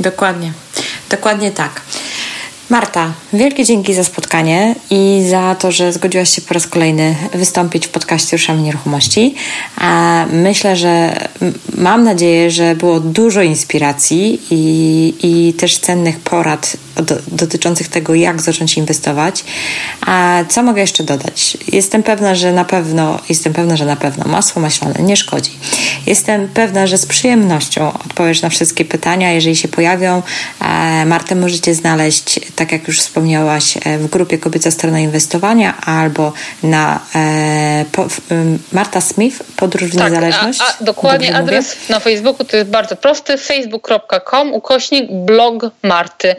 Dokładnie, 0.00 0.52
dokładnie 1.10 1.50
tak. 1.50 1.80
Marta, 2.70 3.12
wielkie 3.32 3.64
dzięki 3.64 3.94
za 3.94 4.04
spotkanie 4.04 4.74
i 4.90 5.24
za 5.30 5.54
to, 5.54 5.72
że 5.72 5.92
zgodziłaś 5.92 6.30
się 6.30 6.42
po 6.42 6.54
raz 6.54 6.66
kolejny 6.66 7.14
wystąpić 7.34 7.86
w 7.86 7.90
podcaście 7.90 8.36
Ruszamy 8.36 8.62
Nieruchomości. 8.62 9.34
Myślę, 10.32 10.76
że 10.76 11.26
mam 11.78 12.04
nadzieję, 12.04 12.50
że 12.50 12.76
było 12.76 13.00
dużo 13.00 13.42
inspiracji 13.42 14.40
i, 14.50 15.14
i 15.22 15.52
też 15.52 15.78
cennych 15.78 16.20
porad 16.20 16.76
do, 16.96 17.16
dotyczących 17.28 17.88
tego, 17.88 18.14
jak 18.14 18.42
zacząć 18.42 18.76
inwestować. 18.76 19.44
A 20.06 20.44
co 20.48 20.62
mogę 20.62 20.80
jeszcze 20.80 21.04
dodać? 21.04 21.58
Jestem 21.72 22.02
pewna, 22.02 22.34
że 22.34 22.52
na 22.52 22.64
pewno, 22.64 23.18
jestem 23.28 23.52
pewna, 23.52 23.76
że 23.76 23.84
na 23.84 23.96
pewno 23.96 24.24
masło 24.24 24.62
maślane 24.62 25.02
nie 25.02 25.16
szkodzi. 25.16 25.50
Jestem 26.06 26.48
pewna, 26.48 26.86
że 26.86 26.98
z 26.98 27.06
przyjemnością 27.06 27.92
odpowiesz 27.92 28.42
na 28.42 28.48
wszystkie 28.48 28.84
pytania, 28.84 29.32
jeżeli 29.32 29.56
się 29.56 29.68
pojawią. 29.68 30.22
Martę 31.06 31.34
możecie 31.34 31.74
znaleźć 31.74 32.40
tak 32.58 32.72
jak 32.72 32.88
już 32.88 33.00
wspomniałaś, 33.00 33.76
e, 33.76 33.98
w 33.98 34.06
grupie 34.10 34.38
Kobieca 34.38 34.70
Strona 34.70 35.00
Inwestowania 35.00 35.74
albo 35.86 36.32
na 36.62 37.00
e, 37.14 37.84
po, 37.92 38.06
Marta 38.72 39.00
Smith, 39.00 39.36
Podróż 39.56 39.90
w 39.90 39.96
tak, 39.96 40.12
Niezależność. 40.12 40.60
A, 40.60 40.64
a 40.64 40.84
dokładnie 40.84 41.36
adres 41.36 41.74
mówię? 41.74 41.86
na 41.88 42.00
Facebooku 42.00 42.44
to 42.46 42.56
jest 42.56 42.70
bardzo 42.70 42.96
prosty, 42.96 43.38
facebook.com 43.38 44.54
ukośnik 44.54 45.12
blog 45.12 45.62
Marty. 45.82 46.36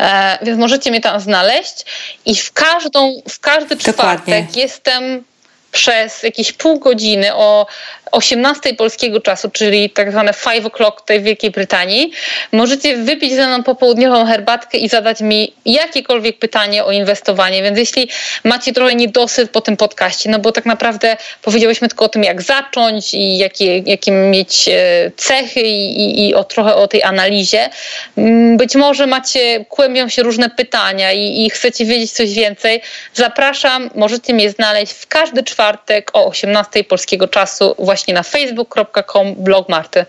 E, 0.00 0.38
więc 0.42 0.58
możecie 0.58 0.90
mnie 0.90 1.00
tam 1.00 1.20
znaleźć 1.20 1.84
i 2.26 2.34
w 2.34 2.52
każdą, 2.52 3.22
w 3.28 3.40
każdy 3.40 3.76
czwartek 3.76 3.96
dokładnie. 3.96 4.46
jestem 4.54 5.24
przez 5.72 6.22
jakieś 6.22 6.52
pół 6.52 6.78
godziny 6.78 7.34
o 7.34 7.66
18 8.12 8.74
polskiego 8.74 9.20
czasu, 9.20 9.50
czyli 9.50 9.90
tak 9.90 10.10
zwane 10.10 10.34
5 10.44 10.64
o'clock 10.64 10.92
tej 11.06 11.22
Wielkiej 11.22 11.50
Brytanii, 11.50 12.12
możecie 12.52 12.96
wypić 12.96 13.34
ze 13.34 13.46
mną 13.46 13.62
popołudniową 13.62 14.26
herbatkę 14.26 14.78
i 14.78 14.88
zadać 14.88 15.20
mi 15.20 15.52
jakiekolwiek 15.64 16.38
pytanie 16.38 16.84
o 16.84 16.92
inwestowanie. 16.92 17.62
Więc 17.62 17.78
jeśli 17.78 18.08
macie 18.44 18.72
trochę 18.72 18.94
niedosyt 18.94 19.50
po 19.50 19.60
tym 19.60 19.76
podcaście, 19.76 20.30
no 20.30 20.38
bo 20.38 20.52
tak 20.52 20.66
naprawdę 20.66 21.16
powiedziałyśmy 21.42 21.88
tylko 21.88 22.04
o 22.04 22.08
tym, 22.08 22.24
jak 22.24 22.42
zacząć 22.42 23.14
i 23.14 23.38
jakie, 23.38 23.78
jakie 23.78 24.12
mieć 24.12 24.68
e, 24.68 25.10
cechy 25.16 25.60
i, 25.60 26.02
i, 26.02 26.28
i 26.28 26.34
o, 26.34 26.44
trochę 26.44 26.74
o 26.74 26.88
tej 26.88 27.02
analizie, 27.02 27.68
mm, 28.16 28.56
być 28.56 28.74
może 28.74 29.06
macie, 29.06 29.64
kłębią 29.68 30.08
się 30.08 30.22
różne 30.22 30.50
pytania 30.50 31.12
i, 31.12 31.46
i 31.46 31.50
chcecie 31.50 31.84
wiedzieć 31.84 32.12
coś 32.12 32.32
więcej, 32.34 32.82
zapraszam, 33.14 33.90
możecie 33.94 34.34
mnie 34.34 34.50
znaleźć 34.50 34.92
w 34.92 35.06
każdy 35.06 35.42
czwartek 35.42 36.10
o 36.12 36.26
18 36.26 36.84
polskiego 36.84 37.28
czasu 37.28 37.74
właśnie 37.78 37.97
właśnie 37.98 38.14
na 38.14 38.22
facebook.com 38.22 39.34
blog 39.34 39.68
Marty. 39.68 40.06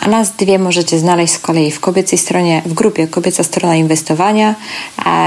A 0.00 0.08
nas 0.08 0.32
dwie 0.32 0.58
możecie 0.58 0.98
znaleźć 0.98 1.32
z 1.32 1.38
kolei 1.38 1.70
w 1.70 1.80
kobiecej 1.80 2.18
stronie, 2.18 2.62
w 2.66 2.74
grupie 2.74 3.06
Kobieca 3.06 3.44
Strona 3.44 3.76
Inwestowania 3.76 4.54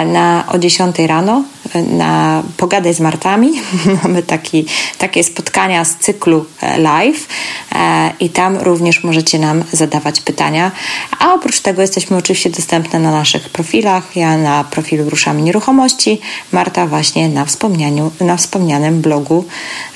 na, 0.06 0.44
o 0.48 0.60
10 0.60 1.00
rano 1.00 1.44
na 1.76 2.44
Pogadaj 2.58 2.94
z 2.94 3.00
Martami. 3.00 3.52
Mamy 4.04 4.24
taki, 4.24 4.66
takie 4.98 5.24
spotkania 5.24 5.86
z 5.86 5.96
cyklu 5.96 6.46
e, 6.62 6.78
live 6.80 7.28
e, 7.76 8.12
i 8.20 8.30
tam 8.30 8.58
również 8.58 9.04
możecie 9.04 9.40
nam 9.40 9.64
zadawać 9.72 10.22
pytania. 10.22 10.72
A 11.20 11.34
oprócz 11.34 11.60
tego 11.60 11.82
jesteśmy 11.82 12.18
oczywiście 12.18 12.50
dostępne 12.50 13.00
na 13.00 13.12
naszych 13.12 13.50
profilach. 13.50 14.16
Ja 14.16 14.38
na 14.38 14.64
profilu 14.64 15.10
Ruszamy 15.10 15.42
Nieruchomości, 15.42 16.22
Marta 16.52 16.88
właśnie 16.88 17.30
na, 17.30 17.46
wspomnianiu, 17.46 18.12
na 18.20 18.38
wspomnianym 18.38 19.02
blogu, 19.02 19.46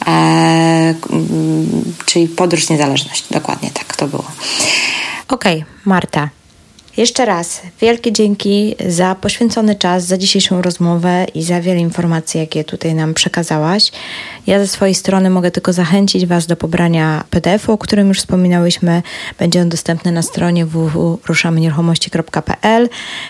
e, 0.08 0.94
czyli 2.06 2.28
Podróż 2.28 2.70
Niezależność. 2.70 3.26
Dokładnie 3.32 3.72
tak 3.72 3.96
to 3.96 4.08
było. 4.08 4.32
Okej, 5.28 5.62
okay, 5.62 5.74
Marta. 5.86 6.30
Jeszcze 6.98 7.26
raz 7.26 7.62
wielkie 7.82 8.12
dzięki 8.12 8.76
za 8.88 9.16
poświęcony 9.16 9.76
czas, 9.76 10.06
za 10.06 10.18
dzisiejszą 10.18 10.62
rozmowę 10.62 11.26
i 11.36 11.44
za 11.44 11.62
wiele 11.62 11.80
informacji, 11.80 12.39
jakie 12.39 12.64
tutaj 12.64 12.94
nam 12.94 13.14
przekazałaś. 13.14 13.92
Ja 14.48 14.60
ze 14.60 14.68
swojej 14.68 14.96
strony 14.96 15.30
mogę 15.30 15.52
tylko 15.52 15.74
zachęcić 15.74 16.26
Was 16.26 16.48
do 16.48 16.56
pobrania 16.56 17.24
PDF-u, 17.30 17.72
o 17.72 17.78
którym 17.78 18.08
już 18.08 18.20
wspominałyśmy. 18.20 19.04
Będzie 19.39 19.62
on 19.62 19.70
dostępny 19.70 20.12
na 20.12 20.22
stronie 20.22 20.66
www.ruszamynieruchomości.pl, 20.66 22.89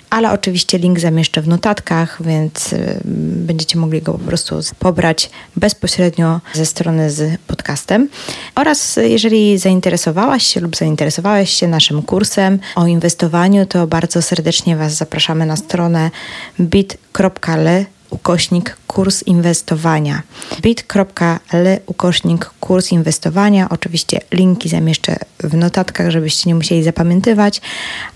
ale 0.09 0.31
oczywiście 0.31 0.77
link 0.77 0.99
zamieszczę 0.99 1.41
w 1.41 1.47
notatkach, 1.47 2.23
więc 2.23 2.73
y, 2.73 3.01
będziecie 3.45 3.79
mogli 3.79 4.01
go 4.01 4.13
po 4.13 4.19
prostu 4.19 4.59
pobrać 4.79 5.29
bezpośrednio 5.55 6.39
ze 6.53 6.65
strony 6.65 7.11
z 7.11 7.39
podcastem. 7.47 8.09
Oraz 8.55 8.99
jeżeli 9.03 9.57
zainteresowałaś 9.57 10.43
się 10.43 10.59
lub 10.59 10.75
zainteresowałeś 10.75 11.49
się 11.49 11.67
naszym 11.67 12.01
kursem 12.01 12.59
o 12.75 12.87
inwestowaniu, 12.87 13.50
to 13.65 13.87
bardzo 13.87 14.21
serdecznie 14.21 14.75
Was 14.75 14.93
zapraszamy 14.93 15.45
na 15.45 15.55
stronę 15.55 16.11
bit.ly 16.59 17.85
ukośnik 18.09 18.77
kurs 18.91 19.23
inwestowania. 19.23 20.21
bit.ly 20.61 21.79
ukośnik 21.85 22.45
kurs 22.59 22.91
inwestowania. 22.91 23.69
Oczywiście 23.69 24.19
linki 24.31 24.69
zamieszczę 24.69 25.15
w 25.39 25.53
notatkach, 25.53 26.09
żebyście 26.09 26.49
nie 26.49 26.55
musieli 26.55 26.83
zapamiętywać, 26.83 27.61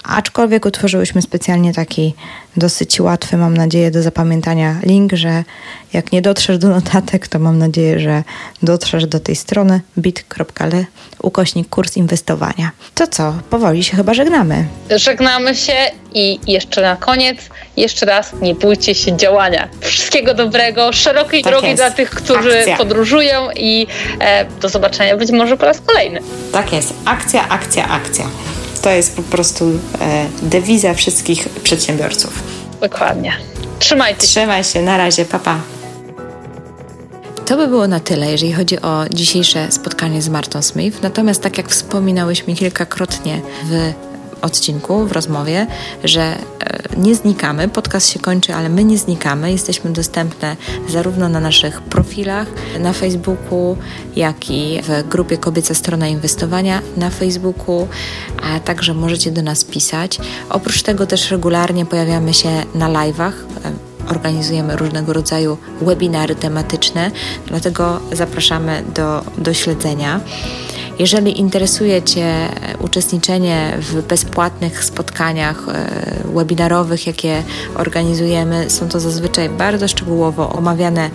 aczkolwiek 0.03 0.65
utworzyłyśmy 0.65 1.21
specjalnie 1.21 1.73
taki 1.73 2.13
dosyć 2.57 2.99
łatwy, 2.99 3.37
mam 3.37 3.57
nadzieję, 3.57 3.91
do 3.91 4.01
zapamiętania 4.01 4.75
link, 4.83 5.13
że 5.13 5.43
jak 5.93 6.11
nie 6.11 6.21
dotrzesz 6.21 6.57
do 6.57 6.69
notatek, 6.69 7.27
to 7.27 7.39
mam 7.39 7.57
nadzieję, 7.57 7.99
że 7.99 8.23
dotrzesz 8.63 9.05
do 9.05 9.19
tej 9.19 9.35
strony 9.35 9.81
bit.ly 9.97 10.85
ukośnik 11.21 11.69
kurs 11.69 11.97
inwestowania. 11.97 12.71
To 12.95 13.07
co, 13.07 13.33
powoli 13.49 13.83
się 13.83 13.97
chyba 13.97 14.13
żegnamy. 14.13 14.65
Żegnamy 14.95 15.55
się 15.55 15.73
i 16.13 16.39
jeszcze 16.47 16.81
na 16.81 16.95
koniec, 16.95 17.37
jeszcze 17.77 18.05
raz 18.05 18.33
nie 18.41 18.55
bójcie 18.55 18.95
się 18.95 19.17
działania. 19.17 19.67
Wszystkiego 19.81 20.33
dobrego, 20.33 20.64
szerokiej 20.91 21.41
tak 21.41 21.53
drogi 21.53 21.67
jest. 21.67 21.79
dla 21.79 21.91
tych, 21.91 22.09
którzy 22.09 22.59
akcja. 22.59 22.77
podróżują 22.77 23.49
i 23.55 23.87
e, 24.19 24.45
do 24.45 24.69
zobaczenia 24.69 25.17
być 25.17 25.31
może 25.31 25.57
po 25.57 25.65
raz 25.65 25.81
kolejny. 25.85 26.19
Tak 26.51 26.73
jest, 26.73 26.93
akcja, 27.05 27.49
akcja, 27.49 27.87
akcja. 27.89 28.25
To 28.81 28.89
jest 28.89 29.15
po 29.15 29.23
prostu 29.23 29.65
e, 30.01 30.25
dewiza 30.41 30.93
wszystkich 30.93 31.49
przedsiębiorców. 31.49 32.43
Dokładnie. 32.81 33.33
Trzymajcie 33.79 34.21
się. 34.21 34.27
Trzymaj 34.27 34.63
się, 34.63 34.81
na 34.81 34.97
razie, 34.97 35.25
papa. 35.25 35.43
Pa. 35.43 35.75
To 37.45 37.57
by 37.57 37.67
było 37.67 37.87
na 37.87 37.99
tyle, 37.99 38.31
jeżeli 38.31 38.53
chodzi 38.53 38.81
o 38.81 39.05
dzisiejsze 39.11 39.71
spotkanie 39.71 40.21
z 40.21 40.29
Martą 40.29 40.61
Smith. 40.61 41.01
Natomiast, 41.01 41.41
tak 41.41 41.57
jak 41.57 41.69
wspominałyśmy 41.69 42.55
kilkakrotnie 42.55 43.41
w 43.63 43.93
odcinku, 44.45 45.05
w 45.05 45.11
rozmowie, 45.11 45.67
że 46.03 46.21
e, 46.21 46.35
nie 46.97 47.15
znikamy. 47.15 47.67
Podcast 47.67 48.09
się 48.09 48.19
kończy, 48.19 48.53
ale 48.53 48.69
my 48.69 48.83
nie 48.83 48.97
znikamy. 48.97 49.51
Jesteśmy 49.51 49.91
dostępne 49.93 50.55
zarówno 50.89 51.29
na 51.29 51.39
naszych 51.39 51.81
profilach 51.81 52.47
na 52.79 52.93
Facebooku, 52.93 53.77
jak 54.15 54.49
i 54.49 54.81
w 54.83 55.09
grupie 55.09 55.37
Kobieca 55.37 55.73
Strona 55.73 56.07
Inwestowania 56.07 56.81
na 56.97 57.09
Facebooku, 57.09 57.87
a 58.43 58.59
także 58.59 58.93
możecie 58.93 59.31
do 59.31 59.41
nas 59.41 59.63
pisać. 59.63 60.19
Oprócz 60.49 60.81
tego 60.81 61.07
też 61.07 61.31
regularnie 61.31 61.85
pojawiamy 61.85 62.33
się 62.33 62.49
na 62.75 62.89
live'ach 62.89 63.33
e, 63.65 63.95
organizujemy 64.09 64.75
różnego 64.75 65.13
rodzaju 65.13 65.57
webinary 65.81 66.35
tematyczne, 66.35 67.11
dlatego 67.47 67.99
zapraszamy 68.11 68.83
do, 68.95 69.23
do 69.37 69.53
śledzenia. 69.53 70.19
Jeżeli 70.99 71.39
interesuje 71.39 72.01
Cię 72.01 72.49
uczestniczenie 72.79 73.77
w 73.79 74.01
bezpłatnych 74.01 74.83
spotkaniach 74.83 75.69
e, 75.69 75.87
webinarowych, 76.35 77.07
jakie 77.07 77.43
organizujemy, 77.75 78.69
są 78.69 78.89
to 78.89 78.99
zazwyczaj 78.99 79.49
bardzo 79.49 79.87
szczegółowo 79.87 80.49
omawiane 80.49 81.09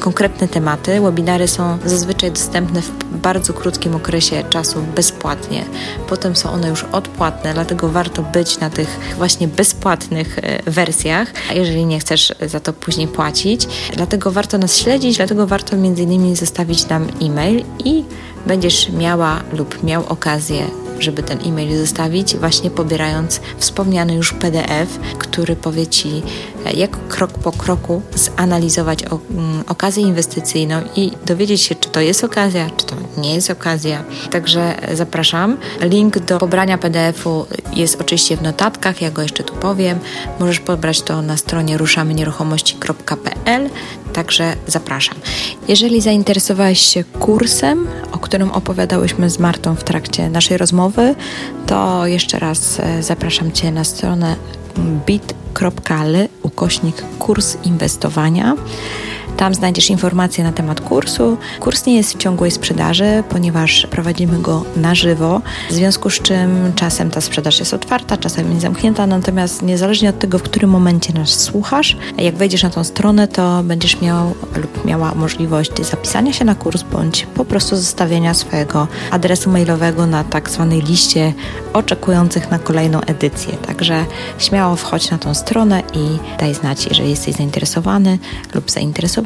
konkretne 0.00 0.48
tematy. 0.48 1.00
Webinary 1.00 1.48
są 1.48 1.78
zazwyczaj 1.84 2.30
dostępne 2.32 2.82
w 2.82 2.90
bardzo 3.16 3.52
krótkim 3.52 3.94
okresie 3.94 4.44
czasu 4.50 4.82
bezpłatnie. 4.94 5.64
Potem 6.08 6.36
są 6.36 6.50
one 6.50 6.68
już 6.68 6.84
odpłatne, 6.84 7.54
dlatego 7.54 7.88
warto 7.88 8.22
być 8.22 8.58
na 8.58 8.70
tych 8.70 8.98
właśnie 9.16 9.48
bezpłatnych 9.48 10.38
e, 10.38 10.70
wersjach, 10.70 11.32
jeżeli 11.54 11.86
nie 11.86 12.00
chcesz 12.00 12.32
za 12.46 12.60
to 12.60 12.72
później 12.72 13.08
płacić. 13.08 13.68
Dlatego 13.96 14.30
warto 14.30 14.58
nas 14.58 14.76
śledzić, 14.76 15.16
dlatego 15.16 15.46
warto 15.46 15.76
między 15.76 16.02
innymi 16.02 16.36
zostawić 16.36 16.88
nam 16.88 17.06
e-mail 17.22 17.64
i 17.84 18.04
będziesz 18.46 18.88
miała 18.88 19.42
lub 19.52 19.82
miał 19.82 20.04
okazję 20.08 20.66
żeby 20.98 21.22
ten 21.22 21.38
e-mail 21.44 21.78
zostawić, 21.78 22.36
właśnie 22.36 22.70
pobierając 22.70 23.40
wspomniany 23.58 24.14
już 24.14 24.32
PDF, 24.32 24.98
który 25.18 25.56
powie 25.56 25.86
Ci, 25.86 26.22
jak 26.70 27.08
krok 27.08 27.30
po 27.30 27.52
kroku 27.52 28.02
zanalizować 28.14 29.02
mm, 29.02 29.64
okazję 29.68 30.02
inwestycyjną 30.02 30.80
i 30.96 31.12
dowiedzieć 31.26 31.62
się, 31.62 31.74
czy 31.74 31.88
to 31.88 32.00
jest 32.00 32.24
okazja, 32.24 32.70
czy 32.76 32.86
to 32.86 32.96
nie 33.16 33.34
jest 33.34 33.50
okazja. 33.50 34.04
Także 34.30 34.74
zapraszam. 34.94 35.56
Link 35.80 36.18
do 36.18 36.38
pobrania 36.38 36.78
PDF-u 36.78 37.46
jest 37.72 38.00
oczywiście 38.00 38.36
w 38.36 38.42
notatkach, 38.42 39.02
ja 39.02 39.10
go 39.10 39.22
jeszcze 39.22 39.44
tu 39.44 39.54
powiem. 39.54 39.98
Możesz 40.40 40.60
pobrać 40.60 41.02
to 41.02 41.22
na 41.22 41.36
stronie 41.36 41.78
ruszamynieruchomości.pl, 41.78 43.70
także 44.12 44.56
zapraszam. 44.66 45.16
Jeżeli 45.68 46.00
zainteresowałeś 46.00 46.80
się 46.80 47.04
kursem, 47.04 47.88
o 48.12 48.18
którym 48.18 48.50
opowiadałyśmy 48.50 49.30
z 49.30 49.38
Martą 49.38 49.74
w 49.74 49.84
trakcie 49.84 50.30
naszej 50.30 50.56
rozmowy, 50.56 51.14
to 51.66 52.06
jeszcze 52.06 52.38
raz 52.38 52.80
e, 52.80 53.02
zapraszam 53.02 53.52
Cię 53.52 53.72
na 53.72 53.84
stronę 53.84 54.36
bit.ly 55.60 56.28
ukośnik 56.42 57.04
kurs 57.18 57.56
inwestowania. 57.64 58.56
Tam 59.36 59.54
znajdziesz 59.54 59.90
informacje 59.90 60.44
na 60.44 60.52
temat 60.52 60.80
kursu. 60.80 61.36
Kurs 61.60 61.86
nie 61.86 61.96
jest 61.96 62.14
w 62.14 62.18
ciągłej 62.18 62.50
sprzedaży, 62.50 63.24
ponieważ 63.28 63.86
prowadzimy 63.90 64.38
go 64.38 64.64
na 64.76 64.94
żywo, 64.94 65.40
w 65.70 65.72
związku 65.72 66.10
z 66.10 66.20
czym 66.20 66.72
czasem 66.74 67.10
ta 67.10 67.20
sprzedaż 67.20 67.58
jest 67.58 67.74
otwarta, 67.74 68.16
czasem 68.16 68.50
jest 68.50 68.62
zamknięta, 68.62 69.06
natomiast 69.06 69.62
niezależnie 69.62 70.10
od 70.10 70.18
tego, 70.18 70.38
w 70.38 70.42
którym 70.42 70.70
momencie 70.70 71.12
nas 71.12 71.40
słuchasz, 71.40 71.96
jak 72.18 72.36
wejdziesz 72.36 72.62
na 72.62 72.70
tą 72.70 72.84
stronę, 72.84 73.28
to 73.28 73.62
będziesz 73.62 74.00
miał 74.00 74.34
lub 74.56 74.84
miała 74.84 75.14
możliwość 75.14 75.70
zapisania 75.82 76.32
się 76.32 76.44
na 76.44 76.54
kurs 76.54 76.82
bądź 76.82 77.26
po 77.34 77.44
prostu 77.44 77.76
zostawienia 77.76 78.34
swojego 78.34 78.88
adresu 79.10 79.50
mailowego 79.50 80.06
na 80.06 80.24
tak 80.24 80.50
zwanej 80.50 80.82
liście 80.82 81.32
oczekujących 81.72 82.50
na 82.50 82.58
kolejną 82.58 83.00
edycję. 83.00 83.56
Także 83.66 84.04
śmiało 84.38 84.76
wchodź 84.76 85.10
na 85.10 85.18
tą 85.18 85.34
stronę 85.34 85.82
i 85.94 86.18
daj 86.40 86.54
znać, 86.54 86.86
jeżeli 86.86 87.10
jesteś 87.10 87.34
zainteresowany 87.34 88.18
lub 88.54 88.70
zainteresowany 88.70 89.25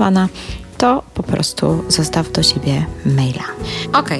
to 0.78 1.02
po 1.14 1.22
prostu 1.22 1.84
zostaw 1.88 2.32
do 2.32 2.42
siebie 2.42 2.86
maila. 3.06 3.44
Ok, 3.92 4.10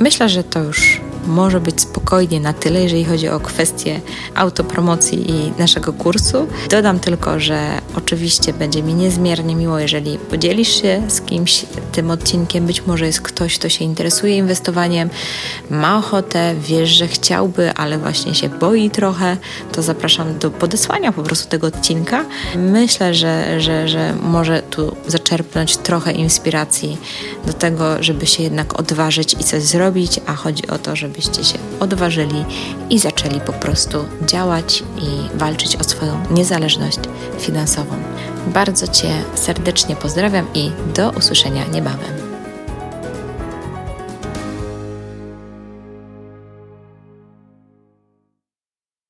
myślę, 0.00 0.28
że 0.28 0.44
to 0.44 0.62
już 0.62 1.00
może 1.26 1.60
być 1.60 1.80
spokojnie 1.80 2.40
na 2.40 2.52
tyle, 2.52 2.82
jeżeli 2.82 3.04
chodzi 3.04 3.28
o 3.28 3.40
kwestię 3.40 4.00
autopromocji 4.34 5.30
i 5.30 5.52
naszego 5.58 5.92
kursu. 5.92 6.46
Dodam 6.70 7.00
tylko, 7.00 7.40
że 7.40 7.80
oczywiście 7.96 8.52
będzie 8.52 8.82
mi 8.82 8.94
niezmiernie 8.94 9.56
miło, 9.56 9.78
jeżeli 9.78 10.18
podzielisz 10.18 10.82
się 10.82 11.02
z 11.08 11.20
kimś 11.20 11.64
tym 11.92 12.10
odcinkiem. 12.10 12.66
Być 12.66 12.86
może 12.86 13.06
jest 13.06 13.20
ktoś, 13.20 13.58
kto 13.58 13.68
się 13.68 13.84
interesuje 13.84 14.36
inwestowaniem, 14.36 15.10
ma 15.70 15.98
ochotę, 15.98 16.54
wiesz, 16.60 16.90
że 16.90 17.08
chciałby, 17.08 17.74
ale 17.74 17.98
właśnie 17.98 18.34
się 18.34 18.48
boi 18.48 18.90
trochę, 18.90 19.36
to 19.72 19.82
zapraszam 19.82 20.38
do 20.38 20.50
podesłania 20.50 21.12
po 21.12 21.22
prostu 21.22 21.48
tego 21.48 21.66
odcinka. 21.66 22.24
Myślę, 22.56 23.14
że, 23.14 23.60
że, 23.60 23.88
że 23.88 24.14
może 24.22 24.62
tu 24.62 24.96
zaczerpnąć 25.06 25.76
trochę 25.76 26.12
inspiracji 26.12 26.98
do 27.46 27.52
tego, 27.52 28.02
żeby 28.02 28.26
się 28.26 28.42
jednak 28.42 28.80
odważyć 28.80 29.34
i 29.34 29.44
coś 29.44 29.62
zrobić, 29.62 30.20
a 30.26 30.34
chodzi 30.34 30.68
o 30.68 30.78
to, 30.78 30.96
żeby 30.96 31.07
żebyście 31.08 31.44
się 31.44 31.58
odważyli 31.80 32.44
i 32.90 32.98
zaczęli 32.98 33.40
po 33.40 33.52
prostu 33.52 34.04
działać 34.26 34.82
i 34.82 35.38
walczyć 35.38 35.76
o 35.76 35.84
swoją 35.84 36.24
niezależność 36.30 36.98
finansową. 37.38 37.94
Bardzo 38.46 38.88
Cię 38.88 39.08
serdecznie 39.34 39.96
pozdrawiam 39.96 40.46
i 40.54 40.70
do 40.94 41.10
usłyszenia 41.10 41.64
niebawem. 41.66 42.27